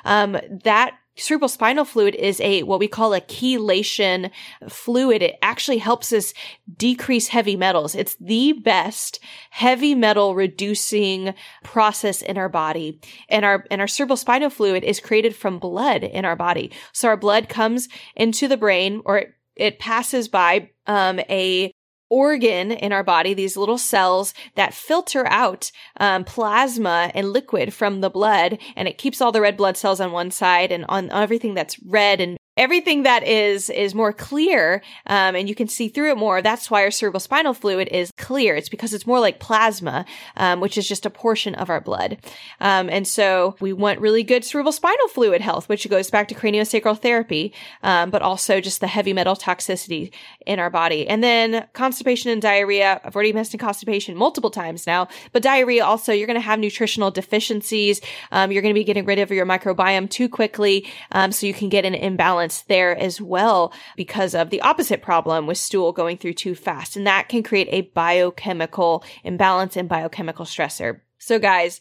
Um, 0.05 0.37
that 0.63 0.93
cerebral 1.15 1.49
spinal 1.49 1.85
fluid 1.85 2.15
is 2.15 2.39
a 2.41 2.63
what 2.63 2.79
we 2.79 2.87
call 2.87 3.13
a 3.13 3.21
chelation 3.21 4.31
fluid. 4.67 5.21
It 5.21 5.37
actually 5.41 5.77
helps 5.77 6.11
us 6.13 6.33
decrease 6.77 7.27
heavy 7.27 7.55
metals. 7.55 7.95
It's 7.95 8.15
the 8.15 8.53
best 8.53 9.19
heavy 9.51 9.93
metal 9.95 10.35
reducing 10.35 11.33
process 11.63 12.21
in 12.21 12.37
our 12.37 12.49
body. 12.49 12.99
And 13.29 13.45
our 13.45 13.65
and 13.69 13.81
our 13.81 13.87
cerebral 13.87 14.17
spinal 14.17 14.49
fluid 14.49 14.83
is 14.83 14.99
created 14.99 15.35
from 15.35 15.59
blood 15.59 16.03
in 16.03 16.25
our 16.25 16.35
body. 16.35 16.71
So 16.93 17.07
our 17.07 17.17
blood 17.17 17.49
comes 17.49 17.87
into 18.15 18.47
the 18.47 18.57
brain 18.57 19.01
or 19.05 19.19
it, 19.19 19.33
it 19.55 19.79
passes 19.79 20.27
by 20.27 20.69
um, 20.87 21.19
a 21.29 21.71
organ 22.11 22.71
in 22.71 22.93
our 22.93 23.03
body, 23.03 23.33
these 23.33 23.57
little 23.57 23.79
cells 23.79 24.35
that 24.55 24.73
filter 24.73 25.25
out 25.27 25.71
um, 25.97 26.23
plasma 26.23 27.09
and 27.15 27.31
liquid 27.33 27.73
from 27.73 28.01
the 28.01 28.09
blood, 28.09 28.59
and 28.75 28.87
it 28.87 28.99
keeps 28.99 29.21
all 29.21 29.31
the 29.31 29.41
red 29.41 29.57
blood 29.57 29.77
cells 29.77 29.99
on 29.99 30.11
one 30.11 30.29
side 30.29 30.71
and 30.71 30.85
on 30.89 31.09
everything 31.09 31.55
that's 31.55 31.79
red 31.83 32.21
and 32.21 32.37
everything 32.57 33.03
that 33.03 33.25
is 33.25 33.69
is 33.69 33.95
more 33.95 34.11
clear 34.11 34.81
um, 35.07 35.35
and 35.35 35.47
you 35.47 35.55
can 35.55 35.69
see 35.69 35.87
through 35.87 36.11
it 36.11 36.17
more 36.17 36.41
that's 36.41 36.69
why 36.69 36.83
our 36.83 36.91
cerebral 36.91 37.19
spinal 37.21 37.53
fluid 37.53 37.87
is 37.89 38.11
clear. 38.17 38.55
It's 38.57 38.67
because 38.67 38.93
it's 38.93 39.07
more 39.07 39.21
like 39.21 39.39
plasma 39.39 40.05
um, 40.35 40.59
which 40.59 40.77
is 40.77 40.85
just 40.85 41.05
a 41.05 41.09
portion 41.09 41.55
of 41.55 41.69
our 41.69 41.79
blood. 41.79 42.17
Um, 42.59 42.89
and 42.89 43.07
so 43.07 43.55
we 43.61 43.71
want 43.71 44.01
really 44.01 44.23
good 44.23 44.43
cerebral 44.43 44.73
spinal 44.73 45.07
fluid 45.07 45.39
health 45.39 45.69
which 45.69 45.89
goes 45.89 46.09
back 46.09 46.27
to 46.27 46.35
craniosacral 46.35 46.99
therapy 46.99 47.53
um, 47.83 48.09
but 48.09 48.21
also 48.21 48.59
just 48.59 48.81
the 48.81 48.87
heavy 48.87 49.13
metal 49.13 49.35
toxicity 49.37 50.11
in 50.45 50.59
our 50.59 50.69
body. 50.69 51.07
And 51.07 51.23
then 51.23 51.67
constipation 51.71 52.31
and 52.31 52.41
diarrhea. 52.41 52.99
I've 53.03 53.15
already 53.15 53.31
mentioned 53.31 53.61
constipation 53.61 54.17
multiple 54.17 54.51
times 54.51 54.85
now 54.85 55.07
but 55.31 55.41
diarrhea 55.41 55.85
also 55.85 56.11
you're 56.11 56.27
going 56.27 56.35
to 56.35 56.41
have 56.41 56.59
nutritional 56.59 57.11
deficiencies. 57.11 58.01
Um, 58.33 58.51
you're 58.51 58.61
going 58.61 58.73
to 58.73 58.79
be 58.79 58.83
getting 58.83 59.05
rid 59.05 59.19
of 59.19 59.31
your 59.31 59.45
microbiome 59.45 60.09
too 60.09 60.27
quickly 60.27 60.85
um, 61.13 61.31
so 61.31 61.45
you 61.45 61.53
can 61.53 61.69
get 61.69 61.85
an 61.85 61.95
imbalance 61.95 62.40
imbalance 62.41 62.61
there 62.63 62.97
as 62.97 63.21
well 63.21 63.71
because 63.95 64.33
of 64.33 64.49
the 64.49 64.61
opposite 64.61 65.01
problem 65.01 65.47
with 65.47 65.57
stool 65.57 65.91
going 65.91 66.17
through 66.17 66.33
too 66.33 66.55
fast. 66.55 66.95
And 66.95 67.05
that 67.05 67.29
can 67.29 67.43
create 67.43 67.67
a 67.71 67.89
biochemical 67.93 69.03
imbalance 69.23 69.77
and 69.77 69.87
biochemical 69.87 70.45
stressor. 70.45 71.01
So 71.19 71.39
guys, 71.39 71.79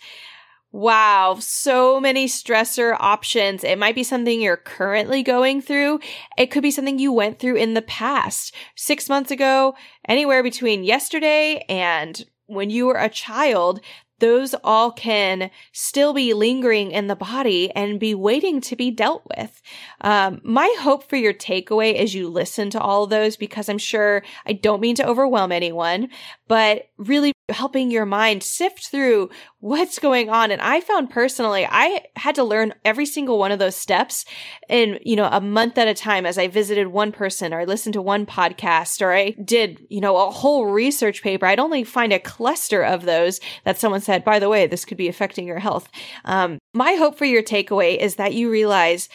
Wow, 0.72 1.38
so 1.40 1.98
many 1.98 2.28
stressor 2.28 2.96
options. 3.00 3.64
It 3.64 3.76
might 3.76 3.96
be 3.96 4.04
something 4.04 4.40
you're 4.40 4.56
currently 4.56 5.24
going 5.24 5.60
through. 5.62 5.98
It 6.38 6.52
could 6.52 6.62
be 6.62 6.70
something 6.70 7.00
you 7.00 7.12
went 7.12 7.40
through 7.40 7.56
in 7.56 7.74
the 7.74 7.82
past, 7.82 8.54
six 8.76 9.08
months 9.08 9.32
ago, 9.32 9.74
anywhere 10.06 10.44
between 10.44 10.84
yesterday 10.84 11.64
and 11.68 12.24
when 12.46 12.70
you 12.70 12.86
were 12.86 12.98
a 12.98 13.08
child 13.08 13.80
those 14.20 14.54
all 14.62 14.92
can 14.92 15.50
still 15.72 16.12
be 16.14 16.32
lingering 16.32 16.92
in 16.92 17.08
the 17.08 17.16
body 17.16 17.70
and 17.72 17.98
be 17.98 18.14
waiting 18.14 18.60
to 18.62 18.76
be 18.76 18.90
dealt 18.90 19.22
with. 19.36 19.60
Um, 20.00 20.40
my 20.44 20.74
hope 20.80 21.08
for 21.08 21.16
your 21.16 21.34
takeaway 21.34 21.96
as 21.96 22.14
you 22.14 22.28
listen 22.28 22.70
to 22.70 22.80
all 22.80 23.04
of 23.04 23.10
those, 23.10 23.36
because 23.36 23.68
I'm 23.68 23.78
sure 23.78 24.22
I 24.46 24.52
don't 24.52 24.80
mean 24.80 24.94
to 24.96 25.06
overwhelm 25.06 25.52
anyone, 25.52 26.08
but 26.48 26.88
really 26.96 27.32
helping 27.50 27.90
your 27.90 28.06
mind 28.06 28.42
sift 28.42 28.88
through 28.88 29.30
what's 29.58 29.98
going 29.98 30.30
on. 30.30 30.50
And 30.50 30.60
I 30.62 30.80
found 30.80 31.10
personally, 31.10 31.66
I 31.68 32.04
had 32.16 32.34
to 32.36 32.44
learn 32.44 32.74
every 32.84 33.06
single 33.06 33.38
one 33.38 33.52
of 33.52 33.58
those 33.58 33.76
steps 33.76 34.24
in, 34.68 34.98
you 35.02 35.16
know, 35.16 35.28
a 35.30 35.40
month 35.40 35.78
at 35.78 35.88
a 35.88 35.94
time 35.94 36.26
as 36.26 36.38
I 36.38 36.48
visited 36.48 36.88
one 36.88 37.12
person 37.12 37.52
or 37.52 37.60
I 37.60 37.64
listened 37.64 37.92
to 37.94 38.02
one 38.02 38.26
podcast 38.26 39.02
or 39.02 39.12
I 39.12 39.30
did, 39.30 39.86
you 39.88 40.00
know, 40.00 40.16
a 40.16 40.30
whole 40.30 40.66
research 40.66 41.22
paper. 41.22 41.46
I'd 41.46 41.60
only 41.60 41.84
find 41.84 42.12
a 42.12 42.18
cluster 42.18 42.82
of 42.82 43.02
those 43.02 43.40
that 43.64 43.78
someone 43.78 44.00
said, 44.00 44.24
by 44.24 44.38
the 44.38 44.48
way, 44.48 44.66
this 44.66 44.84
could 44.84 44.98
be 44.98 45.08
affecting 45.08 45.46
your 45.46 45.58
health. 45.58 45.88
Um, 46.24 46.58
my 46.72 46.94
hope 46.94 47.18
for 47.18 47.24
your 47.24 47.42
takeaway 47.42 47.98
is 47.98 48.16
that 48.16 48.34
you 48.34 48.50
realize 48.50 49.08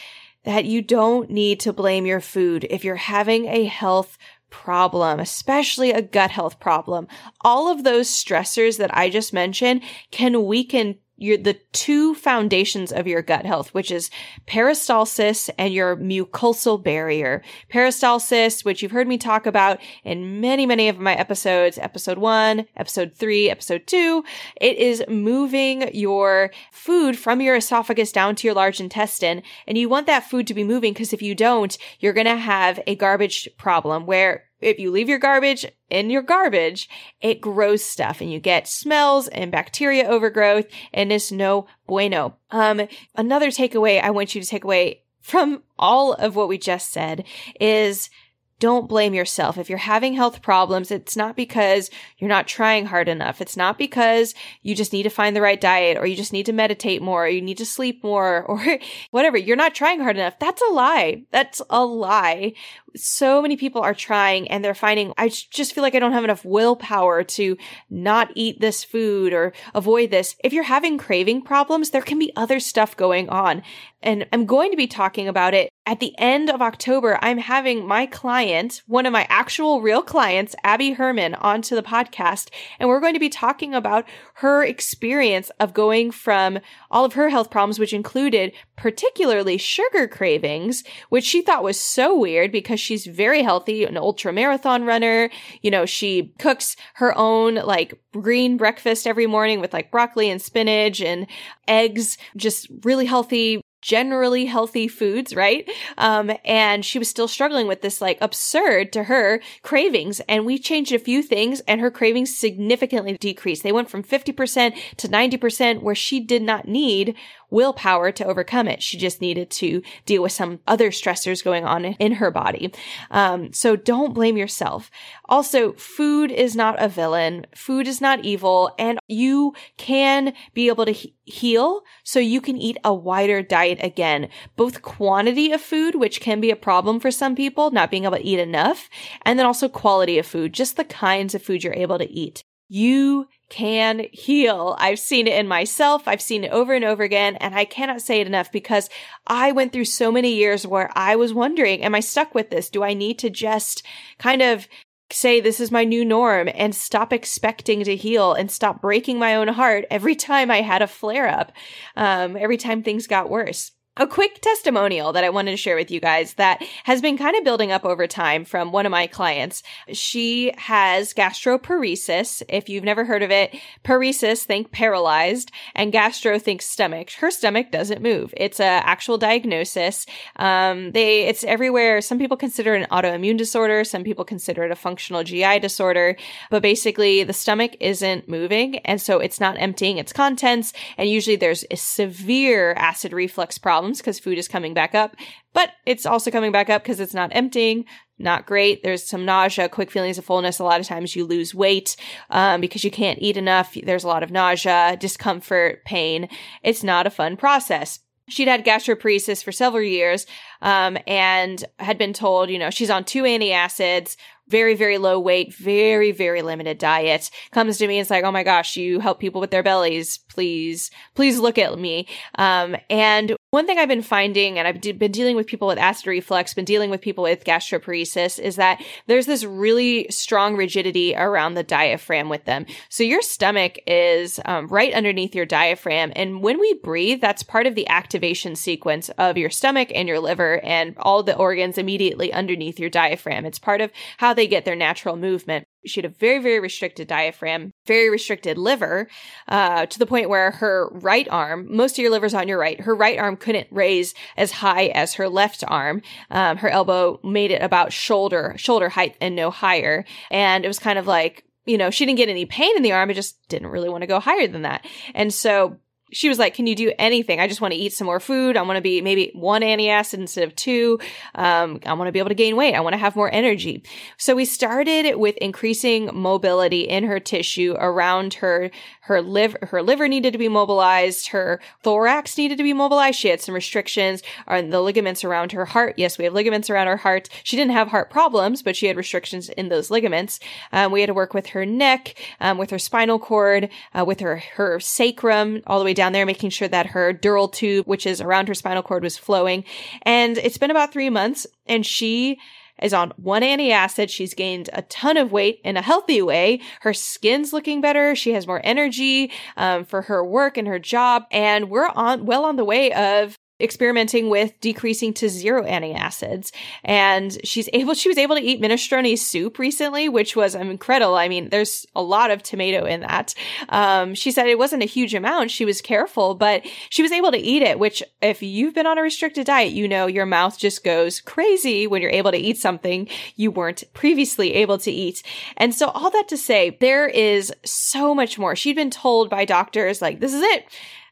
that 0.46 0.64
you 0.64 0.80
don't 0.80 1.28
need 1.28 1.58
to 1.60 1.72
blame 1.72 2.06
your 2.06 2.20
food 2.20 2.64
if 2.70 2.84
you're 2.84 2.94
having 2.94 3.46
a 3.46 3.64
health 3.64 4.16
problem, 4.62 5.20
especially 5.20 5.92
a 5.92 6.00
gut 6.00 6.30
health 6.30 6.58
problem. 6.58 7.06
All 7.42 7.68
of 7.68 7.84
those 7.84 8.08
stressors 8.08 8.78
that 8.78 8.96
I 8.96 9.10
just 9.10 9.32
mentioned 9.32 9.82
can 10.10 10.46
weaken 10.46 10.96
your 11.16 11.38
the 11.38 11.54
two 11.72 12.14
foundations 12.14 12.92
of 12.92 13.06
your 13.06 13.22
gut 13.22 13.46
health, 13.46 13.72
which 13.72 13.90
is 13.90 14.10
peristalsis 14.46 15.48
and 15.58 15.72
your 15.72 15.96
mucosal 15.96 16.82
barrier. 16.82 17.42
Peristalsis, 17.72 18.64
which 18.64 18.82
you've 18.82 18.92
heard 18.92 19.08
me 19.08 19.16
talk 19.16 19.46
about 19.46 19.80
in 20.04 20.40
many, 20.40 20.66
many 20.66 20.88
of 20.88 20.98
my 20.98 21.14
episodes, 21.14 21.78
episode 21.78 22.18
one, 22.18 22.66
episode 22.76 23.14
three, 23.14 23.50
episode 23.50 23.86
two. 23.86 24.24
It 24.60 24.76
is 24.76 25.02
moving 25.08 25.94
your 25.94 26.50
food 26.70 27.18
from 27.18 27.40
your 27.40 27.56
esophagus 27.56 28.12
down 28.12 28.34
to 28.36 28.46
your 28.46 28.54
large 28.54 28.80
intestine. 28.80 29.42
And 29.66 29.78
you 29.78 29.88
want 29.88 30.06
that 30.06 30.28
food 30.28 30.46
to 30.48 30.54
be 30.54 30.64
moving 30.64 30.92
because 30.92 31.12
if 31.12 31.22
you 31.22 31.34
don't, 31.34 31.76
you're 31.98 32.12
going 32.12 32.26
to 32.26 32.36
have 32.36 32.80
a 32.86 32.94
garbage 32.94 33.48
problem 33.56 34.06
where 34.06 34.45
if 34.60 34.78
you 34.78 34.90
leave 34.90 35.08
your 35.08 35.18
garbage 35.18 35.66
in 35.90 36.10
your 36.10 36.22
garbage, 36.22 36.88
it 37.20 37.40
grows 37.40 37.84
stuff 37.84 38.20
and 38.20 38.32
you 38.32 38.40
get 38.40 38.68
smells 38.68 39.28
and 39.28 39.52
bacteria 39.52 40.06
overgrowth 40.06 40.66
and 40.92 41.12
it's 41.12 41.30
no 41.30 41.66
bueno. 41.86 42.36
Um, 42.50 42.88
another 43.14 43.48
takeaway 43.48 44.00
I 44.00 44.10
want 44.10 44.34
you 44.34 44.40
to 44.40 44.46
take 44.46 44.64
away 44.64 45.02
from 45.20 45.62
all 45.78 46.12
of 46.14 46.36
what 46.36 46.48
we 46.48 46.56
just 46.56 46.92
said 46.92 47.24
is 47.60 48.10
don't 48.58 48.88
blame 48.88 49.14
yourself. 49.14 49.58
If 49.58 49.68
you're 49.68 49.78
having 49.78 50.14
health 50.14 50.42
problems, 50.42 50.90
it's 50.90 51.16
not 51.16 51.36
because 51.36 51.90
you're 52.18 52.28
not 52.28 52.46
trying 52.46 52.86
hard 52.86 53.08
enough. 53.08 53.40
It's 53.40 53.56
not 53.56 53.78
because 53.78 54.34
you 54.62 54.74
just 54.74 54.92
need 54.92 55.02
to 55.02 55.10
find 55.10 55.36
the 55.36 55.42
right 55.42 55.60
diet 55.60 55.98
or 55.98 56.06
you 56.06 56.16
just 56.16 56.32
need 56.32 56.46
to 56.46 56.52
meditate 56.52 57.02
more 57.02 57.24
or 57.26 57.28
you 57.28 57.42
need 57.42 57.58
to 57.58 57.66
sleep 57.66 58.02
more 58.02 58.44
or 58.48 58.78
whatever. 59.10 59.36
You're 59.36 59.56
not 59.56 59.74
trying 59.74 60.00
hard 60.00 60.16
enough. 60.16 60.38
That's 60.38 60.62
a 60.62 60.72
lie. 60.72 61.24
That's 61.30 61.60
a 61.70 61.84
lie 61.84 62.54
so 62.96 63.42
many 63.42 63.56
people 63.56 63.82
are 63.82 63.94
trying 63.94 64.48
and 64.48 64.64
they're 64.64 64.74
finding, 64.74 65.12
I 65.18 65.28
just 65.28 65.74
feel 65.74 65.82
like 65.82 65.94
I 65.94 65.98
don't 65.98 66.12
have 66.12 66.24
enough 66.24 66.44
willpower 66.44 67.22
to 67.24 67.56
not 67.90 68.32
eat 68.34 68.60
this 68.60 68.82
food 68.82 69.32
or 69.32 69.52
avoid 69.74 70.10
this. 70.10 70.36
If 70.42 70.52
you're 70.52 70.64
having 70.64 70.98
craving 70.98 71.42
problems, 71.42 71.90
there 71.90 72.02
can 72.02 72.18
be 72.18 72.32
other 72.36 72.60
stuff 72.60 72.96
going 72.96 73.28
on. 73.28 73.62
And 74.02 74.26
I'm 74.32 74.46
going 74.46 74.70
to 74.70 74.76
be 74.76 74.86
talking 74.86 75.28
about 75.28 75.54
it 75.54 75.70
at 75.86 76.00
the 76.00 76.14
end 76.18 76.50
of 76.50 76.60
October. 76.60 77.18
I'm 77.22 77.38
having 77.38 77.86
my 77.86 78.06
client, 78.06 78.82
one 78.86 79.06
of 79.06 79.12
my 79.12 79.24
actual 79.30 79.80
real 79.80 80.02
clients, 80.02 80.56
Abby 80.64 80.92
Herman, 80.92 81.34
onto 81.36 81.76
the 81.76 81.82
podcast. 81.82 82.50
And 82.78 82.88
we're 82.88 83.00
going 83.00 83.14
to 83.14 83.20
be 83.20 83.28
talking 83.28 83.72
about 83.72 84.04
her 84.34 84.64
experience 84.64 85.50
of 85.60 85.72
going 85.72 86.10
from 86.10 86.58
all 86.90 87.04
of 87.04 87.12
her 87.12 87.28
health 87.28 87.50
problems, 87.50 87.78
which 87.78 87.92
included 87.92 88.52
particularly 88.76 89.56
sugar 89.56 90.08
cravings, 90.08 90.82
which 91.08 91.24
she 91.24 91.40
thought 91.40 91.62
was 91.62 91.78
so 91.78 92.18
weird 92.18 92.50
because 92.50 92.80
she's 92.80 93.06
very 93.06 93.42
healthy, 93.42 93.84
an 93.84 93.96
ultra 93.96 94.32
marathon 94.32 94.84
runner. 94.84 95.30
You 95.62 95.70
know, 95.70 95.86
she 95.86 96.34
cooks 96.40 96.76
her 96.94 97.16
own 97.16 97.54
like 97.54 97.94
green 98.12 98.56
breakfast 98.56 99.06
every 99.06 99.26
morning 99.26 99.60
with 99.60 99.72
like 99.72 99.92
broccoli 99.92 100.28
and 100.28 100.42
spinach 100.42 101.00
and 101.00 101.28
eggs, 101.68 102.18
just 102.36 102.68
really 102.82 103.06
healthy 103.06 103.62
generally 103.86 104.46
healthy 104.46 104.88
foods, 104.88 105.32
right? 105.32 105.70
Um, 105.96 106.32
and 106.44 106.84
she 106.84 106.98
was 106.98 107.08
still 107.08 107.28
struggling 107.28 107.68
with 107.68 107.82
this 107.82 108.00
like 108.00 108.18
absurd 108.20 108.92
to 108.94 109.04
her 109.04 109.40
cravings. 109.62 110.20
And 110.28 110.44
we 110.44 110.58
changed 110.58 110.92
a 110.92 110.98
few 110.98 111.22
things 111.22 111.60
and 111.68 111.80
her 111.80 111.90
cravings 111.90 112.36
significantly 112.36 113.16
decreased. 113.16 113.62
They 113.62 113.70
went 113.70 113.88
from 113.88 114.02
50% 114.02 114.74
to 114.96 115.08
90% 115.08 115.82
where 115.82 115.94
she 115.94 116.18
did 116.18 116.42
not 116.42 116.66
need 116.66 117.14
willpower 117.50 118.12
to 118.12 118.24
overcome 118.24 118.68
it. 118.68 118.82
She 118.82 118.96
just 118.96 119.20
needed 119.20 119.50
to 119.50 119.82
deal 120.04 120.22
with 120.22 120.32
some 120.32 120.60
other 120.66 120.90
stressors 120.90 121.44
going 121.44 121.64
on 121.64 121.84
in 121.84 122.12
her 122.12 122.30
body. 122.30 122.72
Um, 123.10 123.52
so 123.52 123.76
don't 123.76 124.14
blame 124.14 124.36
yourself. 124.36 124.90
Also, 125.26 125.72
food 125.74 126.30
is 126.30 126.56
not 126.56 126.80
a 126.82 126.88
villain. 126.88 127.46
Food 127.54 127.86
is 127.86 128.00
not 128.00 128.24
evil 128.24 128.74
and 128.78 128.98
you 129.08 129.54
can 129.76 130.32
be 130.54 130.68
able 130.68 130.86
to 130.86 130.92
he- 130.92 131.14
heal 131.24 131.82
so 132.04 132.18
you 132.18 132.40
can 132.40 132.56
eat 132.56 132.78
a 132.84 132.94
wider 132.94 133.42
diet 133.42 133.78
again. 133.82 134.28
Both 134.56 134.82
quantity 134.82 135.52
of 135.52 135.60
food, 135.60 135.94
which 135.94 136.20
can 136.20 136.40
be 136.40 136.50
a 136.50 136.56
problem 136.56 137.00
for 137.00 137.10
some 137.10 137.34
people, 137.34 137.70
not 137.70 137.90
being 137.90 138.04
able 138.04 138.16
to 138.16 138.24
eat 138.24 138.38
enough, 138.38 138.88
and 139.22 139.38
then 139.38 139.46
also 139.46 139.68
quality 139.68 140.18
of 140.18 140.26
food, 140.26 140.52
just 140.52 140.76
the 140.76 140.84
kinds 140.84 141.34
of 141.34 141.42
food 141.42 141.64
you're 141.64 141.74
able 141.74 141.98
to 141.98 142.10
eat. 142.10 142.42
You 142.68 143.28
can 143.48 144.06
heal. 144.12 144.76
I've 144.78 144.98
seen 144.98 145.26
it 145.26 145.38
in 145.38 145.46
myself. 145.46 146.08
I've 146.08 146.22
seen 146.22 146.44
it 146.44 146.52
over 146.52 146.74
and 146.74 146.84
over 146.84 147.02
again. 147.02 147.36
And 147.36 147.54
I 147.54 147.64
cannot 147.64 148.02
say 148.02 148.20
it 148.20 148.26
enough 148.26 148.50
because 148.50 148.90
I 149.26 149.52
went 149.52 149.72
through 149.72 149.84
so 149.84 150.10
many 150.10 150.34
years 150.34 150.66
where 150.66 150.90
I 150.94 151.16
was 151.16 151.32
wondering, 151.32 151.82
am 151.82 151.94
I 151.94 152.00
stuck 152.00 152.34
with 152.34 152.50
this? 152.50 152.70
Do 152.70 152.82
I 152.82 152.94
need 152.94 153.18
to 153.20 153.30
just 153.30 153.84
kind 154.18 154.42
of 154.42 154.66
say 155.12 155.40
this 155.40 155.60
is 155.60 155.70
my 155.70 155.84
new 155.84 156.04
norm 156.04 156.48
and 156.54 156.74
stop 156.74 157.12
expecting 157.12 157.84
to 157.84 157.94
heal 157.94 158.32
and 158.32 158.50
stop 158.50 158.82
breaking 158.82 159.18
my 159.18 159.36
own 159.36 159.48
heart 159.48 159.84
every 159.90 160.16
time 160.16 160.50
I 160.50 160.62
had 160.62 160.82
a 160.82 160.88
flare 160.88 161.28
up, 161.28 161.52
um, 161.94 162.36
every 162.36 162.56
time 162.56 162.82
things 162.82 163.06
got 163.06 163.30
worse 163.30 163.70
a 163.98 164.06
quick 164.06 164.40
testimonial 164.42 165.12
that 165.12 165.24
I 165.24 165.30
wanted 165.30 165.52
to 165.52 165.56
share 165.56 165.74
with 165.74 165.90
you 165.90 166.00
guys 166.00 166.34
that 166.34 166.62
has 166.84 167.00
been 167.00 167.16
kind 167.16 167.34
of 167.34 167.44
building 167.44 167.72
up 167.72 167.84
over 167.84 168.06
time 168.06 168.44
from 168.44 168.70
one 168.70 168.84
of 168.84 168.90
my 168.92 169.06
clients. 169.06 169.62
She 169.92 170.52
has 170.58 171.14
gastroparesis. 171.14 172.42
If 172.48 172.68
you've 172.68 172.84
never 172.84 173.06
heard 173.06 173.22
of 173.22 173.30
it, 173.30 173.56
paresis, 173.84 174.42
think 174.42 174.70
paralyzed, 174.70 175.50
and 175.74 175.92
gastro, 175.92 176.38
think 176.38 176.60
stomach. 176.60 177.10
Her 177.12 177.30
stomach 177.30 177.70
doesn't 177.70 178.02
move. 178.02 178.34
It's 178.36 178.60
a 178.60 178.64
actual 178.64 179.16
diagnosis. 179.16 180.04
Um, 180.36 180.92
they, 180.92 181.22
it's 181.22 181.44
everywhere. 181.44 182.02
Some 182.02 182.18
people 182.18 182.36
consider 182.36 182.74
it 182.74 182.82
an 182.82 182.88
autoimmune 182.90 183.38
disorder. 183.38 183.82
Some 183.82 184.04
people 184.04 184.26
consider 184.26 184.64
it 184.64 184.70
a 184.70 184.76
functional 184.76 185.24
GI 185.24 185.60
disorder. 185.60 186.16
But 186.50 186.62
basically, 186.62 187.24
the 187.24 187.32
stomach 187.32 187.76
isn't 187.80 188.28
moving, 188.28 188.78
and 188.78 189.00
so 189.00 189.20
it's 189.20 189.40
not 189.40 189.58
emptying 189.58 189.96
its 189.96 190.12
contents. 190.12 190.74
And 190.98 191.08
usually, 191.08 191.36
there's 191.36 191.64
a 191.70 191.76
severe 191.76 192.74
acid 192.74 193.14
reflux 193.14 193.56
problem 193.56 193.85
problems 193.86 193.98
because 193.98 194.18
food 194.18 194.38
is 194.38 194.48
coming 194.48 194.74
back 194.74 194.94
up, 194.94 195.14
but 195.52 195.70
it's 195.84 196.06
also 196.06 196.30
coming 196.30 196.52
back 196.52 196.68
up 196.68 196.82
because 196.82 197.00
it's 197.00 197.14
not 197.14 197.30
emptying. 197.32 197.84
Not 198.18 198.46
great. 198.46 198.82
There's 198.82 199.04
some 199.04 199.24
nausea, 199.24 199.68
quick 199.68 199.90
feelings 199.90 200.18
of 200.18 200.24
fullness. 200.24 200.58
A 200.58 200.64
lot 200.64 200.80
of 200.80 200.86
times 200.86 201.14
you 201.14 201.24
lose 201.24 201.54
weight 201.54 201.96
um, 202.30 202.60
because 202.60 202.82
you 202.82 202.90
can't 202.90 203.18
eat 203.20 203.36
enough. 203.36 203.76
There's 203.80 204.04
a 204.04 204.08
lot 204.08 204.22
of 204.22 204.30
nausea, 204.30 204.96
discomfort, 204.98 205.84
pain. 205.84 206.28
It's 206.62 206.82
not 206.82 207.06
a 207.06 207.10
fun 207.10 207.36
process 207.36 208.00
she'd 208.28 208.48
had 208.48 208.64
gastroparesis 208.64 209.44
for 209.44 209.52
several 209.52 209.82
years 209.82 210.26
um, 210.60 210.98
and 211.06 211.64
had 211.78 211.98
been 211.98 212.12
told, 212.12 212.50
you 212.50 212.58
know, 212.58 212.70
she's 212.70 212.90
on 212.90 213.04
two 213.04 213.22
antacids, 213.22 214.16
very, 214.48 214.74
very 214.74 214.98
low 214.98 215.18
weight, 215.18 215.54
very, 215.54 216.12
very 216.12 216.42
limited 216.42 216.78
diet, 216.78 217.30
comes 217.50 217.78
to 217.78 217.86
me 217.86 217.98
is 217.98 218.10
like, 218.10 218.24
oh 218.24 218.30
my 218.30 218.42
gosh, 218.42 218.76
you 218.76 219.00
help 219.00 219.18
people 219.18 219.40
with 219.40 219.50
their 219.50 219.62
bellies. 219.62 220.18
Please, 220.28 220.90
please 221.14 221.38
look 221.38 221.58
at 221.58 221.78
me. 221.78 222.06
Um, 222.36 222.76
and 222.88 223.36
one 223.56 223.66
thing 223.66 223.78
I've 223.78 223.88
been 223.88 224.02
finding, 224.02 224.58
and 224.58 224.68
I've 224.68 224.82
been 224.98 225.12
dealing 225.12 225.34
with 225.34 225.46
people 225.46 225.66
with 225.66 225.78
acid 225.78 226.08
reflux, 226.08 226.52
been 226.52 226.66
dealing 226.66 226.90
with 226.90 227.00
people 227.00 227.24
with 227.24 227.42
gastroparesis, 227.42 228.38
is 228.38 228.56
that 228.56 228.84
there's 229.06 229.24
this 229.24 229.44
really 229.44 230.06
strong 230.10 230.56
rigidity 230.56 231.16
around 231.16 231.54
the 231.54 231.62
diaphragm 231.62 232.28
with 232.28 232.44
them. 232.44 232.66
So 232.90 233.02
your 233.02 233.22
stomach 233.22 233.78
is 233.86 234.38
um, 234.44 234.66
right 234.66 234.92
underneath 234.92 235.34
your 235.34 235.46
diaphragm. 235.46 236.12
And 236.14 236.42
when 236.42 236.60
we 236.60 236.74
breathe, 236.74 237.22
that's 237.22 237.42
part 237.42 237.66
of 237.66 237.74
the 237.74 237.88
activation 237.88 238.56
sequence 238.56 239.08
of 239.16 239.38
your 239.38 239.48
stomach 239.48 239.90
and 239.94 240.06
your 240.06 240.20
liver 240.20 240.62
and 240.62 240.94
all 240.98 241.22
the 241.22 241.34
organs 241.34 241.78
immediately 241.78 242.34
underneath 242.34 242.78
your 242.78 242.90
diaphragm. 242.90 243.46
It's 243.46 243.58
part 243.58 243.80
of 243.80 243.90
how 244.18 244.34
they 244.34 244.46
get 244.46 244.66
their 244.66 244.76
natural 244.76 245.16
movement. 245.16 245.66
She 245.86 246.00
had 246.00 246.10
a 246.10 246.14
very, 246.14 246.38
very 246.38 246.60
restricted 246.60 247.08
diaphragm, 247.08 247.72
very 247.86 248.10
restricted 248.10 248.58
liver, 248.58 249.08
uh, 249.48 249.86
to 249.86 249.98
the 249.98 250.06
point 250.06 250.28
where 250.28 250.52
her 250.52 250.88
right 250.92 251.28
arm, 251.30 251.66
most 251.74 251.92
of 251.92 252.02
your 252.02 252.10
liver's 252.10 252.34
on 252.34 252.48
your 252.48 252.58
right, 252.58 252.80
her 252.80 252.94
right 252.94 253.18
arm 253.18 253.36
couldn't 253.36 253.68
raise 253.70 254.14
as 254.36 254.52
high 254.52 254.86
as 254.86 255.14
her 255.14 255.28
left 255.28 255.64
arm. 255.66 256.02
Um, 256.30 256.58
her 256.58 256.68
elbow 256.68 257.20
made 257.22 257.50
it 257.50 257.62
about 257.62 257.92
shoulder, 257.92 258.54
shoulder 258.56 258.88
height 258.88 259.16
and 259.20 259.36
no 259.36 259.50
higher. 259.50 260.04
And 260.30 260.64
it 260.64 260.68
was 260.68 260.78
kind 260.78 260.98
of 260.98 261.06
like, 261.06 261.44
you 261.64 261.78
know, 261.78 261.90
she 261.90 262.06
didn't 262.06 262.18
get 262.18 262.28
any 262.28 262.46
pain 262.46 262.76
in 262.76 262.82
the 262.82 262.92
arm. 262.92 263.10
It 263.10 263.14
just 263.14 263.36
didn't 263.48 263.68
really 263.68 263.88
want 263.88 264.02
to 264.02 264.06
go 264.06 264.20
higher 264.20 264.46
than 264.46 264.62
that. 264.62 264.86
And 265.14 265.34
so 265.34 265.78
she 266.12 266.28
was 266.28 266.38
like, 266.38 266.54
"Can 266.54 266.66
you 266.66 266.74
do 266.74 266.92
anything? 266.98 267.40
I 267.40 267.48
just 267.48 267.60
want 267.60 267.72
to 267.72 267.78
eat 267.78 267.92
some 267.92 268.06
more 268.06 268.20
food. 268.20 268.56
I 268.56 268.62
want 268.62 268.76
to 268.76 268.82
be 268.82 269.00
maybe 269.00 269.30
one 269.34 269.62
antacid 269.62 270.14
instead 270.14 270.44
of 270.44 270.54
two. 270.54 270.98
Um, 271.34 271.80
I 271.84 271.92
want 271.94 272.08
to 272.08 272.12
be 272.12 272.18
able 272.18 272.28
to 272.28 272.34
gain 272.34 272.56
weight. 272.56 272.74
I 272.74 272.80
want 272.80 272.94
to 272.94 272.98
have 272.98 273.16
more 273.16 273.32
energy." 273.32 273.82
So 274.16 274.34
we 274.34 274.44
started 274.44 275.16
with 275.16 275.36
increasing 275.38 276.10
mobility 276.12 276.82
in 276.82 277.04
her 277.04 277.20
tissue 277.20 277.74
around 277.78 278.34
her. 278.34 278.70
Her 279.02 279.22
liver, 279.22 279.58
her 279.70 279.82
liver 279.82 280.08
needed 280.08 280.32
to 280.32 280.38
be 280.38 280.48
mobilized. 280.48 281.28
Her 281.28 281.60
thorax 281.82 282.36
needed 282.36 282.58
to 282.58 282.64
be 282.64 282.72
mobilized. 282.72 283.18
She 283.18 283.28
had 283.28 283.40
some 283.40 283.54
restrictions 283.54 284.22
on 284.46 284.70
the 284.70 284.80
ligaments 284.80 285.24
around 285.24 285.52
her 285.52 285.64
heart. 285.64 285.94
Yes, 285.96 286.18
we 286.18 286.24
have 286.24 286.34
ligaments 286.34 286.70
around 286.70 286.86
her 286.86 286.96
heart. 286.96 287.28
She 287.42 287.56
didn't 287.56 287.72
have 287.72 287.88
heart 287.88 288.10
problems, 288.10 288.62
but 288.62 288.76
she 288.76 288.86
had 288.86 288.96
restrictions 288.96 289.48
in 289.50 289.68
those 289.68 289.90
ligaments. 289.90 290.40
Um, 290.72 290.92
we 290.92 291.00
had 291.00 291.06
to 291.06 291.14
work 291.14 291.34
with 291.34 291.48
her 291.48 291.64
neck, 291.66 292.14
um, 292.40 292.58
with 292.58 292.70
her 292.70 292.78
spinal 292.78 293.18
cord, 293.18 293.68
uh, 293.94 294.04
with 294.04 294.20
her 294.20 294.36
her 294.54 294.80
sacrum, 294.80 295.62
all 295.66 295.78
the 295.78 295.84
way 295.84 295.94
down 295.96 296.12
there, 296.12 296.24
making 296.24 296.50
sure 296.50 296.68
that 296.68 296.86
her 296.86 297.12
dural 297.12 297.52
tube, 297.52 297.86
which 297.86 298.06
is 298.06 298.20
around 298.20 298.46
her 298.46 298.54
spinal 298.54 298.82
cord, 298.82 299.02
was 299.02 299.18
flowing. 299.18 299.64
And 300.02 300.38
it's 300.38 300.58
been 300.58 300.70
about 300.70 300.92
three 300.92 301.10
months, 301.10 301.46
and 301.66 301.84
she 301.84 302.38
is 302.82 302.92
on 302.92 303.12
one 303.16 303.42
antacid. 303.42 304.10
She's 304.10 304.34
gained 304.34 304.70
a 304.72 304.82
ton 304.82 305.16
of 305.16 305.32
weight 305.32 305.60
in 305.64 305.76
a 305.76 305.82
healthy 305.82 306.20
way. 306.22 306.60
Her 306.80 306.92
skin's 306.92 307.52
looking 307.52 307.80
better. 307.80 308.14
She 308.14 308.32
has 308.32 308.46
more 308.46 308.60
energy 308.62 309.32
um, 309.56 309.84
for 309.84 310.02
her 310.02 310.24
work 310.24 310.56
and 310.56 310.68
her 310.68 310.78
job. 310.78 311.24
And 311.30 311.70
we're 311.70 311.88
on 311.88 312.26
well 312.26 312.44
on 312.44 312.56
the 312.56 312.64
way 312.64 312.92
of 312.92 313.38
experimenting 313.60 314.28
with 314.28 314.58
decreasing 314.60 315.14
to 315.14 315.28
zero 315.28 315.64
antacids. 315.64 316.52
And 316.84 317.36
she's 317.44 317.68
able 317.72 317.94
she 317.94 318.08
was 318.08 318.18
able 318.18 318.36
to 318.36 318.42
eat 318.42 318.60
minestrone 318.60 319.16
soup 319.18 319.58
recently 319.58 320.08
which 320.08 320.36
was 320.36 320.54
incredible. 320.54 321.14
I 321.14 321.28
mean 321.28 321.48
there's 321.48 321.86
a 321.94 322.02
lot 322.02 322.30
of 322.30 322.42
tomato 322.42 322.84
in 322.84 323.00
that. 323.00 323.34
Um, 323.68 324.14
she 324.14 324.30
said 324.30 324.46
it 324.46 324.58
wasn't 324.58 324.82
a 324.82 324.86
huge 324.86 325.14
amount. 325.14 325.50
She 325.50 325.64
was 325.64 325.80
careful 325.80 326.34
but 326.34 326.66
she 326.90 327.02
was 327.02 327.12
able 327.12 327.32
to 327.32 327.38
eat 327.38 327.62
it 327.62 327.78
which 327.78 328.02
if 328.20 328.42
you've 328.42 328.74
been 328.74 328.86
on 328.86 328.98
a 328.98 329.02
restricted 329.02 329.46
diet 329.46 329.72
you 329.72 329.88
know 329.88 330.06
your 330.06 330.26
mouth 330.26 330.58
just 330.58 330.84
goes 330.84 331.20
crazy 331.20 331.86
when 331.86 332.02
you're 332.02 332.10
able 332.10 332.32
to 332.32 332.38
eat 332.38 332.58
something 332.58 333.08
you 333.36 333.50
weren't 333.50 333.84
previously 333.94 334.54
able 334.54 334.78
to 334.78 334.90
eat. 334.90 335.22
And 335.56 335.74
so 335.74 335.88
all 335.88 336.10
that 336.10 336.28
to 336.28 336.36
say 336.36 336.76
there 336.80 337.06
is 337.06 337.52
so 337.64 338.14
much 338.14 338.38
more. 338.38 338.54
She'd 338.54 338.76
been 338.76 338.90
told 338.90 339.30
by 339.30 339.44
doctors 339.44 340.02
like 340.02 340.20
this 340.20 340.34
is 340.34 340.42
it 340.42 340.66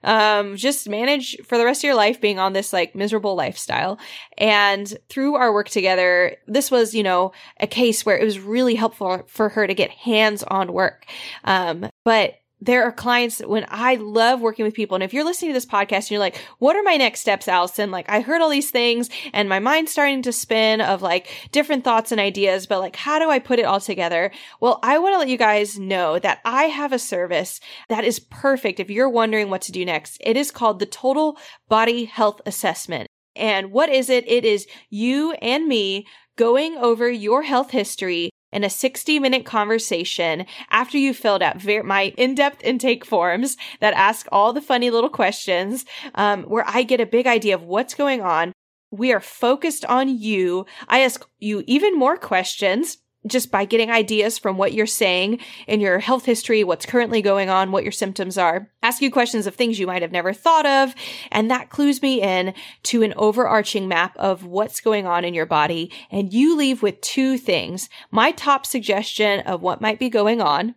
um, 0.05 0.57
just 0.57 0.89
manage 0.89 1.37
for 1.45 1.59
the 1.59 1.65
rest 1.65 1.81
of 1.81 1.89
your 1.89 1.95
life 1.95 2.21
being 2.21 2.39
on 2.39 2.53
this 2.53 2.73
like 2.73 2.95
miserable 2.95 3.35
lifestyle. 3.35 3.99
And 4.39 4.97
through 5.09 5.35
our 5.35 5.53
work 5.53 5.69
together, 5.69 6.37
this 6.47 6.71
was, 6.71 6.95
you 6.95 7.03
know, 7.03 7.33
a 7.59 7.67
case 7.67 8.07
where 8.07 8.17
it 8.17 8.25
was 8.25 8.39
really 8.39 8.75
helpful 8.75 9.25
for 9.27 9.49
her 9.49 9.67
to 9.67 9.75
get 9.75 9.91
hands 9.91 10.43
on 10.45 10.73
work. 10.73 11.07
Um, 11.45 11.89
but 12.05 12.35
there 12.65 12.85
are 12.85 12.93
clients 12.93 13.41
when 13.41 13.67
I 13.69 13.97
love 13.97 14.41
working 14.41 14.65
with 14.65 14.75
people. 14.75 14.95
And 14.95 15.05
if 15.05 15.13
you're 15.13 15.25
listening 15.25 15.51
to 15.51 15.55
this 15.55 15.67
podcast 15.67 16.05
and 16.05 16.13
you're 16.13 16.21
like, 16.21 16.37
what 16.59 16.77
are 16.77 16.83
my 16.83 16.97
next 16.97 17.21
steps, 17.21 17.47
Allison? 17.47 17.91
Like, 17.91 18.09
I 18.09 18.21
heard 18.21 18.41
all 18.41 18.49
these 18.49 18.71
things 18.71 19.11
and 19.33 19.49
my 19.49 19.59
mind's 19.59 19.93
starting 19.93 20.23
to 20.23 20.33
spin 20.33 20.81
of 20.81 21.03
like 21.03 21.29
different 21.53 21.85
thoughts 21.85 22.11
and 22.11 22.21
ideas, 22.21 22.67
but 22.67 22.81
like, 22.81 22.97
how 22.97 23.19
do 23.19 23.29
I 23.29 23.39
put 23.39 23.59
it 23.59 23.67
all 23.67 23.81
together? 23.81 24.31
Well, 24.61 24.81
I 24.83 24.99
want 24.99 25.15
to 25.15 25.19
let 25.19 25.29
you 25.29 25.37
guys 25.37 25.79
know 25.79 26.19
that 26.19 26.41
I 26.45 26.65
have 26.65 26.93
a 26.93 26.99
service 26.99 27.61
that 27.89 28.05
is 28.05 28.19
perfect 28.19 28.81
if 28.81 28.91
you're 28.91 29.11
wondering 29.11 29.51
what 29.51 29.63
to 29.63 29.73
do 29.73 29.85
next. 29.85 30.17
It 30.25 30.37
is 30.37 30.51
called 30.51 30.79
the 30.79 30.87
Total 30.87 31.37
Body 31.69 32.05
Health 32.07 32.41
Assessment. 32.47 33.09
And 33.37 33.73
what 33.73 33.91
is 33.91 34.09
it? 34.09 34.27
It 34.29 34.45
is 34.45 34.67
you 34.89 35.33
and 35.43 35.67
me 35.67 36.07
going 36.37 36.77
over 36.77 37.11
your 37.11 37.43
health 37.43 37.71
history 37.73 38.31
in 38.55 38.65
a 38.65 38.71
60 38.71 39.19
minute 39.19 39.45
conversation 39.45 40.47
after 40.71 40.97
you 40.97 41.13
filled 41.13 41.43
out 41.43 41.61
ver- 41.61 41.83
my 41.83 42.15
in-depth 42.17 42.63
intake 42.63 43.05
forms 43.05 43.57
that 43.81 43.93
ask 43.95 44.27
all 44.33 44.53
the 44.53 44.63
funny 44.63 44.91
little 44.91 45.11
questions, 45.11 45.85
um, 46.15 46.45
where 46.45 46.65
I 46.67 46.85
get 46.85 47.01
a 47.01 47.07
big 47.07 47.27
idea 47.27 47.55
of 47.55 47.65
what's 47.65 47.95
going 47.95 48.23
on. 48.23 48.53
We 48.91 49.13
are 49.13 49.21
focused 49.21 49.85
on 49.87 50.09
you. 50.09 50.67
I 50.89 51.01
ask 51.01 51.27
you 51.41 51.65
even 51.67 51.99
more 51.99 52.17
questions 52.17 52.99
just 53.27 53.51
by 53.51 53.65
getting 53.65 53.91
ideas 53.91 54.39
from 54.39 54.59
what 54.59 54.73
you're 54.73 54.87
saying 54.87 55.41
in 55.67 55.81
your 55.81 55.99
health 55.99 56.25
history, 56.25 56.63
what's 56.63 56.87
currently 56.87 57.23
going 57.23 57.49
on, 57.49 57.73
what 57.73 57.85
your 57.85 57.93
symptoms 57.93 58.37
are. 58.37 58.71
Ask 58.83 59.01
you 59.01 59.11
questions 59.11 59.47
of 59.47 59.55
things 59.55 59.79
you 59.79 59.87
might 59.87 60.03
have 60.03 60.13
never 60.13 60.33
thought 60.33 60.67
of. 60.67 60.95
And 61.31 61.51
that 61.51 61.71
clues 61.71 62.03
me 62.03 62.21
in 62.21 62.55
to 62.85 63.03
an 63.03 63.15
overarching 63.17 63.89
map 63.89 64.17
of 64.17 64.45
what's 64.45 64.81
going 64.81 65.07
on 65.07 65.25
in 65.25 65.35
your 65.35 65.47
body. 65.47 65.91
And 66.11 66.33
you 66.33 66.57
leave 66.57 66.83
with 66.83 67.01
two 67.01 67.39
things. 67.39 67.89
My 68.11 68.33
top 68.33 68.67
suggestion 68.67 69.41
of 69.41 69.63
what 69.63 69.81
might 69.81 69.99
be 69.99 70.11
going 70.11 70.41
on 70.41 70.75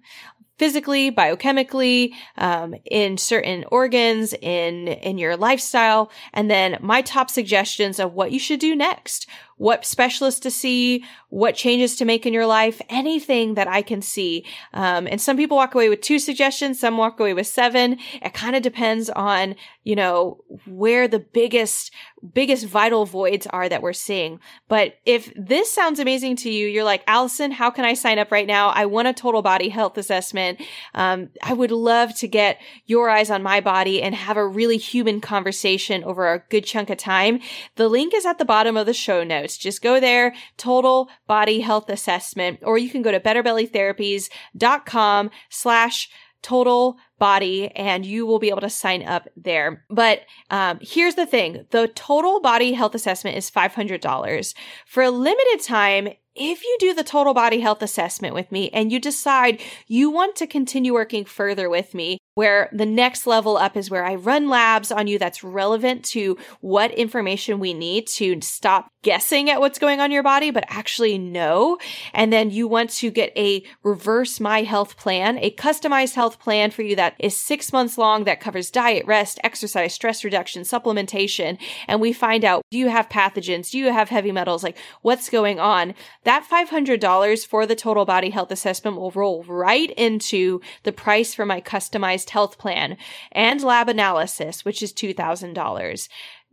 physically, 0.58 1.12
biochemically, 1.12 2.14
um, 2.38 2.74
in 2.86 3.18
certain 3.18 3.64
organs, 3.72 4.34
in 4.34 4.88
in 4.88 5.18
your 5.18 5.38
lifestyle, 5.38 6.12
and 6.34 6.50
then 6.50 6.78
my 6.82 7.02
top 7.02 7.30
suggestions 7.30 8.00
of 8.00 8.14
what 8.14 8.32
you 8.32 8.40
should 8.40 8.60
do 8.60 8.76
next 8.76 9.28
what 9.58 9.86
specialist 9.86 10.44
to 10.44 10.52
see, 10.52 11.04
what 11.30 11.56
changes 11.56 11.96
to 11.98 12.06
make 12.06 12.26
in 12.26 12.34
your 12.34 12.46
life, 12.46 12.80
anything 12.90 13.56
that 13.56 13.68
I 13.68 13.82
can 13.82 14.02
see. 14.02 14.46
Um, 14.74 15.08
and 15.08 15.20
some 15.20 15.36
people 15.36 15.58
walk 15.58 15.74
away 15.74 15.90
with 15.90 16.02
two 16.02 16.20
suggestions, 16.20 16.80
some 16.80 16.98
walk 16.98 17.20
away 17.20 17.34
with 17.34 17.48
seven. 17.48 17.98
It 18.22 18.34
kind 18.34 18.56
of 18.56 18.62
depends 18.62 19.10
on, 19.10 19.56
you 19.84 19.96
know, 19.96 20.44
where 20.68 21.08
the 21.08 21.20
biggest, 21.20 21.92
biggest 22.34 22.66
vital 22.66 23.06
voids 23.06 23.48
are 23.48 23.68
that 23.68 23.82
we're 23.82 23.94
seeing. 23.94 24.40
But 24.68 25.00
if 25.06 25.34
this 25.36 25.72
sounds 25.72 26.00
amazing 26.00 26.36
to 26.38 26.52
you, 26.52 26.68
you're 26.68 26.84
like, 26.84 27.04
Allison, 27.08 27.52
how 27.52 27.72
can 27.72 27.84
I 27.84 27.96
sign 27.96 28.20
up 28.20 28.32
right 28.32 28.48
now? 28.48 28.70
I 28.70 28.86
want 28.86 29.08
a 29.08 29.14
total 29.14 29.42
body 29.42 29.70
health 29.70 29.98
assessment. 29.98 30.62
Um, 30.94 31.30
I 31.42 31.54
would 31.54 31.72
love 31.72 32.16
to 32.18 32.28
get 32.28 32.62
your 32.86 33.10
eyes 33.10 33.32
on 33.32 33.42
my 33.42 33.60
body 33.60 34.04
and 34.04 34.14
have 34.14 34.38
a 34.38 34.48
really 34.48 34.78
human 34.78 35.20
conversation 35.20 36.04
over 36.04 36.32
a 36.32 36.44
good 36.50 36.66
chunk 36.66 36.92
of 36.92 36.98
time. 36.98 37.40
The 37.76 37.90
link 37.90 38.14
is 38.14 38.26
at 38.26 38.38
the 38.38 38.46
bottom 38.46 38.78
of 38.78 38.86
the 38.86 38.94
show 38.94 39.24
notes 39.24 39.47
notes. 39.48 39.58
Just 39.58 39.82
go 39.82 40.00
there, 40.00 40.36
total 40.58 41.10
body 41.26 41.62
health 41.62 41.90
assessment, 41.90 42.60
or 42.64 42.78
you 42.78 42.90
can 42.90 43.02
go 43.02 43.12
to 43.12 43.20
betterbellytherapies.com 43.20 45.32
slash 45.50 46.10
total 46.44 46.98
body 47.18 47.70
and 47.70 48.06
you 48.06 48.26
will 48.26 48.40
be 48.40 48.50
able 48.50 48.62
to 48.62 48.70
sign 48.70 49.04
up 49.04 49.28
there. 49.36 49.84
But 49.90 50.22
um, 50.52 50.78
here's 50.82 51.16
the 51.16 51.26
thing. 51.26 51.66
The 51.72 51.88
total 51.90 52.40
body 52.42 52.74
health 52.74 52.94
assessment 52.94 53.38
is 53.38 53.50
$500. 53.50 54.54
For 54.86 55.04
a 55.04 55.10
limited 55.10 55.64
time, 55.64 56.10
if 56.36 56.64
you 56.64 56.78
do 56.80 56.94
the 56.94 57.04
total 57.04 57.34
body 57.34 57.62
health 57.62 57.82
assessment 57.82 58.36
with 58.36 58.52
me 58.52 58.70
and 58.70 58.92
you 58.92 59.00
decide 59.00 59.62
you 59.88 60.12
want 60.12 60.36
to 60.36 60.46
continue 60.46 60.94
working 60.94 61.26
further 61.26 61.70
with 61.70 61.96
me, 61.96 62.20
where 62.38 62.70
the 62.72 62.86
next 62.86 63.26
level 63.26 63.58
up 63.58 63.76
is 63.76 63.90
where 63.90 64.06
I 64.06 64.14
run 64.14 64.48
labs 64.48 64.92
on 64.92 65.08
you 65.08 65.18
that's 65.18 65.44
relevant 65.44 66.06
to 66.06 66.38
what 66.62 66.92
information 66.92 67.58
we 67.58 67.74
need 67.74 68.06
to 68.10 68.40
stop 68.42 68.92
guessing 69.02 69.50
at 69.50 69.60
what's 69.60 69.80
going 69.80 70.00
on 70.00 70.06
in 70.08 70.12
your 70.12 70.22
body, 70.22 70.52
but 70.52 70.64
actually 70.68 71.18
know. 71.18 71.80
And 72.14 72.32
then 72.32 72.52
you 72.52 72.68
want 72.68 72.92
to 72.92 73.10
get 73.10 73.32
a 73.36 73.64
reverse 73.82 74.40
my 74.40 74.62
health 74.62 74.98
plan, 74.98 75.40
a 75.40 75.50
customized 75.50 76.14
health 76.14 76.40
plan 76.40 76.70
for 76.70 76.84
you 76.84 76.96
that 76.98 77.16
is 77.18 77.36
six 77.36 77.74
months 77.74 77.98
long 77.98 78.26
that 78.26 78.40
covers 78.40 78.70
diet, 78.70 79.08
rest, 79.08 79.40
exercise, 79.44 79.94
stress 79.94 80.24
reduction, 80.24 80.62
supplementation. 80.62 81.58
And 81.88 82.00
we 82.00 82.14
find 82.14 82.46
out, 82.46 82.62
do 82.70 82.78
you 82.78 82.90
have 82.90 83.10
pathogens? 83.10 83.72
Do 83.72 83.80
you 83.80 83.92
have 83.92 84.10
heavy 84.10 84.32
metals? 84.32 84.62
Like 84.62 84.78
what's 85.02 85.30
going 85.30 85.60
on? 85.60 85.96
That 86.24 86.48
$500 86.48 87.48
for 87.48 87.66
the 87.66 87.76
total 87.76 88.06
body 88.06 88.30
health 88.30 88.52
assessment 88.52 88.98
will 88.98 89.12
roll 89.12 89.44
right 89.46 89.90
into 89.92 90.62
the 90.84 90.92
price 90.92 91.34
for 91.34 91.48
my 91.48 91.62
customized 91.62 92.27
health 92.30 92.58
plan 92.58 92.98
and 93.32 93.62
lab 93.62 93.90
analysis, 93.90 94.66
which 94.66 94.82
is 94.82 94.94
$2,000 94.94 96.10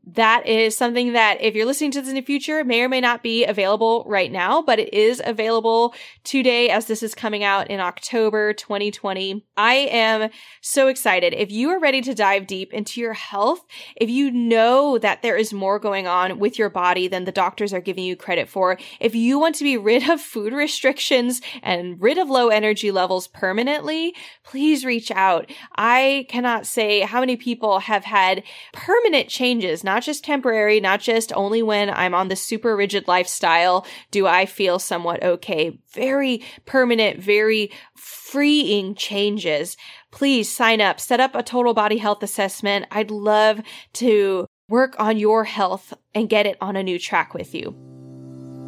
that 0.06 0.46
is 0.46 0.76
something 0.76 1.14
that 1.14 1.40
if 1.40 1.54
you're 1.54 1.64
listening 1.64 1.90
to 1.92 2.00
this 2.00 2.10
in 2.10 2.14
the 2.14 2.20
future 2.20 2.62
may 2.62 2.82
or 2.82 2.88
may 2.88 3.00
not 3.00 3.22
be 3.22 3.44
available 3.44 4.04
right 4.06 4.30
now, 4.30 4.60
but 4.60 4.78
it 4.78 4.92
is 4.92 5.22
available 5.24 5.94
today 6.24 6.68
as 6.68 6.86
this 6.86 7.02
is 7.02 7.14
coming 7.14 7.42
out 7.42 7.68
in 7.68 7.80
October 7.80 8.52
2020. 8.52 9.44
I 9.56 9.74
am 9.74 10.30
so 10.60 10.88
excited. 10.88 11.32
If 11.32 11.50
you 11.50 11.70
are 11.70 11.80
ready 11.80 12.02
to 12.02 12.14
dive 12.14 12.46
deep 12.46 12.72
into 12.74 13.00
your 13.00 13.14
health, 13.14 13.64
if 13.96 14.10
you 14.10 14.30
know 14.30 14.98
that 14.98 15.22
there 15.22 15.36
is 15.36 15.52
more 15.52 15.78
going 15.78 16.06
on 16.06 16.38
with 16.38 16.58
your 16.58 16.70
body 16.70 17.08
than 17.08 17.24
the 17.24 17.32
doctors 17.32 17.72
are 17.72 17.80
giving 17.80 18.04
you 18.04 18.14
credit 18.14 18.48
for, 18.48 18.78
if 19.00 19.14
you 19.14 19.38
want 19.38 19.54
to 19.56 19.64
be 19.64 19.78
rid 19.78 20.10
of 20.10 20.20
food 20.20 20.52
restrictions 20.52 21.40
and 21.62 22.00
rid 22.00 22.18
of 22.18 22.28
low 22.28 22.48
energy 22.48 22.90
levels 22.90 23.28
permanently, 23.28 24.14
please 24.42 24.84
reach 24.84 25.10
out. 25.10 25.50
I 25.76 26.26
cannot 26.28 26.66
say 26.66 27.00
how 27.00 27.20
many 27.20 27.36
people 27.36 27.78
have 27.78 28.04
had 28.04 28.42
permanent 28.72 29.28
changes, 29.28 29.82
not 29.82 29.93
not 29.94 30.02
just 30.02 30.24
temporary, 30.24 30.80
not 30.80 30.98
just 30.98 31.32
only 31.36 31.62
when 31.62 31.88
I'm 31.88 32.14
on 32.14 32.26
the 32.26 32.34
super 32.34 32.74
rigid 32.74 33.06
lifestyle 33.06 33.86
do 34.10 34.26
I 34.26 34.44
feel 34.44 34.80
somewhat 34.80 35.22
okay. 35.22 35.78
Very 35.92 36.42
permanent, 36.66 37.20
very 37.20 37.70
freeing 37.94 38.96
changes. 38.96 39.76
Please 40.10 40.50
sign 40.50 40.80
up, 40.80 40.98
set 40.98 41.20
up 41.20 41.36
a 41.36 41.44
total 41.44 41.74
body 41.74 41.98
health 41.98 42.24
assessment. 42.24 42.86
I'd 42.90 43.12
love 43.12 43.60
to 43.94 44.46
work 44.68 44.98
on 44.98 45.16
your 45.16 45.44
health 45.44 45.94
and 46.12 46.28
get 46.28 46.44
it 46.44 46.56
on 46.60 46.74
a 46.74 46.82
new 46.82 46.98
track 46.98 47.32
with 47.32 47.54
you. 47.54 47.76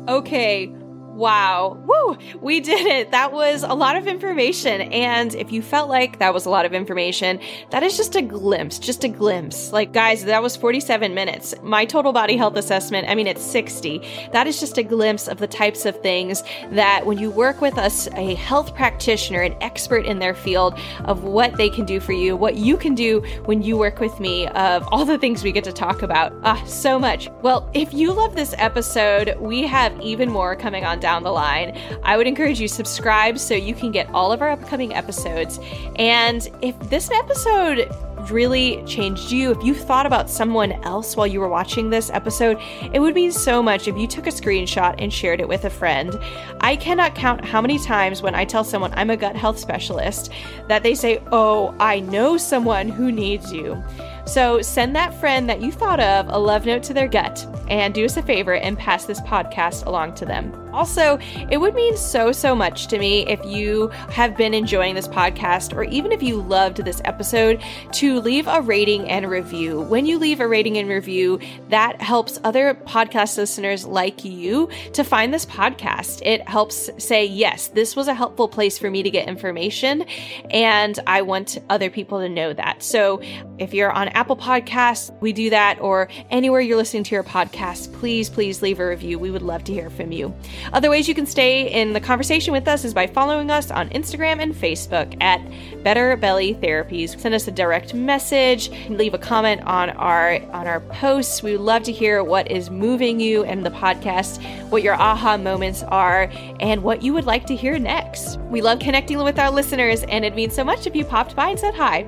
Okay. 0.06 0.72
Wow. 1.16 1.78
Woo! 1.86 2.18
We 2.42 2.60
did 2.60 2.86
it. 2.86 3.10
That 3.10 3.32
was 3.32 3.62
a 3.62 3.72
lot 3.72 3.96
of 3.96 4.06
information. 4.06 4.82
And 4.82 5.34
if 5.34 5.50
you 5.50 5.62
felt 5.62 5.88
like 5.88 6.18
that 6.18 6.34
was 6.34 6.44
a 6.44 6.50
lot 6.50 6.66
of 6.66 6.74
information, 6.74 7.40
that 7.70 7.82
is 7.82 7.96
just 7.96 8.16
a 8.16 8.22
glimpse, 8.22 8.78
just 8.78 9.02
a 9.02 9.08
glimpse. 9.08 9.72
Like, 9.72 9.94
guys, 9.94 10.26
that 10.26 10.42
was 10.42 10.56
47 10.56 11.14
minutes. 11.14 11.54
My 11.62 11.86
total 11.86 12.12
body 12.12 12.36
health 12.36 12.58
assessment, 12.58 13.08
I 13.08 13.14
mean, 13.14 13.26
it's 13.26 13.40
60. 13.42 14.02
That 14.32 14.46
is 14.46 14.60
just 14.60 14.76
a 14.76 14.82
glimpse 14.82 15.26
of 15.26 15.38
the 15.38 15.46
types 15.46 15.86
of 15.86 15.98
things 16.02 16.42
that 16.72 17.06
when 17.06 17.16
you 17.16 17.30
work 17.30 17.62
with 17.62 17.78
us, 17.78 18.08
a 18.08 18.34
health 18.34 18.74
practitioner, 18.74 19.40
an 19.40 19.56
expert 19.62 20.04
in 20.04 20.18
their 20.18 20.34
field 20.34 20.78
of 21.06 21.24
what 21.24 21.56
they 21.56 21.70
can 21.70 21.86
do 21.86 21.98
for 21.98 22.12
you, 22.12 22.36
what 22.36 22.56
you 22.56 22.76
can 22.76 22.94
do 22.94 23.20
when 23.46 23.62
you 23.62 23.78
work 23.78 24.00
with 24.00 24.20
me, 24.20 24.48
of 24.48 24.86
all 24.92 25.06
the 25.06 25.16
things 25.16 25.42
we 25.42 25.50
get 25.50 25.64
to 25.64 25.72
talk 25.72 26.02
about. 26.02 26.34
Ah, 26.42 26.62
so 26.66 26.98
much. 26.98 27.30
Well, 27.40 27.70
if 27.72 27.94
you 27.94 28.12
love 28.12 28.36
this 28.36 28.54
episode, 28.58 29.34
we 29.40 29.66
have 29.66 29.98
even 30.02 30.30
more 30.30 30.54
coming 30.54 30.84
on 30.84 31.00
down 31.06 31.22
the 31.22 31.30
line, 31.30 31.78
I 32.02 32.16
would 32.16 32.26
encourage 32.26 32.58
you 32.58 32.66
subscribe 32.66 33.38
so 33.38 33.54
you 33.54 33.76
can 33.76 33.92
get 33.92 34.10
all 34.10 34.32
of 34.32 34.42
our 34.42 34.50
upcoming 34.50 34.92
episodes. 34.92 35.60
And 36.00 36.48
if 36.62 36.76
this 36.90 37.12
episode 37.12 37.88
really 38.28 38.82
changed 38.86 39.30
you, 39.30 39.52
if 39.52 39.62
you 39.62 39.72
thought 39.72 40.04
about 40.04 40.28
someone 40.28 40.72
else 40.82 41.16
while 41.16 41.28
you 41.28 41.38
were 41.38 41.48
watching 41.48 41.90
this 41.90 42.10
episode, 42.10 42.58
it 42.92 42.98
would 42.98 43.14
mean 43.14 43.30
so 43.30 43.62
much 43.62 43.86
if 43.86 43.96
you 43.96 44.08
took 44.08 44.26
a 44.26 44.30
screenshot 44.30 44.96
and 44.98 45.12
shared 45.12 45.40
it 45.40 45.46
with 45.46 45.64
a 45.64 45.70
friend. 45.70 46.18
I 46.60 46.74
cannot 46.74 47.14
count 47.14 47.44
how 47.44 47.60
many 47.60 47.78
times 47.78 48.20
when 48.20 48.34
I 48.34 48.44
tell 48.44 48.64
someone 48.64 48.92
I'm 48.94 49.10
a 49.10 49.16
gut 49.16 49.36
health 49.36 49.60
specialist 49.60 50.32
that 50.66 50.82
they 50.82 50.96
say, 50.96 51.22
Oh, 51.30 51.72
I 51.78 52.00
know 52.00 52.36
someone 52.36 52.88
who 52.88 53.12
needs 53.12 53.52
you. 53.52 53.80
So 54.26 54.60
send 54.60 54.96
that 54.96 55.14
friend 55.20 55.48
that 55.48 55.60
you 55.60 55.70
thought 55.70 56.00
of 56.00 56.26
a 56.30 56.38
love 56.38 56.66
note 56.66 56.82
to 56.84 56.94
their 56.94 57.06
gut 57.06 57.46
and 57.68 57.94
do 57.94 58.04
us 58.04 58.16
a 58.16 58.22
favor 58.22 58.56
and 58.56 58.76
pass 58.76 59.04
this 59.04 59.20
podcast 59.20 59.86
along 59.86 60.16
to 60.16 60.24
them. 60.24 60.65
Also, 60.76 61.18
it 61.50 61.56
would 61.56 61.74
mean 61.74 61.96
so, 61.96 62.32
so 62.32 62.54
much 62.54 62.86
to 62.88 62.98
me 62.98 63.26
if 63.26 63.42
you 63.46 63.88
have 64.10 64.36
been 64.36 64.52
enjoying 64.52 64.94
this 64.94 65.08
podcast 65.08 65.74
or 65.74 65.84
even 65.84 66.12
if 66.12 66.22
you 66.22 66.42
loved 66.42 66.84
this 66.84 67.00
episode 67.06 67.62
to 67.92 68.20
leave 68.20 68.46
a 68.46 68.60
rating 68.60 69.08
and 69.08 69.30
review. 69.30 69.80
When 69.80 70.04
you 70.04 70.18
leave 70.18 70.38
a 70.38 70.46
rating 70.46 70.76
and 70.76 70.86
review, 70.86 71.40
that 71.70 72.02
helps 72.02 72.38
other 72.44 72.74
podcast 72.74 73.38
listeners 73.38 73.86
like 73.86 74.22
you 74.22 74.68
to 74.92 75.02
find 75.02 75.32
this 75.32 75.46
podcast. 75.46 76.20
It 76.26 76.46
helps 76.46 76.90
say, 76.98 77.24
yes, 77.24 77.68
this 77.68 77.96
was 77.96 78.06
a 78.06 78.14
helpful 78.14 78.46
place 78.46 78.76
for 78.76 78.90
me 78.90 79.02
to 79.02 79.08
get 79.08 79.28
information 79.28 80.02
and 80.50 80.98
I 81.06 81.22
want 81.22 81.56
other 81.70 81.88
people 81.88 82.20
to 82.20 82.28
know 82.28 82.52
that. 82.52 82.82
So 82.82 83.22
if 83.58 83.72
you're 83.72 83.90
on 83.90 84.08
Apple 84.08 84.36
Podcasts, 84.36 85.10
we 85.22 85.32
do 85.32 85.48
that, 85.50 85.80
or 85.80 86.08
anywhere 86.30 86.60
you're 86.60 86.76
listening 86.76 87.04
to 87.04 87.14
your 87.14 87.24
podcast, 87.24 87.92
please, 87.94 88.28
please 88.28 88.60
leave 88.60 88.78
a 88.78 88.86
review. 88.86 89.18
We 89.18 89.30
would 89.30 89.42
love 89.42 89.64
to 89.64 89.72
hear 89.72 89.88
from 89.88 90.12
you. 90.12 90.34
Other 90.72 90.90
ways 90.90 91.08
you 91.08 91.14
can 91.14 91.26
stay 91.26 91.70
in 91.70 91.92
the 91.92 92.00
conversation 92.00 92.52
with 92.52 92.66
us 92.68 92.84
is 92.84 92.92
by 92.92 93.06
following 93.06 93.50
us 93.50 93.70
on 93.70 93.88
Instagram 93.90 94.40
and 94.40 94.54
Facebook 94.54 95.16
at 95.22 95.40
Better 95.82 96.16
Belly 96.16 96.54
Therapies. 96.54 97.18
Send 97.18 97.34
us 97.34 97.46
a 97.48 97.52
direct 97.52 97.94
message, 97.94 98.70
leave 98.88 99.14
a 99.14 99.18
comment 99.18 99.62
on 99.62 99.90
our 99.90 100.40
on 100.52 100.66
our 100.66 100.80
posts. 100.80 101.42
We 101.42 101.52
would 101.52 101.60
love 101.60 101.82
to 101.84 101.92
hear 101.92 102.24
what 102.24 102.50
is 102.50 102.70
moving 102.70 103.20
you 103.20 103.44
in 103.44 103.62
the 103.62 103.70
podcast, 103.70 104.42
what 104.70 104.82
your 104.82 104.94
aha 104.94 105.36
moments 105.36 105.82
are, 105.84 106.30
and 106.60 106.82
what 106.82 107.02
you 107.02 107.12
would 107.12 107.26
like 107.26 107.46
to 107.46 107.56
hear 107.56 107.78
next. 107.78 108.38
We 108.50 108.62
love 108.62 108.80
connecting 108.80 109.18
with 109.18 109.38
our 109.38 109.50
listeners, 109.50 110.02
and 110.04 110.24
it 110.24 110.34
means 110.34 110.54
so 110.54 110.64
much 110.64 110.86
if 110.86 110.96
you 110.96 111.04
popped 111.04 111.36
by 111.36 111.50
and 111.50 111.58
said 111.58 111.74
hi. 111.74 112.06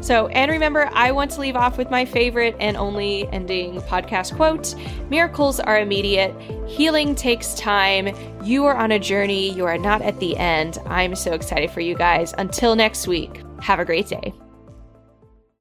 So, 0.00 0.28
and 0.28 0.50
remember, 0.50 0.88
I 0.92 1.10
want 1.10 1.32
to 1.32 1.40
leave 1.40 1.56
off 1.56 1.76
with 1.76 1.90
my 1.90 2.04
favorite 2.04 2.54
and 2.60 2.76
only 2.76 3.28
ending 3.32 3.80
podcast 3.82 4.36
quote 4.36 4.74
Miracles 5.10 5.58
are 5.58 5.80
immediate, 5.80 6.34
healing 6.68 7.14
takes 7.14 7.54
time. 7.88 8.14
You 8.44 8.64
are 8.66 8.76
on 8.76 8.92
a 8.92 8.98
journey, 8.98 9.52
you 9.52 9.64
are 9.64 9.78
not 9.78 10.02
at 10.02 10.18
the 10.20 10.36
end. 10.36 10.78
I'm 10.86 11.14
so 11.14 11.32
excited 11.32 11.70
for 11.70 11.80
you 11.80 11.94
guys. 11.94 12.34
Until 12.38 12.76
next 12.76 13.06
week, 13.06 13.42
have 13.60 13.80
a 13.80 13.84
great 13.84 14.06
day. 14.06 14.32